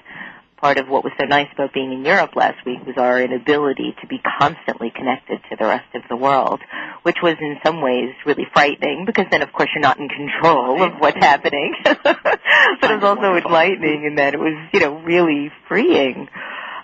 part 0.56 0.78
of 0.78 0.88
what 0.88 1.04
was 1.04 1.12
so 1.18 1.26
nice 1.26 1.48
about 1.52 1.72
being 1.74 1.92
in 1.92 2.04
Europe 2.04 2.34
last 2.34 2.64
week 2.64 2.78
was 2.86 2.96
our 2.96 3.20
inability 3.20 3.94
to 4.00 4.06
be 4.06 4.18
constantly 4.38 4.90
connected 4.94 5.38
to 5.50 5.56
the 5.56 5.66
rest 5.66 5.94
of 5.94 6.02
the 6.08 6.16
world, 6.16 6.60
which 7.02 7.16
was 7.22 7.34
in 7.40 7.56
some 7.64 7.82
ways 7.82 8.14
really 8.24 8.46
frightening 8.52 9.04
because 9.06 9.26
then 9.30 9.42
of 9.42 9.52
course 9.52 9.68
you're 9.74 9.82
not 9.82 9.98
in 9.98 10.08
control 10.08 10.82
of 10.82 10.92
what's 10.98 11.18
happening. 11.18 11.74
but 11.84 12.90
it 12.90 12.94
was 12.94 13.04
also 13.04 13.36
enlightening 13.36 14.04
in 14.04 14.14
that 14.16 14.34
it 14.34 14.40
was, 14.40 14.56
you 14.72 14.80
know, 14.80 14.98
really 15.00 15.50
freeing. 15.68 16.28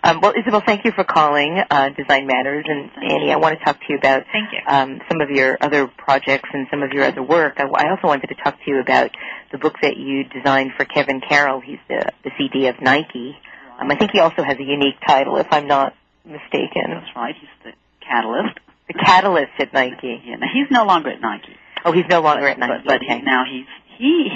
Um, 0.05 0.21
well, 0.21 0.33
Isabel, 0.37 0.63
thank 0.67 0.85
you 0.85 0.91
for 0.91 1.05
calling 1.05 1.63
uh, 1.71 1.91
Design 1.91 2.27
Matters, 2.27 2.65
and 2.69 2.91
Annie, 2.97 3.31
I 3.31 3.37
want 3.37 3.57
to 3.57 3.65
talk 3.65 3.79
to 3.79 3.87
you 3.89 3.99
about 3.99 4.25
Thank 4.33 4.53
you. 4.53 4.59
um, 4.67 5.01
some 5.09 5.21
of 5.21 5.31
your 5.31 5.57
other 5.61 5.87
projects 5.87 6.49
and 6.53 6.67
some 6.73 6.83
of 6.83 6.91
your 6.91 7.05
other 7.05 7.23
work. 7.23 7.55
I, 7.59 7.63
I 7.63 7.91
also 7.91 8.09
wanted 8.09 8.27
to 8.27 8.35
talk 8.35 8.57
to 8.57 8.71
you 8.71 8.81
about 8.81 9.13
the 9.53 9.59
book 9.59 9.77
that 9.81 9.97
you 9.97 10.25
designed 10.25 10.73
for 10.77 10.85
Kevin 10.85 11.21
Carroll. 11.21 11.61
He's 11.61 11.79
the 11.89 12.11
the 12.25 12.33
CD 12.37 12.67
of 12.67 12.81
Nike. 12.83 13.37
Um, 13.81 13.91
I 13.91 13.97
think 13.97 14.11
he 14.13 14.21
also 14.21 14.43
has 14.43 14.59
a 14.59 14.63
unique 14.63 14.97
title, 15.07 15.37
if 15.39 15.47
I'm 15.51 15.67
not 15.67 15.95
mistaken. 16.25 16.83
That's 16.89 17.17
right. 17.17 17.35
He's 17.39 17.51
the 17.65 17.73
catalyst. 18.01 18.59
The 18.89 18.95
catalyst 18.95 19.53
at 19.59 19.73
Nike. 19.73 20.23
Yeah. 20.25 20.37
Now 20.37 20.49
he's 20.53 20.71
no 20.71 20.85
longer 20.85 21.11
at 21.11 21.21
Nike. 21.21 21.57
Oh, 21.85 21.93
he's 21.93 22.07
no 22.09 22.21
longer 22.21 22.47
at 22.49 22.59
Nike. 22.59 22.73
But, 22.85 22.85
but 22.85 22.97
okay. 23.03 23.19
he, 23.19 23.23
now 23.23 23.45
he's 23.51 23.67
he 23.99 24.29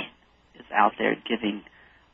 is 0.59 0.67
out 0.73 0.93
there 0.99 1.17
giving 1.29 1.63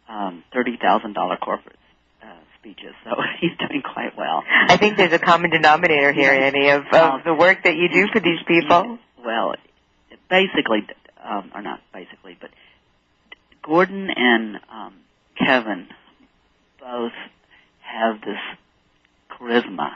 um, 0.09 0.45
thirty 0.53 0.77
thousand 0.81 1.15
dollar 1.15 1.37
corporate 1.37 1.79
uh, 2.23 2.27
speeches, 2.59 2.95
so 3.05 3.11
he's 3.41 3.57
doing 3.59 3.83
quite 3.83 4.17
well. 4.17 4.43
I 4.47 4.77
think 4.77 4.97
there's 4.97 5.13
a 5.13 5.19
common 5.19 5.51
denominator 5.51 6.13
here, 6.13 6.33
Annie, 6.33 6.69
of, 6.71 6.85
of 6.93 7.25
the 7.25 7.35
work 7.35 7.65
that 7.65 7.77
you 7.77 7.89
do 7.89 8.09
for 8.13 8.21
these 8.21 8.41
people. 8.47 8.99
Well, 9.25 9.55
basically, 10.29 10.87
um, 11.23 11.53
or 11.55 11.63
not 11.63 11.81
basically, 11.93 12.37
but 12.41 12.51
Gordon 13.63 14.11
and 14.11 14.57
um, 14.71 14.95
Kevin 15.39 15.89
both 16.83 17.13
have 17.81 18.21
this 18.21 18.41
charisma, 19.31 19.91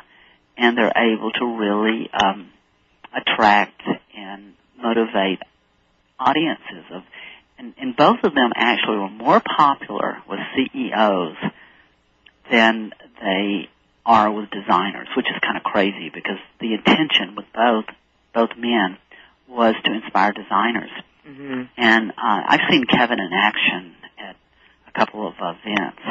and 0.57 0.79
they're 0.79 0.93
able 0.97 1.33
to 1.33 1.59
really 1.59 2.09
um, 2.13 2.51
attract 3.15 3.83
and 4.17 4.55
motivate 4.81 5.41
audiences 6.19 6.85
of 6.93 7.03
and, 7.59 7.75
and 7.79 7.97
both 7.97 8.19
of 8.23 8.35
them 8.35 8.51
actually 8.55 8.99
were 8.99 9.11
more 9.11 9.41
popular 9.41 10.19
with 10.29 10.39
CEOs 10.55 11.37
than 12.51 12.93
they 13.21 13.69
are 14.05 14.31
with 14.31 14.51
designers, 14.51 15.09
which 15.17 15.27
is 15.27 15.41
kind 15.43 15.57
of 15.57 15.63
crazy 15.63 16.11
because 16.15 16.39
the 16.61 16.75
intention 16.75 17.35
with 17.35 17.47
both 17.55 17.87
both 18.35 18.51
men 18.59 18.99
was 19.49 19.75
to 19.85 19.93
inspire 19.93 20.33
designers. 20.33 20.91
Mm-hmm. 21.27 21.63
And 21.77 22.11
uh, 22.11 22.43
I've 22.47 22.61
seen 22.71 22.85
Kevin 22.85 23.19
in 23.19 23.31
action 23.33 23.95
at 24.19 24.37
a 24.87 24.93
couple 24.93 25.27
of 25.27 25.35
events, 25.41 26.03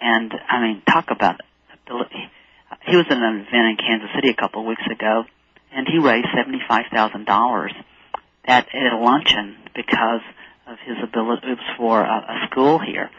and 0.00 0.32
I 0.48 0.60
mean, 0.60 0.82
talk 0.88 1.06
about 1.10 1.40
ability. 1.84 2.30
He 2.86 2.96
was 2.96 3.06
at 3.10 3.16
an 3.16 3.46
event 3.46 3.46
in 3.52 3.76
Kansas 3.76 4.10
City 4.14 4.30
a 4.30 4.34
couple 4.34 4.62
of 4.62 4.66
weeks 4.66 4.86
ago, 4.90 5.24
and 5.72 5.86
he 5.86 5.98
raised 5.98 6.28
seventy-five 6.34 6.86
thousand 6.92 7.26
dollars 7.26 7.72
at 8.44 8.66
a 8.74 8.96
luncheon 8.96 9.56
because 9.74 10.22
of 10.66 10.78
his 10.84 10.96
ability. 11.02 11.46
For 11.76 12.00
a, 12.02 12.06
a 12.06 12.48
school 12.50 12.78
here, 12.78 13.10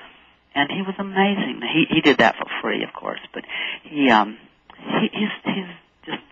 and 0.56 0.70
he 0.72 0.82
was 0.82 0.96
amazing. 0.98 1.62
He 1.62 1.96
he 1.96 2.02
did 2.02 2.18
that 2.20 2.36
for 2.36 2.48
free, 2.62 2.84
of 2.84 2.94
course, 2.94 3.20
but 3.34 3.44
he 3.84 4.10
um 4.10 4.38
he, 4.78 5.10
he's 5.14 5.30
he's 5.44 5.72
just 6.06 6.24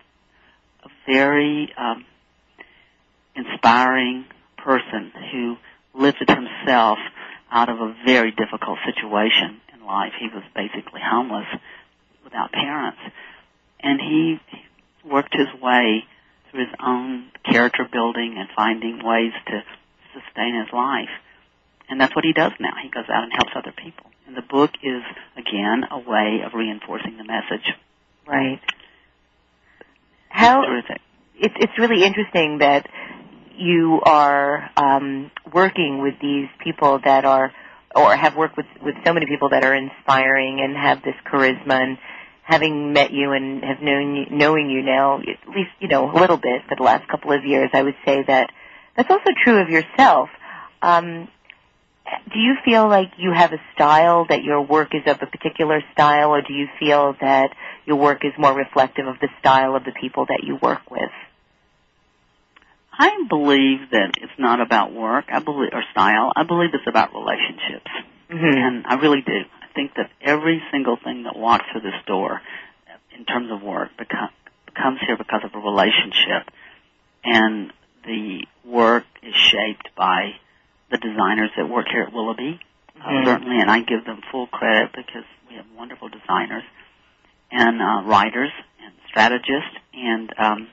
a 0.84 0.88
very 1.06 1.72
um 1.76 2.04
inspiring 3.36 4.24
person 4.58 5.12
who 5.32 5.56
lifted 5.94 6.28
himself 6.28 6.98
out 7.50 7.68
of 7.68 7.80
a 7.80 7.94
very 8.04 8.30
difficult 8.30 8.78
situation 8.84 9.60
in 9.69 9.69
life. 9.90 10.14
He 10.18 10.28
was 10.30 10.44
basically 10.54 11.02
homeless 11.02 11.50
without 12.22 12.52
parents, 12.52 13.02
and 13.82 14.00
he 14.00 14.38
worked 15.02 15.34
his 15.34 15.50
way 15.60 16.04
through 16.50 16.60
his 16.60 16.74
own 16.78 17.30
character 17.44 17.86
building 17.90 18.36
and 18.38 18.48
finding 18.54 19.02
ways 19.02 19.32
to 19.46 19.62
sustain 20.14 20.54
his 20.54 20.72
life. 20.72 21.10
And 21.88 22.00
that's 22.00 22.14
what 22.14 22.24
he 22.24 22.32
does 22.32 22.52
now. 22.60 22.74
He 22.82 22.88
goes 22.88 23.10
out 23.10 23.24
and 23.24 23.32
helps 23.32 23.50
other 23.56 23.72
people. 23.72 24.06
And 24.26 24.36
the 24.36 24.46
book 24.46 24.70
is, 24.82 25.02
again, 25.36 25.82
a 25.90 25.98
way 25.98 26.42
of 26.46 26.54
reinforcing 26.54 27.16
the 27.18 27.24
message. 27.24 27.66
Right. 28.26 28.60
How 30.28 30.62
Terrific. 30.64 31.00
it's 31.36 31.54
it's 31.58 31.72
really 31.78 32.04
interesting 32.04 32.58
that 32.58 32.86
you 33.56 34.00
are 34.04 34.70
um, 34.76 35.30
working 35.52 36.00
with 36.00 36.14
these 36.20 36.48
people 36.62 37.00
that 37.04 37.24
are, 37.24 37.52
or 37.94 38.14
have 38.14 38.36
worked 38.36 38.56
with 38.56 38.66
with 38.82 38.94
so 39.04 39.12
many 39.12 39.26
people 39.26 39.50
that 39.50 39.64
are 39.64 39.74
inspiring 39.74 40.60
and 40.60 40.76
have 40.76 41.02
this 41.02 41.14
charisma. 41.26 41.82
And 41.82 41.98
having 42.42 42.92
met 42.92 43.12
you 43.12 43.32
and 43.32 43.62
have 43.62 43.80
known 43.80 44.14
you, 44.14 44.26
knowing 44.30 44.70
you 44.70 44.82
now, 44.82 45.18
at 45.18 45.48
least 45.48 45.70
you 45.80 45.88
know 45.88 46.10
a 46.10 46.14
little 46.18 46.36
bit 46.36 46.62
for 46.68 46.76
the 46.76 46.82
last 46.82 47.08
couple 47.08 47.32
of 47.32 47.44
years, 47.44 47.70
I 47.72 47.82
would 47.82 47.96
say 48.04 48.22
that 48.26 48.50
that's 48.96 49.10
also 49.10 49.30
true 49.44 49.62
of 49.62 49.68
yourself. 49.68 50.28
Um, 50.82 51.28
do 52.32 52.38
you 52.38 52.54
feel 52.64 52.88
like 52.88 53.12
you 53.18 53.32
have 53.32 53.52
a 53.52 53.60
style 53.74 54.26
that 54.28 54.42
your 54.42 54.62
work 54.62 54.94
is 54.94 55.02
of 55.06 55.18
a 55.22 55.26
particular 55.26 55.80
style, 55.92 56.30
or 56.30 56.42
do 56.42 56.52
you 56.52 56.66
feel 56.78 57.14
that 57.20 57.50
your 57.86 57.96
work 57.96 58.24
is 58.24 58.32
more 58.38 58.52
reflective 58.52 59.06
of 59.06 59.16
the 59.20 59.28
style 59.38 59.76
of 59.76 59.84
the 59.84 59.92
people 59.92 60.26
that 60.26 60.40
you 60.42 60.58
work 60.60 60.90
with? 60.90 61.10
I 63.02 63.24
believe 63.30 63.90
that 63.92 64.10
it's 64.20 64.38
not 64.38 64.60
about 64.60 64.92
work. 64.92 65.26
I 65.32 65.38
believe 65.40 65.70
or 65.72 65.82
style. 65.92 66.32
I 66.36 66.42
believe 66.44 66.70
it's 66.74 66.86
about 66.86 67.14
relationships, 67.14 67.90
Mm-hmm. 68.30 68.58
and 68.58 68.86
I 68.86 68.94
really 68.96 69.22
do. 69.22 69.38
I 69.62 69.72
think 69.74 69.94
that 69.96 70.10
every 70.20 70.62
single 70.70 70.96
thing 71.02 71.24
that 71.24 71.34
walks 71.36 71.64
through 71.72 71.80
this 71.80 72.00
door, 72.06 72.40
in 73.18 73.24
terms 73.24 73.50
of 73.50 73.62
work, 73.62 73.90
become, 73.98 74.28
comes 74.74 75.00
here 75.06 75.16
because 75.16 75.42
of 75.44 75.54
a 75.54 75.58
relationship, 75.58 76.46
and 77.24 77.72
the 78.04 78.44
work 78.64 79.04
is 79.22 79.34
shaped 79.34 79.88
by 79.96 80.32
the 80.90 80.98
designers 80.98 81.50
that 81.56 81.68
work 81.68 81.86
here 81.90 82.02
at 82.02 82.12
Willoughby, 82.12 82.60
uh, 83.00 83.08
Mhm. 83.08 83.24
certainly, 83.24 83.58
and 83.60 83.70
I 83.70 83.80
give 83.80 84.04
them 84.04 84.20
full 84.30 84.46
credit 84.46 84.92
because 84.92 85.24
we 85.48 85.56
have 85.56 85.66
wonderful 85.74 86.08
designers 86.08 86.64
and 87.50 87.80
uh, 87.82 88.02
writers 88.04 88.52
and 88.84 88.92
strategists. 89.08 89.74
And 89.94 90.32
um, 90.38 90.68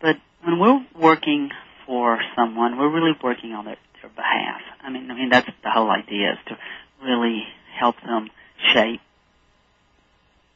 but 0.00 0.16
when 0.42 0.58
we're 0.58 0.84
working 0.98 1.50
for 1.86 2.18
someone, 2.36 2.78
we're 2.78 2.92
really 2.92 3.16
working 3.22 3.52
on 3.52 3.64
their, 3.64 3.76
their 4.00 4.10
behalf. 4.10 4.60
I 4.82 4.90
mean, 4.90 5.10
I 5.10 5.14
mean 5.14 5.28
that's 5.28 5.48
the 5.62 5.70
whole 5.70 5.90
idea 5.90 6.32
is 6.32 6.38
to 6.48 6.58
really 7.02 7.42
help 7.78 7.96
them 8.04 8.28
shape 8.72 9.00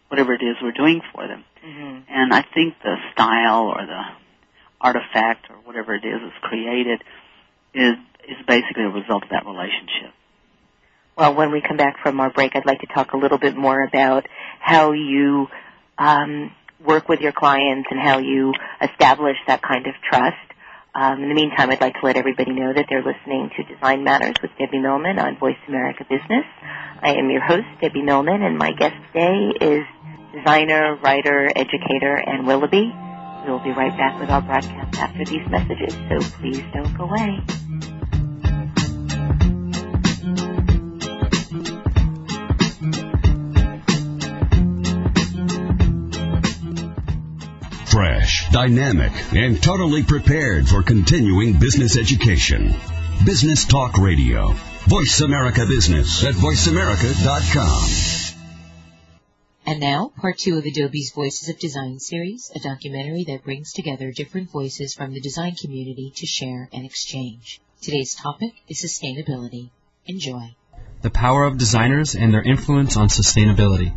whatever 0.08 0.34
it 0.34 0.42
is 0.42 0.56
we're 0.62 0.72
doing 0.72 1.00
for 1.12 1.26
them. 1.26 1.44
Mm-hmm. 1.64 2.00
And 2.08 2.32
I 2.32 2.42
think 2.42 2.74
the 2.82 2.96
style 3.12 3.72
or 3.76 3.84
the 3.86 4.02
artifact 4.80 5.50
or 5.50 5.56
whatever 5.64 5.94
it 5.94 6.04
is 6.04 6.20
that's 6.22 6.38
created 6.42 7.02
is 7.72 7.94
is 8.28 8.36
basically 8.46 8.84
a 8.84 8.88
result 8.88 9.24
of 9.24 9.30
that 9.30 9.44
relationship. 9.44 10.12
Well, 11.16 11.34
when 11.34 11.52
we 11.52 11.60
come 11.60 11.76
back 11.76 11.96
from 12.02 12.18
our 12.20 12.30
break, 12.30 12.56
I'd 12.56 12.66
like 12.66 12.80
to 12.80 12.86
talk 12.86 13.12
a 13.12 13.16
little 13.16 13.38
bit 13.38 13.56
more 13.56 13.82
about 13.82 14.26
how 14.60 14.92
you 14.92 15.48
um, 15.98 16.52
work 16.84 17.08
with 17.08 17.20
your 17.20 17.32
clients 17.32 17.88
and 17.90 18.00
how 18.00 18.18
you 18.18 18.52
establish 18.80 19.36
that 19.46 19.62
kind 19.62 19.86
of 19.86 19.94
trust. 20.10 20.36
Um, 20.94 21.22
in 21.22 21.28
the 21.28 21.34
meantime, 21.34 21.70
I'd 21.70 21.80
like 21.80 21.94
to 21.94 22.06
let 22.06 22.16
everybody 22.16 22.52
know 22.52 22.72
that 22.72 22.86
they're 22.88 23.02
listening 23.02 23.50
to 23.56 23.74
Design 23.74 24.04
Matters 24.04 24.36
with 24.40 24.52
Debbie 24.58 24.78
Millman 24.78 25.18
on 25.18 25.38
Voice 25.38 25.58
America 25.66 26.04
Business. 26.08 26.44
I 27.02 27.14
am 27.14 27.30
your 27.30 27.42
host, 27.42 27.66
Debbie 27.80 28.02
Millman, 28.02 28.42
and 28.42 28.56
my 28.56 28.72
guest 28.72 28.94
today 29.12 29.52
is 29.60 29.84
designer, 30.32 30.96
writer, 31.02 31.50
educator, 31.54 32.14
and 32.14 32.46
Willoughby. 32.46 32.94
We'll 33.46 33.62
be 33.62 33.72
right 33.72 33.96
back 33.96 34.20
with 34.20 34.30
our 34.30 34.40
broadcast 34.40 34.96
after 34.98 35.24
these 35.24 35.46
messages, 35.48 35.94
so 36.08 36.20
please 36.38 36.62
don't 36.72 36.96
go 36.96 37.04
away. 37.04 37.63
Dynamic, 48.54 49.12
and 49.32 49.60
totally 49.60 50.04
prepared 50.04 50.68
for 50.68 50.80
continuing 50.80 51.58
business 51.58 51.98
education. 51.98 52.72
Business 53.26 53.64
Talk 53.64 53.98
Radio. 53.98 54.54
Voice 54.86 55.20
America 55.22 55.66
Business 55.66 56.22
at 56.22 56.34
voiceamerica.com. 56.34 58.36
And 59.66 59.80
now, 59.80 60.12
part 60.20 60.38
two 60.38 60.56
of 60.56 60.64
Adobe's 60.64 61.10
Voices 61.10 61.48
of 61.48 61.58
Design 61.58 61.98
series, 61.98 62.52
a 62.54 62.60
documentary 62.60 63.24
that 63.24 63.42
brings 63.42 63.72
together 63.72 64.12
different 64.12 64.52
voices 64.52 64.94
from 64.94 65.12
the 65.12 65.20
design 65.20 65.56
community 65.60 66.12
to 66.14 66.26
share 66.26 66.68
and 66.72 66.86
exchange. 66.86 67.60
Today's 67.82 68.14
topic 68.14 68.52
is 68.68 68.80
sustainability. 68.80 69.70
Enjoy. 70.06 70.54
The 71.02 71.10
power 71.10 71.44
of 71.44 71.58
designers 71.58 72.14
and 72.14 72.32
their 72.32 72.42
influence 72.42 72.96
on 72.96 73.08
sustainability. 73.08 73.92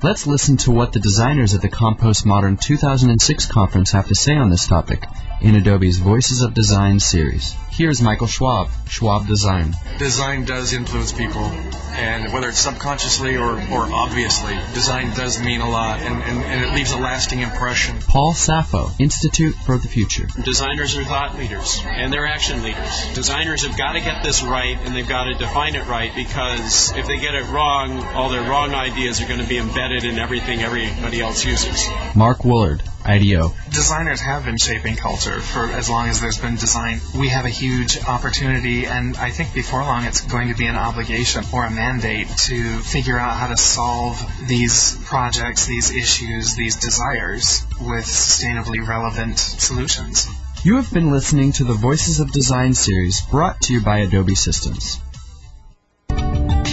Let's 0.00 0.28
listen 0.28 0.58
to 0.58 0.70
what 0.70 0.92
the 0.92 1.00
designers 1.00 1.54
at 1.54 1.60
the 1.60 1.68
Compost 1.68 2.24
Modern 2.24 2.56
2006 2.56 3.46
conference 3.46 3.90
have 3.90 4.06
to 4.06 4.14
say 4.14 4.36
on 4.36 4.48
this 4.48 4.68
topic 4.68 5.02
in 5.40 5.56
Adobe's 5.56 5.98
Voices 5.98 6.40
of 6.40 6.54
Design 6.54 7.00
series. 7.00 7.56
Here's 7.72 8.00
Michael 8.00 8.28
Schwab, 8.28 8.68
Schwab 8.86 9.26
Design. 9.26 9.74
Design 9.98 10.44
does 10.44 10.72
influence 10.72 11.10
people, 11.10 11.50
And 11.98 12.32
whether 12.32 12.48
it's 12.48 12.60
subconsciously 12.60 13.36
or, 13.36 13.54
or 13.70 13.92
obviously, 13.92 14.54
design 14.72 15.14
does 15.14 15.42
mean 15.42 15.60
a 15.60 15.68
lot 15.68 16.00
and, 16.00 16.22
and, 16.22 16.44
and 16.44 16.64
it 16.64 16.74
leaves 16.74 16.92
a 16.92 16.98
lasting 16.98 17.40
impression. 17.40 17.98
Paul 18.00 18.32
Saffo, 18.32 18.92
Institute 19.00 19.54
for 19.54 19.78
the 19.78 19.88
Future. 19.88 20.28
Designers 20.42 20.96
are 20.96 21.04
thought 21.04 21.36
leaders 21.36 21.82
and 21.84 22.12
they're 22.12 22.26
action 22.26 22.62
leaders. 22.62 23.14
Designers 23.14 23.66
have 23.66 23.76
got 23.76 23.92
to 23.92 24.00
get 24.00 24.22
this 24.22 24.42
right 24.42 24.78
and 24.84 24.94
they've 24.94 25.08
got 25.08 25.24
to 25.24 25.34
define 25.34 25.74
it 25.74 25.86
right 25.86 26.14
because 26.14 26.92
if 26.96 27.06
they 27.06 27.18
get 27.18 27.34
it 27.34 27.44
wrong, 27.46 28.02
all 28.14 28.28
their 28.28 28.48
wrong 28.48 28.74
ideas 28.74 29.20
are 29.20 29.26
going 29.26 29.40
to 29.40 29.48
be 29.48 29.58
embedded 29.58 30.04
in 30.04 30.18
everything 30.18 30.62
everybody 30.62 31.20
else 31.20 31.44
uses. 31.44 31.88
Mark 32.14 32.38
Woolard, 32.38 32.80
IDEO. 33.08 33.54
Designers 33.70 34.20
have 34.20 34.44
been 34.44 34.58
shaping 34.58 34.94
culture 34.94 35.40
for 35.40 35.64
as 35.64 35.88
long 35.88 36.08
as 36.08 36.20
there's 36.20 36.38
been 36.38 36.56
design. 36.56 37.00
We 37.16 37.28
have 37.28 37.46
a 37.46 37.48
huge 37.48 38.04
opportunity, 38.04 38.84
and 38.84 39.16
I 39.16 39.30
think 39.30 39.54
before 39.54 39.80
long 39.80 40.04
it's 40.04 40.20
going 40.20 40.48
to 40.48 40.54
be 40.54 40.66
an 40.66 40.76
obligation 40.76 41.42
or 41.52 41.64
a 41.64 41.70
mandate 41.70 42.28
to 42.28 42.78
figure 42.80 43.18
out 43.18 43.36
how 43.36 43.46
to 43.48 43.56
solve 43.56 44.20
these 44.46 44.94
projects, 45.06 45.66
these 45.66 45.90
issues, 45.90 46.54
these 46.54 46.76
desires 46.76 47.64
with 47.80 48.04
sustainably 48.04 48.86
relevant 48.86 49.38
solutions. 49.38 50.28
You 50.62 50.76
have 50.76 50.92
been 50.92 51.10
listening 51.10 51.52
to 51.52 51.64
the 51.64 51.72
Voices 51.72 52.20
of 52.20 52.30
Design 52.30 52.74
series 52.74 53.22
brought 53.22 53.60
to 53.62 53.72
you 53.72 53.80
by 53.80 54.00
Adobe 54.00 54.34
Systems. 54.34 55.00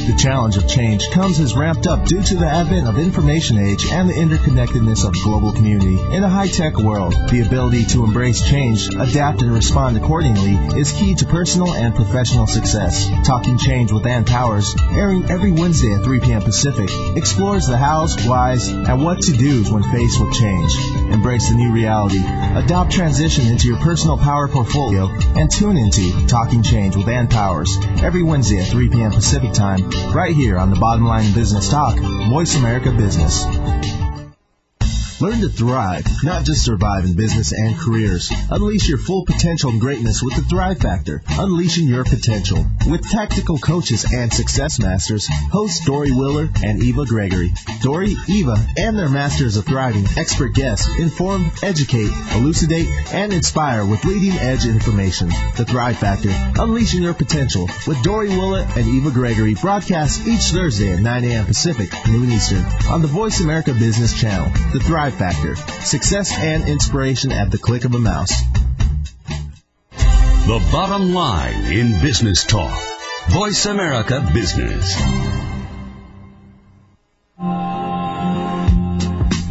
The 0.06 0.14
challenge 0.14 0.56
of 0.56 0.68
change 0.68 1.10
comes 1.10 1.40
as 1.40 1.56
ramped 1.56 1.88
up 1.88 2.06
due 2.06 2.22
to 2.22 2.36
the 2.36 2.46
advent 2.46 2.88
of 2.88 3.00
information 3.00 3.58
age 3.58 3.88
and 3.92 4.08
the 4.08 4.14
interconnectedness 4.14 5.04
of 5.04 5.16
global 5.24 5.52
community. 5.52 6.00
In 6.12 6.24
a 6.24 6.30
high-tech 6.30 6.78
world, 6.78 7.16
the 7.32 7.42
ability 7.42 7.86
to 7.86 8.04
embrace 8.04 8.48
change, 8.48 8.88
adapt 8.88 9.42
and 9.42 9.52
respond 9.52 9.98
accordingly 9.98 10.54
is 10.80 10.92
key 10.92 11.16
to 11.16 11.26
personal 11.26 11.74
and 11.74 11.96
professional 11.96 12.46
success. 12.46 13.10
Talking 13.26 13.58
Change 13.58 13.92
with 13.92 14.06
Ann 14.06 14.26
Powers, 14.26 14.76
airing 14.92 15.26
every 15.32 15.52
Wednesday 15.52 15.96
at 15.96 16.04
3 16.04 16.20
p.m. 16.20 16.44
Pacific, 16.44 16.90
explores 17.18 17.66
the 17.66 17.78
hows, 17.78 18.16
whys, 18.28 18.68
and 18.68 19.04
what 19.04 19.24
to 19.24 19.32
do's 19.34 19.72
when 19.72 19.82
faced 19.82 20.22
with 20.22 20.34
change. 20.34 20.72
Embrace 21.12 21.50
the 21.50 21.56
new 21.56 21.74
reality. 21.74 22.22
Adopt 22.24 22.92
transition 22.92 23.48
into 23.48 23.68
your 23.68 23.78
personal 23.78 24.20
power 24.20 24.48
portfolio 24.48 25.10
and 25.36 25.50
tune 25.52 25.78
into 25.78 26.28
Talking 26.28 26.62
Change 26.62 26.96
with 26.96 27.08
Ann 27.08 27.28
Powers 27.28 27.76
every 28.04 28.22
Wednesday 28.22 28.60
at 28.60 28.68
3 28.68 28.90
p.m. 28.90 29.12
Pacific 29.12 29.52
time 29.52 29.95
right 30.14 30.36
here 30.36 30.58
on 30.58 30.70
the 30.70 30.76
Bottom 30.76 31.06
Line 31.06 31.34
Business 31.34 31.70
Talk, 31.70 31.98
Voice 32.30 32.56
America 32.56 32.92
Business. 32.92 34.05
Learn 35.22 35.40
to 35.42 35.50
thrive, 35.50 36.06
not 36.24 36.44
just 36.44 36.66
survive 36.66 37.06
in 37.06 37.16
business 37.16 37.54
and 37.54 37.78
careers. 37.78 38.30
Unleash 38.52 38.90
your 38.90 38.98
full 38.98 39.24
potential 39.26 39.70
and 39.70 39.80
greatness 39.80 40.22
with 40.22 40.36
the 40.36 40.42
Thrive 40.42 40.80
Factor. 40.80 41.24
Unleashing 41.30 41.88
your 41.88 42.04
potential. 42.04 42.66
With 42.86 43.10
tactical 43.10 43.58
coaches 43.58 44.06
and 44.14 44.34
success 44.34 44.78
masters, 44.78 45.28
hosts 45.54 45.86
Dory 45.86 46.12
Willer 46.12 46.50
and 46.66 46.84
Eva 46.84 47.06
Gregory. 47.06 47.54
Dory, 47.82 48.14
Eva, 48.28 48.58
and 48.78 48.98
their 48.98 49.08
Masters 49.08 49.56
of 49.56 49.66
Thriving 49.66 50.06
expert 50.18 50.54
guests 50.54 50.90
inform, 51.00 51.50
educate, 51.64 52.12
elucidate, 52.34 52.90
and 53.14 53.32
inspire 53.32 53.86
with 53.86 54.04
leading 54.04 54.38
edge 54.38 54.66
information. 54.66 55.30
The 55.56 55.66
Thrive 55.66 55.98
Factor. 55.98 56.32
Unleashing 56.60 57.04
your 57.04 57.14
potential 57.14 57.70
with 57.88 58.04
Dory 58.04 58.30
Willer 58.30 58.68
and 58.76 58.86
Eva 58.86 59.12
Gregory 59.12 59.54
broadcasts 59.54 60.28
each 60.28 60.52
Thursday 60.52 60.92
at 60.92 61.00
9 61.00 61.24
a.m. 61.24 61.46
Pacific, 61.46 61.90
noon 62.10 62.32
Eastern 62.32 62.66
on 62.90 63.02
the 63.02 63.08
Voice 63.08 63.40
America 63.40 63.74
Business 63.74 64.14
Channel. 64.14 64.50
The 64.74 64.82
Thrive 64.82 65.05
Factor. 65.12 65.56
Success 65.56 66.38
and 66.38 66.68
inspiration 66.68 67.32
at 67.32 67.52
the 67.52 67.58
click 67.58 67.86
of 67.86 67.94
a 67.94 68.00
mouse. 68.00 68.34
The 70.48 70.68
bottom 70.72 71.14
line 71.14 71.72
in 71.72 72.02
business 72.02 72.44
talk. 72.44 72.82
Voice 73.30 73.66
America 73.66 74.30
Business. 74.34 74.96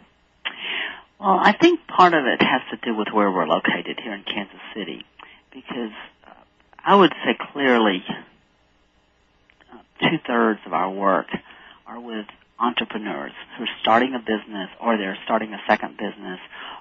Well, 1.20 1.39
I 1.41 1.53
think 1.53 1.80
part 1.88 2.13
of 2.13 2.26
it 2.26 2.41
has 2.41 2.61
to 2.72 2.86
do 2.86 2.95
with 2.95 3.07
where 3.11 3.32
we're 3.32 3.47
located 3.47 3.99
here 4.03 4.13
in 4.13 4.24
Kansas 4.24 4.61
City, 4.76 5.03
because 5.51 5.91
I 6.88 6.95
would 6.95 7.11
say 7.25 7.35
clearly 7.51 8.01
uh, 8.07 9.77
two 9.99 10.17
thirds 10.25 10.61
of 10.65 10.71
our 10.71 10.89
work 10.89 11.27
are 11.85 11.99
with 11.99 12.25
entrepreneurs 12.57 13.33
who 13.57 13.65
are 13.65 13.69
starting 13.81 14.15
a 14.15 14.19
business, 14.19 14.69
or 14.79 14.97
they're 14.97 15.17
starting 15.25 15.53
a 15.53 15.59
second 15.67 15.97
business, 15.97 16.39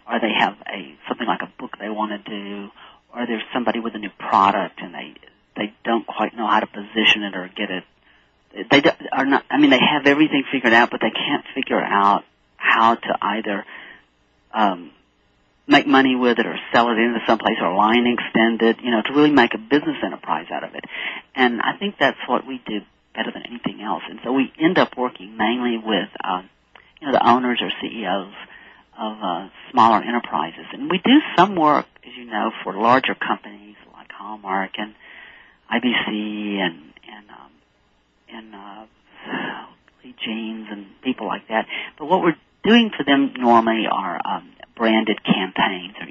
or 0.09 0.21
they 0.21 0.31
have 0.39 0.55
a 0.73 0.95
something 1.09 1.27
like 1.27 1.43
a 1.43 1.51
book 1.61 1.73
they 1.81 1.91
want 1.91 2.13
to 2.13 2.31
do, 2.31 2.69
or 3.13 3.27
there's 3.27 3.43
somebody 3.53 3.81
with 3.81 3.97
a 3.97 3.99
new 3.99 4.11
product 4.17 4.81
and 4.81 4.95
they 4.95 5.15
they 5.57 5.75
don't 5.85 6.07
quite 6.07 6.37
know 6.37 6.47
how 6.47 6.61
to 6.61 6.69
position 6.69 7.25
it 7.25 7.35
or 7.35 7.51
get 7.57 7.71
it. 7.73 7.85
They 8.71 8.83
are 9.11 9.27
not. 9.27 9.45
I 9.51 9.59
mean, 9.59 9.71
they 9.71 9.81
have 9.81 10.07
everything 10.07 10.45
figured 10.53 10.73
out, 10.73 10.93
but 10.93 11.01
they 11.01 11.11
can't 11.11 11.45
figure 11.53 11.83
out 11.83 12.23
how 12.59 12.95
to 12.95 13.19
either 13.21 13.65
um, 14.55 14.93
make 15.67 15.87
money 15.87 16.15
with 16.15 16.39
it 16.39 16.47
or 16.47 16.57
sell 16.73 16.89
it 16.89 16.99
into 16.99 17.19
someplace 17.27 17.59
or 17.61 17.75
line 17.75 18.07
extend 18.07 18.63
it, 18.63 18.83
you 18.83 18.91
know, 18.91 19.03
to 19.03 19.13
really 19.13 19.33
make 19.33 19.55
a 19.55 19.59
business 19.59 19.97
enterprise 20.05 20.47
out 20.53 20.65
of 20.65 20.75
it. 20.75 20.85
And 21.35 21.61
I 21.61 21.77
think 21.79 21.97
that's 21.99 22.19
what 22.29 22.47
we 22.47 22.61
do 22.67 22.81
better 23.15 23.33
than 23.33 23.43
anything 23.47 23.83
else. 23.83 24.03
And 24.09 24.21
so 24.23 24.33
we 24.33 24.53
end 24.61 24.79
up 24.79 24.97
working 24.97 25.37
mainly 25.37 25.79
with, 25.79 26.09
um, 26.23 26.49
you 27.01 27.07
know, 27.09 27.13
the 27.13 27.29
owners 27.29 27.61
or 27.61 27.71
CEOs 27.81 28.35
of 28.99 29.17
uh, 29.23 29.49
smaller 29.71 30.03
enterprises. 30.03 30.67
And 30.73 30.91
we 30.91 30.99
do 31.05 31.19
some 31.37 31.57
work, 31.57 31.87
as 32.07 32.13
you 32.17 32.27
know, 32.27 32.51
for 32.63 32.75
larger 32.75 33.15
companies 33.15 33.77
like 33.93 34.11
Hallmark 34.13 34.73
and 34.79 34.95
IBC 35.73 36.59
and 36.59 36.83
and 37.09 37.31
um, 37.31 37.53
and 38.33 38.55
uh, 38.55 39.67
Lee 40.05 40.15
Jeans 40.25 40.69
and 40.71 40.87
people 41.03 41.27
like 41.27 41.49
that. 41.49 41.67
But 41.99 42.07
what 42.07 42.23
we're 42.23 42.37
doing 42.65 42.91
for 42.97 43.05
them 43.05 43.35
normally 43.37 43.85
are 43.91 44.21
um, 44.25 44.53
branded 44.77 45.19
campaigns 45.25 45.95
or 46.01 46.07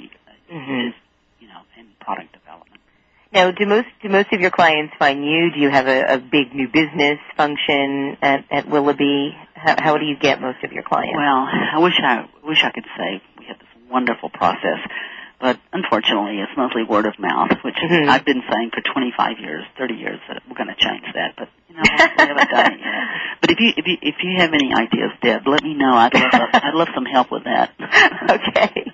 Mhm. 0.54 0.94
you 1.40 1.48
know 1.48 1.62
in 1.78 1.88
product 2.00 2.34
development. 2.34 2.82
Now, 3.32 3.52
do 3.52 3.66
most 3.66 3.88
do 4.02 4.10
most 4.10 4.32
of 4.34 4.42
your 4.42 4.52
clients 4.52 4.94
find 4.98 5.26
you? 5.26 5.52
Do 5.52 5.60
you 5.60 5.70
have 5.70 5.88
a, 5.88 6.16
a 6.16 6.18
big 6.18 6.54
new 6.54 6.68
business 6.68 7.20
function 7.38 8.18
at, 8.22 8.46
at 8.52 8.68
Willoughby? 8.68 9.36
How, 9.56 9.76
how 9.80 9.98
do 9.98 10.06
you 10.06 10.16
get 10.16 10.42
most 10.42 10.64
of 10.64 10.72
your 10.72 10.84
clients? 10.84 11.16
Well, 11.16 11.48
I 11.50 11.80
wish 11.80 11.94
I 12.02 12.28
wish 12.44 12.64
I 12.64 12.72
could 12.72 12.86
say 12.98 13.22
we 13.40 13.46
have 13.46 13.60
this 13.60 13.68
wonderful 13.90 14.30
process, 14.30 14.80
but 15.40 15.60
unfortunately, 15.74 16.40
it's 16.40 16.52
mostly 16.56 16.84
word 16.84 17.06
of 17.06 17.18
mouth, 17.20 17.52
which 17.64 17.76
Mhm. 17.76 18.10
I've 18.10 18.26
been 18.26 18.44
saying 18.52 18.72
for 18.72 18.82
25 18.82 19.40
years, 19.40 19.66
30 19.78 19.96
years 19.96 20.20
that 20.28 20.42
we're 20.48 20.56
going 20.56 20.70
to 20.70 20.76
change 20.76 21.06
that, 21.14 21.36
but 21.38 21.50
you 21.70 21.76
know 21.76 21.82
we 21.84 22.26
haven't 22.28 22.50
done 22.50 22.74
it 22.74 22.75
yet. 22.75 22.75
But 23.46 23.52
if 23.52 23.60
you 23.60 23.74
if 23.78 23.86
you 23.86 23.98
if 24.02 24.16
you 24.24 24.38
have 24.40 24.54
any 24.54 24.74
ideas, 24.74 25.12
Deb, 25.22 25.46
let 25.46 25.62
me 25.62 25.76
know. 25.76 25.94
I'd 25.94 26.16
love 26.16 26.32
I'd 26.34 26.74
love 26.74 26.88
some 26.96 27.06
help 27.06 27.32
with 27.32 27.44
that. 27.44 27.70
okay. 28.28 28.92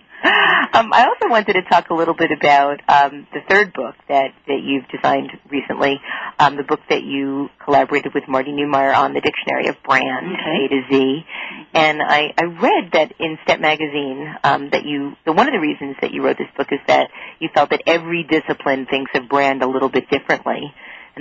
Um, 0.73 0.91
I 0.93 1.05
also 1.07 1.31
wanted 1.31 1.53
to 1.53 1.61
talk 1.63 1.89
a 1.89 1.93
little 1.93 2.13
bit 2.13 2.31
about 2.31 2.81
um, 2.89 3.27
the 3.33 3.39
third 3.49 3.71
book 3.73 3.95
that, 4.07 4.33
that 4.47 4.59
you've 4.61 4.87
designed 4.89 5.31
recently, 5.49 5.99
um, 6.37 6.57
the 6.57 6.63
book 6.63 6.81
that 6.89 7.03
you 7.03 7.49
collaborated 7.63 8.13
with 8.13 8.27
Marty 8.27 8.51
Neumeier 8.51 8.95
on, 8.95 9.13
the 9.13 9.21
Dictionary 9.21 9.67
of 9.67 9.77
Brand, 9.83 10.27
A 10.35 10.67
to 10.67 10.81
Z. 10.91 11.25
And 11.73 12.01
I, 12.03 12.33
I 12.37 12.43
read 12.43 12.91
that 12.93 13.13
in 13.19 13.39
Step 13.43 13.59
Magazine 13.59 14.35
um, 14.43 14.69
that 14.71 14.85
you, 14.85 15.13
the, 15.25 15.31
one 15.31 15.47
of 15.47 15.53
the 15.53 15.59
reasons 15.59 15.95
that 16.01 16.11
you 16.11 16.23
wrote 16.23 16.37
this 16.37 16.51
book 16.55 16.67
is 16.71 16.79
that 16.87 17.09
you 17.39 17.49
felt 17.55 17.71
that 17.71 17.81
every 17.87 18.23
discipline 18.23 18.85
thinks 18.85 19.11
of 19.15 19.27
brand 19.27 19.63
a 19.63 19.67
little 19.67 19.89
bit 19.89 20.07
differently. 20.09 20.71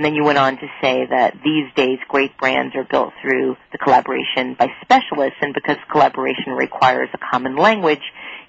And 0.01 0.05
then 0.07 0.15
you 0.15 0.25
went 0.25 0.39
on 0.39 0.57
to 0.57 0.67
say 0.81 1.05
that 1.11 1.35
these 1.45 1.67
days 1.77 1.99
great 2.09 2.35
brands 2.39 2.75
are 2.75 2.85
built 2.91 3.13
through 3.21 3.59
the 3.71 3.77
collaboration 3.77 4.55
by 4.59 4.69
specialists, 4.81 5.37
and 5.43 5.53
because 5.53 5.77
collaboration 5.93 6.55
requires 6.57 7.11
a 7.13 7.19
common 7.19 7.55
language, 7.55 8.01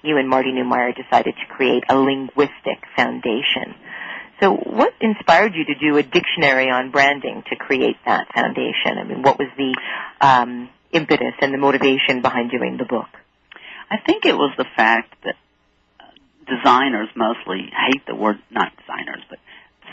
you 0.02 0.16
and 0.16 0.30
Marty 0.30 0.50
Neumeier 0.50 0.96
decided 0.96 1.34
to 1.34 1.54
create 1.54 1.84
a 1.90 1.94
linguistic 1.94 2.80
foundation. 2.96 3.74
So 4.40 4.54
what 4.54 4.94
inspired 5.02 5.52
you 5.54 5.66
to 5.66 5.74
do 5.74 5.98
a 5.98 6.02
dictionary 6.02 6.70
on 6.70 6.90
branding 6.90 7.42
to 7.50 7.56
create 7.56 7.98
that 8.06 8.32
foundation? 8.32 8.96
I 8.96 9.04
mean, 9.04 9.20
what 9.20 9.38
was 9.38 9.48
the 9.58 9.76
um, 10.26 10.70
impetus 10.90 11.34
and 11.42 11.52
the 11.52 11.58
motivation 11.58 12.22
behind 12.22 12.50
doing 12.50 12.78
the 12.78 12.86
book? 12.86 13.08
I 13.90 13.98
think 13.98 14.24
it 14.24 14.38
was 14.38 14.54
the 14.56 14.64
fact 14.74 15.22
that 15.24 15.34
designers 16.48 17.10
mostly 17.14 17.70
hate 17.90 18.06
the 18.06 18.14
word, 18.14 18.38
not 18.50 18.72
designers, 18.78 19.22
but 19.28 19.38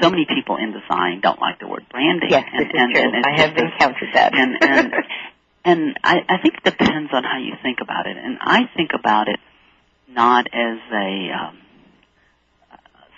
so 0.01 0.09
many 0.09 0.25
people 0.25 0.57
in 0.57 0.71
design 0.71 1.21
don't 1.21 1.39
like 1.39 1.59
the 1.59 1.67
word 1.67 1.85
branding. 1.91 2.29
Yes, 2.29 2.45
and, 2.51 2.59
this 2.59 2.67
is 2.67 2.73
and, 2.75 2.93
true. 2.93 3.01
and 3.03 3.25
I 3.25 3.41
have 3.41 3.55
just 3.55 3.73
encountered 3.73 4.09
that. 4.13 4.33
And, 4.37 4.57
and, 4.61 4.93
and 5.65 5.99
I, 6.03 6.17
I 6.27 6.41
think 6.41 6.55
it 6.57 6.63
depends 6.63 7.11
on 7.13 7.23
how 7.23 7.39
you 7.39 7.53
think 7.63 7.79
about 7.81 8.07
it. 8.07 8.17
And 8.17 8.37
I 8.41 8.61
think 8.75 8.91
about 8.93 9.27
it 9.27 9.39
not 10.07 10.47
as 10.47 10.79
a 10.91 11.29
um, 11.31 11.57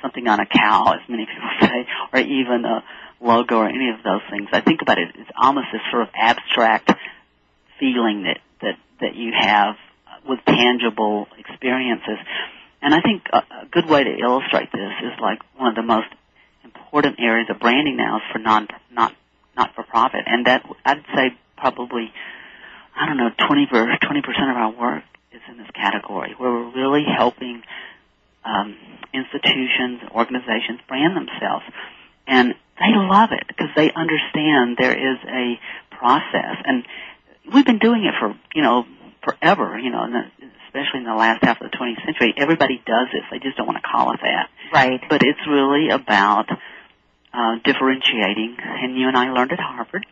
something 0.02 0.28
on 0.28 0.40
a 0.40 0.46
cow, 0.46 0.94
as 0.94 1.10
many 1.10 1.26
people 1.26 1.50
say, 1.62 1.88
or 2.14 2.20
even 2.20 2.66
a 2.66 2.84
logo 3.22 3.58
or 3.58 3.70
any 3.70 3.90
of 3.90 4.04
those 4.04 4.22
things. 4.30 4.50
I 4.52 4.62
think 4.62 4.82
about 4.82 4.98
it 4.98 5.10
as 5.20 5.28
almost 5.40 5.68
this 5.72 5.82
sort 5.92 6.04
of 6.04 6.10
abstract 6.16 6.92
feeling 7.80 8.24
that 8.24 8.40
that 8.62 8.78
that 9.00 9.16
you 9.16 9.32
have 9.38 9.76
with 10.28 10.40
tangible 10.46 11.28
experiences. 11.38 12.18
And 12.82 12.94
I 12.94 13.02
think 13.02 13.24
a, 13.32 13.38
a 13.38 13.66
good 13.72 13.88
way 13.88 14.04
to 14.04 14.18
illustrate 14.18 14.72
this 14.72 14.94
is 15.04 15.20
like 15.22 15.40
one 15.56 15.70
of 15.70 15.76
the 15.76 15.84
most 15.84 16.08
important 16.92 17.20
areas 17.20 17.48
of 17.50 17.58
branding 17.60 17.96
now 17.96 18.18
is 18.18 18.24
for 18.34 18.40
non 18.40 18.68
not 18.92 19.16
not 19.56 19.74
for 19.76 19.84
profit, 19.84 20.22
and 20.26 20.46
that 20.46 20.64
I'd 20.86 21.04
say 21.16 21.38
probably 21.58 22.12
I 22.96 23.06
don't 23.06 23.18
know 23.18 23.30
twenty 23.48 23.68
or 23.72 23.88
twenty 24.02 24.22
percent 24.22 24.52
of 24.52 24.58
our 24.58 24.72
work 24.72 25.04
is 25.32 25.42
in 25.50 25.58
this 25.58 25.72
category 25.74 26.36
where 26.38 26.52
we're 26.52 26.76
really 26.76 27.06
helping 27.06 27.64
um, 28.44 28.76
institutions, 29.14 30.02
organizations 30.12 30.82
brand 30.88 31.16
themselves, 31.16 31.64
and 32.28 32.56
they 32.78 32.92
love 32.94 33.30
it 33.32 33.48
because 33.48 33.70
they 33.76 33.92
understand 33.96 34.76
there 34.78 34.92
is 34.92 35.18
a 35.28 35.60
process, 35.96 36.58
and 36.66 36.84
we've 37.54 37.66
been 37.66 37.80
doing 37.80 38.04
it 38.04 38.16
for 38.20 38.36
you 38.54 38.64
know 38.64 38.86
forever, 39.24 39.80
you 39.80 39.92
know, 39.92 40.04
in 40.04 40.12
the, 40.12 40.24
especially 40.68 41.00
in 41.00 41.06
the 41.06 41.16
last 41.16 41.44
half 41.44 41.62
of 41.62 41.72
the 41.72 41.78
20th 41.78 42.04
century. 42.04 42.34
Everybody 42.36 42.82
does 42.86 43.08
this; 43.14 43.24
they 43.32 43.40
just 43.40 43.56
don't 43.56 43.68
want 43.68 43.78
to 43.82 43.88
call 43.88 44.12
it 44.14 44.20
that. 44.24 44.50
Right. 44.74 45.00
But 45.08 45.22
it's 45.24 45.40
really 45.48 45.90
about 45.90 46.50
uh, 47.34 47.56
differentiating, 47.64 48.58
and 48.60 48.98
you 48.98 49.08
and 49.08 49.18
I 49.18 49.32
learned 49.32 49.52
at 49.52 49.60
Harvard 49.60 50.06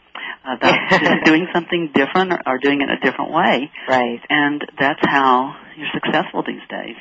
about 0.46 1.24
doing 1.26 1.48
something 1.54 1.92
different 1.94 2.34
or, 2.34 2.40
or 2.46 2.58
doing 2.58 2.82
it 2.82 2.90
a 2.90 3.00
different 3.00 3.32
way. 3.32 3.72
Right. 3.88 4.22
And 4.30 4.64
that's 4.80 5.02
how 5.04 5.56
you're 5.78 5.90
successful 5.94 6.44
these 6.46 6.66
days. 6.70 6.96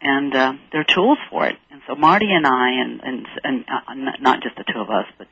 And 0.00 0.34
uh, 0.34 0.52
there 0.72 0.82
are 0.82 0.94
tools 0.94 1.18
for 1.30 1.46
it. 1.46 1.56
And 1.70 1.80
so 1.86 1.94
Marty 1.94 2.30
and 2.30 2.46
I, 2.46 2.70
and 2.82 3.00
and, 3.02 3.26
and 3.42 3.64
uh, 3.64 3.94
not- 3.94 4.20
not 4.20 4.42
just 4.42 4.56
the 4.56 4.64
two 4.64 4.78
of 4.78 4.90
us, 4.90 5.06
but 5.18 5.26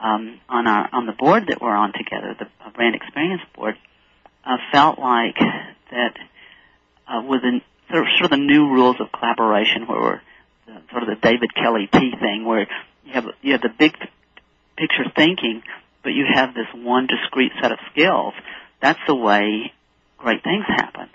um, 0.00 0.40
on 0.48 0.66
our 0.66 0.88
on 0.92 1.06
the 1.06 1.12
board 1.12 1.44
that 1.48 1.60
we're 1.60 1.74
on 1.74 1.92
together, 1.92 2.34
the 2.38 2.46
uh, 2.64 2.70
brand 2.70 2.94
experience 2.94 3.42
board, 3.54 3.76
uh, 4.44 4.56
felt 4.72 4.98
like 4.98 5.36
that 5.90 6.14
uh, 7.06 7.22
with 7.26 7.42
the 7.42 7.60
sort 7.90 8.02
of, 8.02 8.08
sort 8.18 8.24
of 8.24 8.30
the 8.30 8.44
new 8.44 8.68
rules 8.68 8.96
of 9.00 9.10
collaboration, 9.12 9.86
where 9.86 10.00
we're 10.00 10.20
the, 10.66 10.82
sort 10.90 11.02
of 11.04 11.08
the 11.08 11.16
David 11.16 11.54
Kelley 11.54 11.88
T 11.90 12.12
thing, 12.20 12.44
where 12.44 12.66
you 13.08 13.14
have 13.14 13.24
you 13.40 13.52
have 13.52 13.62
the 13.62 13.72
big 13.76 13.92
picture 14.76 15.10
thinking, 15.16 15.62
but 16.02 16.10
you 16.10 16.26
have 16.32 16.54
this 16.54 16.66
one 16.74 17.06
discrete 17.06 17.52
set 17.60 17.72
of 17.72 17.78
skills. 17.90 18.34
That's 18.80 19.00
the 19.06 19.14
way 19.14 19.72
great 20.18 20.42
things 20.44 20.64
happen. 20.66 21.08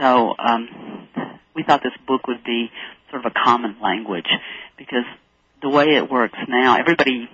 So 0.00 0.34
um, 0.38 1.08
we 1.54 1.62
thought 1.62 1.82
this 1.82 1.96
book 2.06 2.26
would 2.26 2.44
be 2.44 2.70
sort 3.10 3.24
of 3.24 3.32
a 3.32 3.44
common 3.44 3.76
language 3.80 4.28
because 4.76 5.04
the 5.62 5.70
way 5.70 5.96
it 5.96 6.10
works 6.10 6.38
now, 6.48 6.78
everybody, 6.78 7.28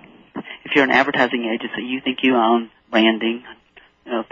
if 0.63 0.71
you're 0.75 0.83
an 0.83 0.91
advertising 0.91 1.45
agency, 1.45 1.83
you 1.83 1.99
think 2.01 2.19
you 2.21 2.35
own 2.35 2.69
branding. 2.89 3.43
You 4.05 4.11
know, 4.11 4.23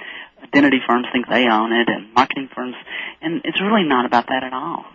identity 0.44 0.78
firms 0.88 1.08
think 1.12 1.28
they 1.28 1.48
own 1.48 1.74
it, 1.74 1.90
and 1.90 2.14
marketing 2.14 2.50
firms, 2.56 2.76
and 3.22 3.42
it's 3.44 3.60
really 3.60 3.84
not 3.84 4.06
about 4.06 4.28
that 4.28 4.44
at 4.44 4.54
all. 4.54 4.86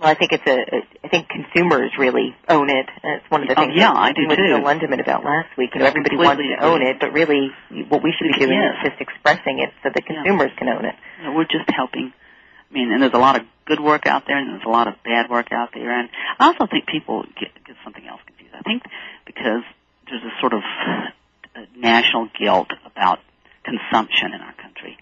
Well, 0.00 0.10
I 0.10 0.14
think 0.14 0.32
it's 0.32 0.46
a. 0.46 0.58
I 1.04 1.08
think 1.08 1.28
consumers 1.28 1.92
really 1.98 2.34
own 2.48 2.68
it. 2.68 2.86
And 3.02 3.20
it's 3.20 3.30
one 3.30 3.42
of 3.42 3.48
the 3.48 3.54
Oh, 3.58 3.62
things 3.64 3.74
yeah, 3.76 3.92
that 3.92 3.98
I 3.98 4.12
do 4.12 4.26
too. 4.26 4.58
Lundeman 4.64 5.00
about 5.00 5.24
last 5.24 5.56
week. 5.56 5.70
You 5.74 5.80
know, 5.80 5.86
everybody 5.86 6.16
wants 6.16 6.42
to 6.42 6.64
own 6.64 6.82
it, 6.82 6.98
but 7.00 7.12
really, 7.12 7.50
what 7.88 8.02
we 8.02 8.12
should 8.18 8.26
be 8.32 8.38
doing 8.44 8.58
Yes. 8.58 8.74
is 8.84 8.90
just 8.90 9.00
expressing 9.00 9.60
it 9.60 9.70
so 9.82 9.90
that 9.94 10.04
consumers 10.04 10.50
can 10.58 10.68
own 10.68 10.84
it. 10.84 10.94
You 11.18 11.24
know, 11.24 11.32
we're 11.36 11.44
just 11.44 11.70
helping. 11.70 12.12
I 12.70 12.74
mean, 12.74 12.92
and 12.92 13.00
there's 13.02 13.14
a 13.14 13.18
lot 13.22 13.36
of 13.36 13.42
good 13.66 13.78
work 13.80 14.06
out 14.06 14.24
there, 14.26 14.36
and 14.36 14.50
there's 14.50 14.66
a 14.66 14.68
lot 14.70 14.88
of 14.88 14.94
bad 15.04 15.30
work 15.30 15.52
out 15.52 15.70
there. 15.72 15.90
And 15.90 16.08
I 16.40 16.46
also 16.46 16.66
think 16.66 16.86
people 16.86 17.22
get, 17.38 17.54
get 17.64 17.76
something 17.84 18.04
else 18.06 18.20
confused. 18.26 18.54
I 18.54 18.62
think 18.62 18.82
because 19.26 19.62
there's 20.10 20.22
a 20.24 20.40
sort 20.40 20.54
of 20.54 20.62
uh, 21.54 21.60
national 21.76 22.28
guilt 22.38 22.68
about 22.84 23.20
consumption 23.64 24.34
in 24.34 24.40
our 24.40 24.54
country, 24.54 24.98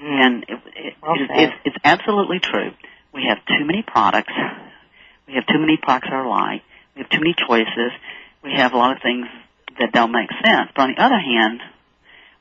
and 0.00 0.44
it, 0.44 0.58
it, 0.76 0.94
Well 1.02 1.14
it 1.18 1.24
is, 1.24 1.28
it's, 1.50 1.54
it's 1.64 1.76
absolutely 1.84 2.38
true. 2.38 2.70
We 3.16 3.24
have 3.32 3.40
too 3.48 3.64
many 3.64 3.80
products. 3.80 4.34
We 5.26 5.34
have 5.40 5.46
too 5.46 5.58
many 5.58 5.78
products 5.80 6.08
that 6.08 6.14
are 6.14 6.28
alike. 6.28 6.60
We 6.94 7.00
have 7.00 7.08
too 7.08 7.20
many 7.20 7.32
choices. 7.32 7.90
We 8.44 8.52
have 8.52 8.74
a 8.74 8.76
lot 8.76 8.92
of 8.92 9.00
things 9.00 9.24
that 9.80 9.90
don't 9.92 10.12
make 10.12 10.28
sense. 10.44 10.68
But 10.76 10.82
on 10.82 10.94
the 10.94 11.02
other 11.02 11.16
hand, 11.16 11.60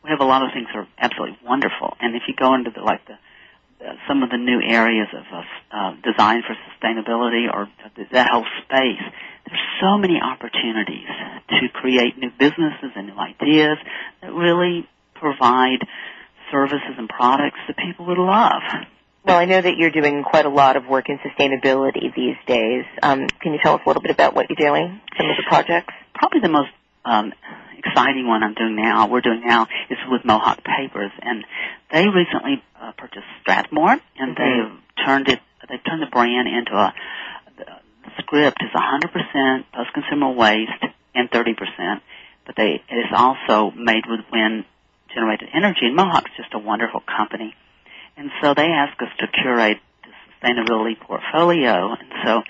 we 0.04 0.10
have 0.10 0.20
a 0.20 0.28
lot 0.28 0.44
of 0.44 0.52
things 0.52 0.68
that 0.68 0.80
are 0.84 0.88
absolutely 1.00 1.40
wonderful. 1.48 1.96
And 2.02 2.14
if 2.14 2.24
you 2.28 2.36
go 2.36 2.54
into 2.56 2.72
the 2.76 2.82
like 2.82 3.08
the 3.08 3.16
uh, 3.88 3.96
some 4.08 4.24
of 4.24 4.30
the 4.30 4.38
new 4.38 4.60
areas 4.60 5.08
of 5.16 5.24
uh, 5.32 5.44
uh, 5.72 5.96
design 6.04 6.44
for 6.44 6.56
sustainability 6.68 7.48
or 7.52 7.68
th- 7.96 8.10
that 8.12 8.28
whole 8.32 8.46
space, 8.64 9.04
there's 9.48 9.68
so 9.80 9.98
many 9.98 10.20
opportunities 10.20 11.08
to 11.50 11.70
create 11.72 12.18
new 12.18 12.32
businesses 12.38 12.92
and 12.96 13.08
new 13.08 13.18
ideas 13.18 13.78
that 14.22 14.32
really 14.34 14.88
provide 15.14 15.80
services 16.52 16.96
and 16.98 17.08
products 17.08 17.60
that 17.68 17.78
people 17.78 18.06
would 18.08 18.18
love. 18.18 18.62
Well, 19.26 19.38
I 19.38 19.46
know 19.46 19.60
that 19.60 19.78
you're 19.78 19.90
doing 19.90 20.24
quite 20.24 20.46
a 20.46 20.50
lot 20.50 20.76
of 20.76 20.86
work 20.86 21.10
in 21.10 21.18
sustainability 21.18 22.14
these 22.16 22.36
days. 22.46 22.86
Um, 23.02 23.26
can 23.42 23.54
you 23.54 23.60
tell 23.64 23.74
us 23.74 23.82
a 23.84 23.90
little 23.90 24.04
bit 24.04 24.12
about 24.12 24.36
what 24.36 24.46
you're 24.50 24.70
doing? 24.70 25.02
Some 25.18 25.26
of 25.26 25.36
the 25.38 25.44
projects. 25.48 25.94
Probably 26.14 26.42
the 26.42 26.50
most 26.50 26.70
um, 27.06 27.34
exciting 27.76 28.28
one 28.28 28.44
I'm 28.44 28.54
doing 28.54 28.76
now, 28.76 29.08
we're 29.08 29.22
doing 29.22 29.42
now, 29.44 29.64
is 29.90 29.98
with 30.10 30.26
Mohawk 30.26 30.64
Papers, 30.64 31.12
and 31.24 31.44
they 31.92 32.06
recently 32.08 32.62
uh, 32.80 32.92
purchased 32.98 33.26
Strathmore, 33.42 33.98
and 34.20 34.36
Mhm. 34.36 34.38
they've 34.38 35.06
turned 35.06 35.28
it, 35.28 35.40
they've 35.70 35.84
turned 35.84 36.04
the 36.04 36.08
brand 36.12 36.48
into 36.48 36.76
a 36.76 36.94
the 37.58 38.12
script 38.22 38.62
is 38.62 38.70
100% 38.76 39.64
post-consumer 39.74 40.30
waste 40.32 40.86
and 41.16 41.32
30%, 41.32 42.02
but 42.46 42.56
they 42.56 42.84
it 42.88 42.96
is 42.96 43.12
also 43.12 43.72
made 43.72 44.06
with 44.06 44.20
wind-generated 44.32 45.50
energy, 45.52 45.88
and 45.88 45.96
Mohawk's 45.96 46.30
just 46.38 46.54
a 46.54 46.60
wonderful 46.60 47.00
company, 47.02 47.56
and 48.18 48.32
so 48.42 48.54
they 48.54 48.68
asked 48.68 49.02
us 49.02 49.10
to 49.20 49.28
curate 49.28 49.78
the 50.04 50.48
sustainability 50.48 51.00
portfolio, 51.00 51.94
and 51.94 52.12
so 52.24 52.42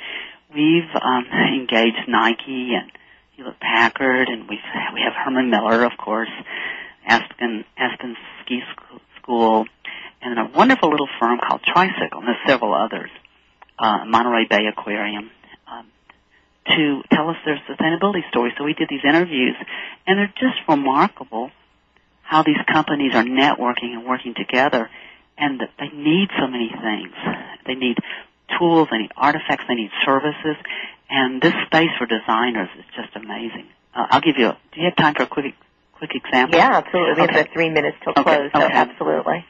we've 0.53 0.89
um, 1.01 1.26
engaged 1.59 2.07
Nike 2.07 2.74
and 2.76 2.91
Hewlett 3.36 3.59
Packard, 3.59 4.30
and 4.30 4.47
we 4.47 4.59
we 4.93 5.01
have 5.01 5.13
Herman 5.13 5.49
Miller, 5.49 5.84
of 5.84 5.93
course, 5.97 6.30
Aspen 7.05 7.66
Aspen 7.78 8.16
Ski 8.43 8.61
School, 9.22 9.66
and 10.22 10.39
a 10.39 10.57
wonderful 10.57 10.89
little 10.89 11.09
firm 11.20 11.39
called 11.39 11.61
Tricycle, 11.63 12.20
and 12.20 12.28
there's 12.28 12.47
several 12.47 12.74
others, 12.74 13.09
uh, 13.78 14.05
Monterey 14.05 14.45
Bay 14.49 14.68
Aquarium, 14.68 15.30
um, 15.72 15.88
to 16.68 17.01
tell 17.11 17.30
us 17.30 17.38
their 17.45 17.61
sustainability 17.70 18.28
story. 18.30 18.53
So 18.57 18.63
we 18.63 18.74
did 18.74 18.88
these 18.89 19.03
interviews, 19.07 19.55
and 20.07 20.18
they're 20.18 20.34
just 20.39 20.68
remarkable 20.70 21.51
how 22.24 22.41
these 22.43 22.57
companies 22.72 23.13
are 23.13 23.24
networking 23.24 23.93
and 23.93 24.05
working 24.05 24.34
together, 24.34 24.89
and 25.38 25.59
that 25.59 25.71
they 25.79 25.89
need 25.89 26.29
so 26.39 26.47
many 26.47 26.69
things. 26.69 27.13
They 27.65 27.75
need 27.75 27.97
tools, 28.57 28.88
they 28.91 28.99
need 28.99 29.11
artifacts, 29.17 29.65
they 29.67 29.75
need 29.75 29.91
services, 30.05 30.55
and 31.09 31.41
this 31.41 31.53
space 31.67 31.89
for 31.97 32.05
designers 32.05 32.69
is 32.77 32.86
just 32.95 33.15
amazing. 33.15 33.67
Uh, 33.93 34.07
I'll 34.11 34.21
give 34.21 34.38
you. 34.38 34.49
A, 34.49 34.57
do 34.73 34.81
you 34.81 34.86
have 34.86 34.95
time 34.95 35.15
for 35.15 35.23
a 35.23 35.27
quick 35.27 35.53
quick 35.93 36.11
example? 36.15 36.57
Yeah, 36.57 36.77
absolutely. 36.77 37.15
We 37.15 37.23
Okay. 37.23 37.38
have 37.38 37.47
three 37.53 37.69
minutes 37.69 37.97
till 38.03 38.11
Okay, 38.11 38.23
close, 38.23 38.51
so 38.53 38.63
okay. 38.63 38.73
absolutely. 38.73 39.45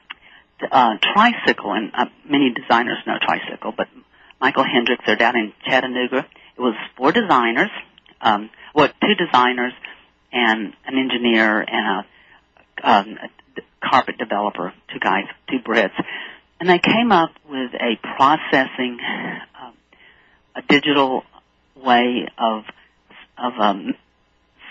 uh, 0.71 0.97
Tricycle, 1.01 1.73
and 1.73 1.91
uh, 1.93 2.05
many 2.29 2.51
designers 2.53 2.97
know 3.05 3.17
Tricycle, 3.21 3.73
but 3.75 3.87
Michael 4.39 4.63
Hendricks, 4.63 5.03
they're 5.05 5.15
down 5.15 5.35
in 5.37 5.53
Chattanooga. 5.65 6.25
It 6.57 6.61
was 6.61 6.75
four 6.95 7.11
designers, 7.11 7.69
um, 8.21 8.49
well, 8.73 8.89
two 9.01 9.15
designers 9.15 9.73
and 10.31 10.73
an 10.85 10.97
engineer 10.97 11.61
and 11.61 12.05
a, 12.83 12.89
um, 12.89 13.17
a 13.21 13.29
carpet 13.83 14.17
developer, 14.17 14.73
two 14.91 14.99
guys, 14.99 15.25
two 15.49 15.59
Brits, 15.59 15.93
and 16.59 16.69
they 16.69 16.79
came 16.79 17.11
up 17.11 17.31
with 17.49 17.71
a 17.73 17.97
processing, 18.15 18.97
um, 19.61 19.73
a 20.55 20.61
digital 20.67 21.23
way 21.75 22.27
of 22.37 22.63
of 23.37 23.53
um, 23.59 23.93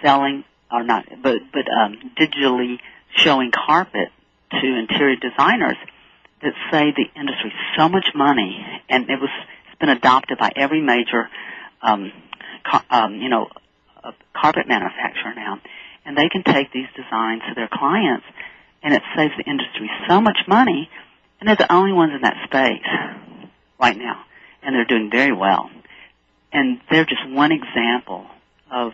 selling 0.03 0.45
or 0.71 0.83
not, 0.83 1.07
but 1.23 1.37
but 1.53 1.67
um, 1.71 2.13
digitally 2.19 2.79
showing 3.17 3.51
carpet 3.53 4.09
to 4.51 4.79
interior 4.79 5.17
designers 5.17 5.77
that 6.43 6.53
save 6.71 6.95
the 6.95 7.07
industry 7.19 7.53
so 7.77 7.89
much 7.89 8.07
money, 8.15 8.65
and 8.89 9.09
it 9.09 9.21
was 9.21 9.31
it's 9.71 9.79
been 9.81 9.89
adopted 9.89 10.39
by 10.39 10.51
every 10.57 10.81
major, 10.81 11.29
um, 11.83 12.13
car, 12.65 12.85
um, 12.91 13.17
you 13.17 13.29
know, 13.29 13.49
uh, 14.03 14.13
carpet 14.35 14.69
manufacturer 14.69 15.35
now, 15.35 15.61
and 16.05 16.17
they 16.17 16.29
can 16.29 16.43
take 16.43 16.73
these 16.73 16.89
designs 16.95 17.43
to 17.49 17.55
their 17.55 17.69
clients, 17.73 18.25
and 18.85 18.95
it 18.95 19.03
saves 19.17 19.33
the 19.37 19.51
industry 19.51 19.91
so 20.09 20.21
much 20.21 20.39
money, 20.47 20.89
and 21.41 21.49
they're 21.49 21.57
the 21.57 21.73
only 21.73 21.93
ones 21.93 22.13
in 22.15 22.21
that 22.21 22.37
space 22.45 23.41
right 23.81 23.97
now, 23.97 24.25
and 24.63 24.77
they're 24.77 24.85
doing 24.85 25.11
very 25.11 25.33
well, 25.33 25.71
and 26.53 26.81
they're 26.91 27.07
just 27.07 27.29
one 27.29 27.51
example 27.51 28.27
of 28.71 28.93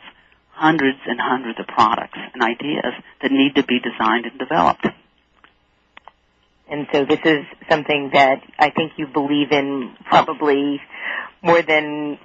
hundreds 0.53 0.99
and 1.07 1.19
hundreds 1.21 1.59
of 1.59 1.67
products 1.67 2.19
and 2.33 2.43
ideas 2.43 2.95
that 3.21 3.33
need 3.33 3.55
to 3.57 3.65
be 3.65 3.81
designed 3.81 4.27
and 4.27 4.39
developed. 4.39 4.87
And 6.71 6.87
so 6.93 7.05
this 7.05 7.19
is 7.25 7.45
something 7.69 8.11
that 8.13 8.43
I 8.59 8.71
think 8.71 8.93
you 8.97 9.09
believe 9.09 9.51
in 9.51 9.97
probably 10.05 10.81
more 11.43 11.63
than 11.63 12.19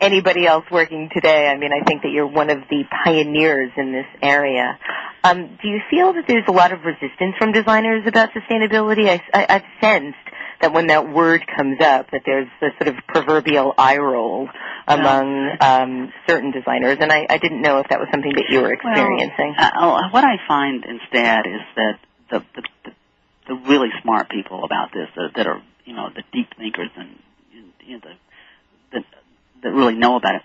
anybody 0.00 0.46
else 0.46 0.64
working 0.70 1.10
today. 1.12 1.48
I 1.48 1.56
mean, 1.56 1.70
I 1.72 1.84
think 1.84 2.02
that 2.02 2.10
you're 2.10 2.26
one 2.26 2.50
of 2.50 2.58
the 2.70 2.84
pioneers 3.04 3.72
in 3.76 3.92
this 3.92 4.06
area. 4.22 4.78
Um, 5.24 5.58
do 5.60 5.68
you 5.68 5.80
feel 5.90 6.12
that 6.14 6.24
there's 6.28 6.44
a 6.46 6.52
lot 6.52 6.72
of 6.72 6.80
resistance 6.84 7.34
from 7.38 7.52
designers 7.52 8.04
about 8.06 8.30
sustainability? 8.30 9.08
I, 9.08 9.20
I, 9.34 9.46
I've 9.56 9.64
sensed 9.80 10.16
that 10.60 10.72
when 10.72 10.88
that 10.88 11.12
word 11.12 11.44
comes 11.56 11.80
up, 11.80 12.10
that 12.12 12.22
there's 12.24 12.48
a 12.62 12.68
sort 12.82 12.88
of 12.88 13.02
proverbial 13.06 13.74
eye 13.76 13.98
roll 13.98 14.48
among 14.86 15.56
um, 15.60 16.12
certain 16.26 16.50
designers, 16.50 16.98
and 17.00 17.12
I, 17.12 17.26
I 17.28 17.38
didn't 17.38 17.62
know 17.62 17.78
if 17.78 17.88
that 17.90 17.98
was 17.98 18.08
something 18.10 18.32
that 18.34 18.46
you 18.48 18.60
were 18.62 18.72
experiencing. 18.72 19.54
Well, 19.58 19.96
uh, 19.96 20.10
what 20.10 20.24
I 20.24 20.36
find 20.48 20.84
instead 20.84 21.46
is 21.46 21.60
that 21.76 21.98
the, 22.30 22.38
the, 22.54 22.62
the 22.84 22.90
the 23.48 23.54
really 23.54 23.88
smart 24.02 24.28
people 24.28 24.64
about 24.64 24.92
this 24.92 25.08
that, 25.16 25.30
that 25.36 25.46
are 25.46 25.62
you 25.84 25.94
know 25.94 26.10
the 26.14 26.22
deep 26.32 26.48
thinkers 26.56 26.90
and 26.96 27.18
you 27.80 27.94
know, 27.94 28.00
the, 28.04 28.12
that 29.62 29.70
really 29.70 29.94
know 29.96 30.16
about 30.16 30.36
it, 30.36 30.42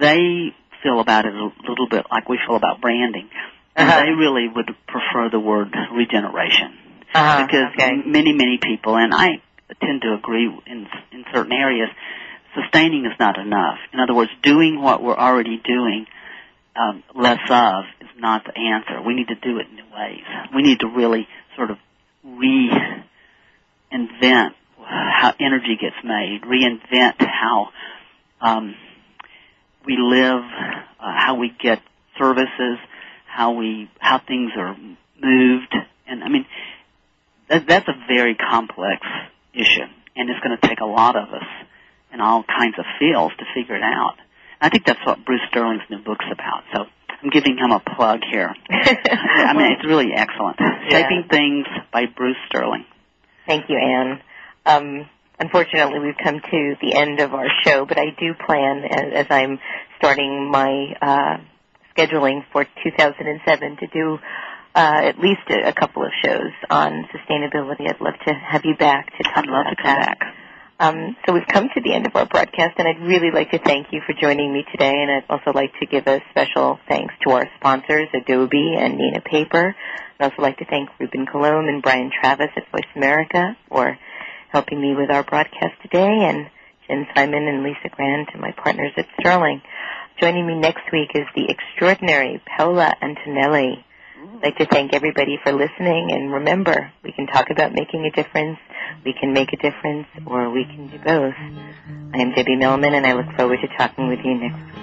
they 0.00 0.54
feel 0.82 1.00
about 1.00 1.26
it 1.26 1.34
a 1.34 1.50
little 1.68 1.88
bit 1.88 2.06
like 2.10 2.28
we 2.28 2.38
feel 2.46 2.56
about 2.56 2.80
branding. 2.80 3.28
Uh-huh. 3.74 4.02
they 4.04 4.10
really 4.10 4.48
would 4.54 4.66
prefer 4.86 5.30
the 5.30 5.40
word 5.40 5.74
regeneration 5.96 6.76
Uh-huh, 7.14 7.46
because 7.46 7.72
okay. 7.72 7.92
many 8.04 8.32
many 8.32 8.58
people 8.62 8.96
and 8.96 9.14
I 9.14 9.40
tend 9.80 10.02
to 10.02 10.12
agree 10.12 10.44
in 10.66 10.86
in 11.10 11.24
certain 11.32 11.52
areas 11.52 11.88
sustaining 12.54 13.06
is 13.06 13.12
not 13.18 13.38
enough. 13.38 13.78
In 13.94 14.00
other 14.00 14.12
words, 14.12 14.30
doing 14.42 14.82
what 14.82 15.02
we're 15.02 15.16
already 15.16 15.56
doing 15.64 16.04
um, 16.76 17.02
less 17.14 17.40
of 17.48 17.84
is 18.02 18.08
not 18.18 18.44
the 18.44 18.54
answer. 18.58 19.00
We 19.00 19.14
need 19.14 19.28
to 19.28 19.36
do 19.36 19.58
it 19.58 19.68
in 19.70 19.76
new 19.76 19.88
ways. 19.94 20.24
We 20.54 20.62
need 20.62 20.80
to 20.80 20.88
really 20.88 21.26
sort 21.56 21.70
of 21.70 21.78
reinvent 22.26 23.04
how 24.84 25.32
energy 25.40 25.78
gets 25.80 25.96
made, 26.04 26.42
reinvent 26.44 27.14
how 27.20 27.68
um, 28.42 28.74
we 29.86 29.96
live, 29.98 30.42
uh, 31.00 31.12
how 31.16 31.36
we 31.36 31.52
get 31.60 31.80
services, 32.18 32.78
how 33.26 33.52
we 33.52 33.90
how 33.98 34.18
things 34.18 34.52
are 34.56 34.76
moved, 35.20 35.74
and 36.06 36.22
I 36.22 36.28
mean 36.28 36.46
that, 37.48 37.66
that's 37.66 37.88
a 37.88 37.94
very 38.08 38.34
complex 38.34 39.06
issue, 39.54 39.86
and 40.16 40.28
it's 40.28 40.40
going 40.40 40.58
to 40.58 40.68
take 40.68 40.80
a 40.80 40.86
lot 40.86 41.16
of 41.16 41.32
us 41.32 41.46
in 42.12 42.20
all 42.20 42.42
kinds 42.42 42.78
of 42.78 42.84
fields 42.98 43.34
to 43.38 43.44
figure 43.54 43.76
it 43.76 43.82
out. 43.82 44.16
I 44.60 44.68
think 44.68 44.84
that's 44.84 45.04
what 45.04 45.24
Bruce 45.24 45.40
Sterling's 45.48 45.82
new 45.90 45.98
book's 45.98 46.26
about. 46.30 46.62
So 46.74 46.84
I'm 47.22 47.30
giving 47.30 47.56
him 47.58 47.70
a 47.70 47.80
plug 47.80 48.20
here. 48.30 48.54
I 48.70 49.54
mean, 49.56 49.72
it's 49.72 49.84
really 49.84 50.12
excellent. 50.14 50.58
Shaping 50.88 51.24
Things 51.30 51.66
by 51.92 52.06
Bruce 52.06 52.36
Sterling. 52.48 52.84
Thank 53.46 53.68
you, 53.68 53.76
Ann. 53.76 54.20
Um, 54.64 55.08
unfortunately, 55.42 55.98
we've 55.98 56.22
come 56.22 56.38
to 56.38 56.74
the 56.80 56.94
end 56.94 57.18
of 57.18 57.34
our 57.34 57.48
show, 57.64 57.84
but 57.84 57.98
I 57.98 58.14
do 58.18 58.32
plan, 58.46 58.84
as, 58.88 59.24
as 59.24 59.26
I'm 59.28 59.58
starting 59.98 60.50
my 60.50 60.94
uh, 61.02 61.36
scheduling 61.96 62.44
for 62.52 62.64
2007, 62.64 63.76
to 63.78 63.86
do 63.88 64.18
uh, 64.74 65.00
at 65.02 65.18
least 65.18 65.42
a, 65.50 65.68
a 65.68 65.72
couple 65.72 66.04
of 66.04 66.10
shows 66.24 66.52
on 66.70 67.08
sustainability. 67.12 67.88
I'd 67.88 68.00
love 68.00 68.14
to 68.26 68.32
have 68.32 68.62
you 68.64 68.76
back 68.76 69.10
to 69.18 69.22
talk 69.24 69.38
I'd 69.38 69.46
love 69.46 69.66
about 69.66 69.70
to 69.70 69.76
come 69.82 69.98
that. 69.98 70.18
back. 70.18 70.34
Um, 70.78 71.16
so 71.26 71.34
we've 71.34 71.46
come 71.46 71.68
to 71.74 71.80
the 71.80 71.92
end 71.94 72.06
of 72.06 72.16
our 72.16 72.26
broadcast, 72.26 72.74
and 72.78 72.88
I'd 72.88 73.02
really 73.02 73.30
like 73.32 73.50
to 73.50 73.58
thank 73.58 73.88
you 73.92 74.00
for 74.06 74.14
joining 74.20 74.52
me 74.52 74.64
today. 74.72 74.92
And 74.92 75.10
I'd 75.10 75.24
also 75.28 75.52
like 75.52 75.72
to 75.80 75.86
give 75.86 76.06
a 76.06 76.20
special 76.30 76.78
thanks 76.88 77.14
to 77.22 77.32
our 77.34 77.46
sponsors, 77.58 78.08
Adobe 78.14 78.74
and 78.78 78.94
Neenah 78.98 79.24
Paper. 79.24 79.76
I'd 80.18 80.30
also 80.30 80.42
like 80.42 80.58
to 80.58 80.64
thank 80.64 80.88
Ruben 80.98 81.26
Colomb 81.26 81.68
and 81.68 81.82
Brian 81.82 82.10
Travis 82.10 82.50
at 82.56 82.70
Voice 82.72 82.90
America 82.96 83.56
for 83.68 83.96
helping 84.52 84.80
me 84.80 84.94
with 84.94 85.10
our 85.10 85.24
broadcast 85.24 85.74
today, 85.80 86.28
and 86.28 86.50
Jen 86.86 87.06
Simon 87.16 87.48
and 87.48 87.64
Lisa 87.64 87.88
Grant 87.90 88.28
and 88.32 88.40
my 88.40 88.52
partners 88.52 88.92
at 88.98 89.06
Sterling. 89.18 89.62
Joining 90.20 90.46
me 90.46 90.54
next 90.54 90.92
week 90.92 91.10
is 91.14 91.26
the 91.34 91.48
extraordinary 91.48 92.42
Paola 92.46 92.94
Antonelli. 93.00 93.82
Mm-hmm. 94.20 94.36
I'd 94.36 94.42
like 94.42 94.58
to 94.58 94.66
thank 94.66 94.92
everybody 94.92 95.38
for 95.42 95.52
listening, 95.52 96.12
and 96.12 96.34
remember, 96.34 96.92
we 97.02 97.12
can 97.12 97.26
talk 97.26 97.48
about 97.50 97.72
making 97.72 98.04
a 98.04 98.10
difference, 98.10 98.58
we 99.06 99.14
can 99.18 99.32
make 99.32 99.54
a 99.54 99.56
difference, 99.56 100.06
or 100.26 100.50
we 100.50 100.64
can 100.64 100.88
do 100.88 100.98
both. 100.98 101.34
I 102.14 102.20
am 102.20 102.32
Debbie 102.32 102.56
Millman, 102.56 102.92
and 102.92 103.06
I 103.06 103.14
look 103.14 103.34
forward 103.36 103.60
to 103.62 103.68
talking 103.78 104.08
with 104.08 104.20
you 104.22 104.34
next 104.34 104.62
week. 104.66 104.74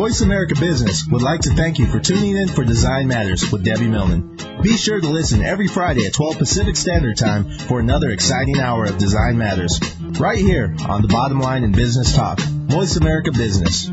Voice 0.00 0.22
America 0.22 0.54
Business 0.58 1.06
would 1.10 1.20
like 1.20 1.42
to 1.42 1.50
thank 1.50 1.78
you 1.78 1.84
for 1.84 2.00
tuning 2.00 2.34
in 2.34 2.48
for 2.48 2.64
Design 2.64 3.06
Matters 3.06 3.52
with 3.52 3.62
Debbie 3.62 3.86
Millman. 3.86 4.34
Be 4.62 4.78
sure 4.78 4.98
to 4.98 5.06
listen 5.06 5.42
every 5.42 5.68
Friday 5.68 6.06
at 6.06 6.14
12 6.14 6.38
Pacific 6.38 6.74
Standard 6.74 7.18
Time 7.18 7.44
for 7.68 7.80
another 7.80 8.08
exciting 8.08 8.58
hour 8.58 8.86
of 8.86 8.96
Design 8.96 9.36
Matters. 9.36 9.78
Right 10.18 10.38
here 10.38 10.74
on 10.88 11.02
the 11.02 11.08
bottom 11.08 11.38
line 11.38 11.64
in 11.64 11.72
business 11.72 12.16
talk. 12.16 12.40
Voice 12.40 12.96
America 12.96 13.30
Business. 13.30 13.90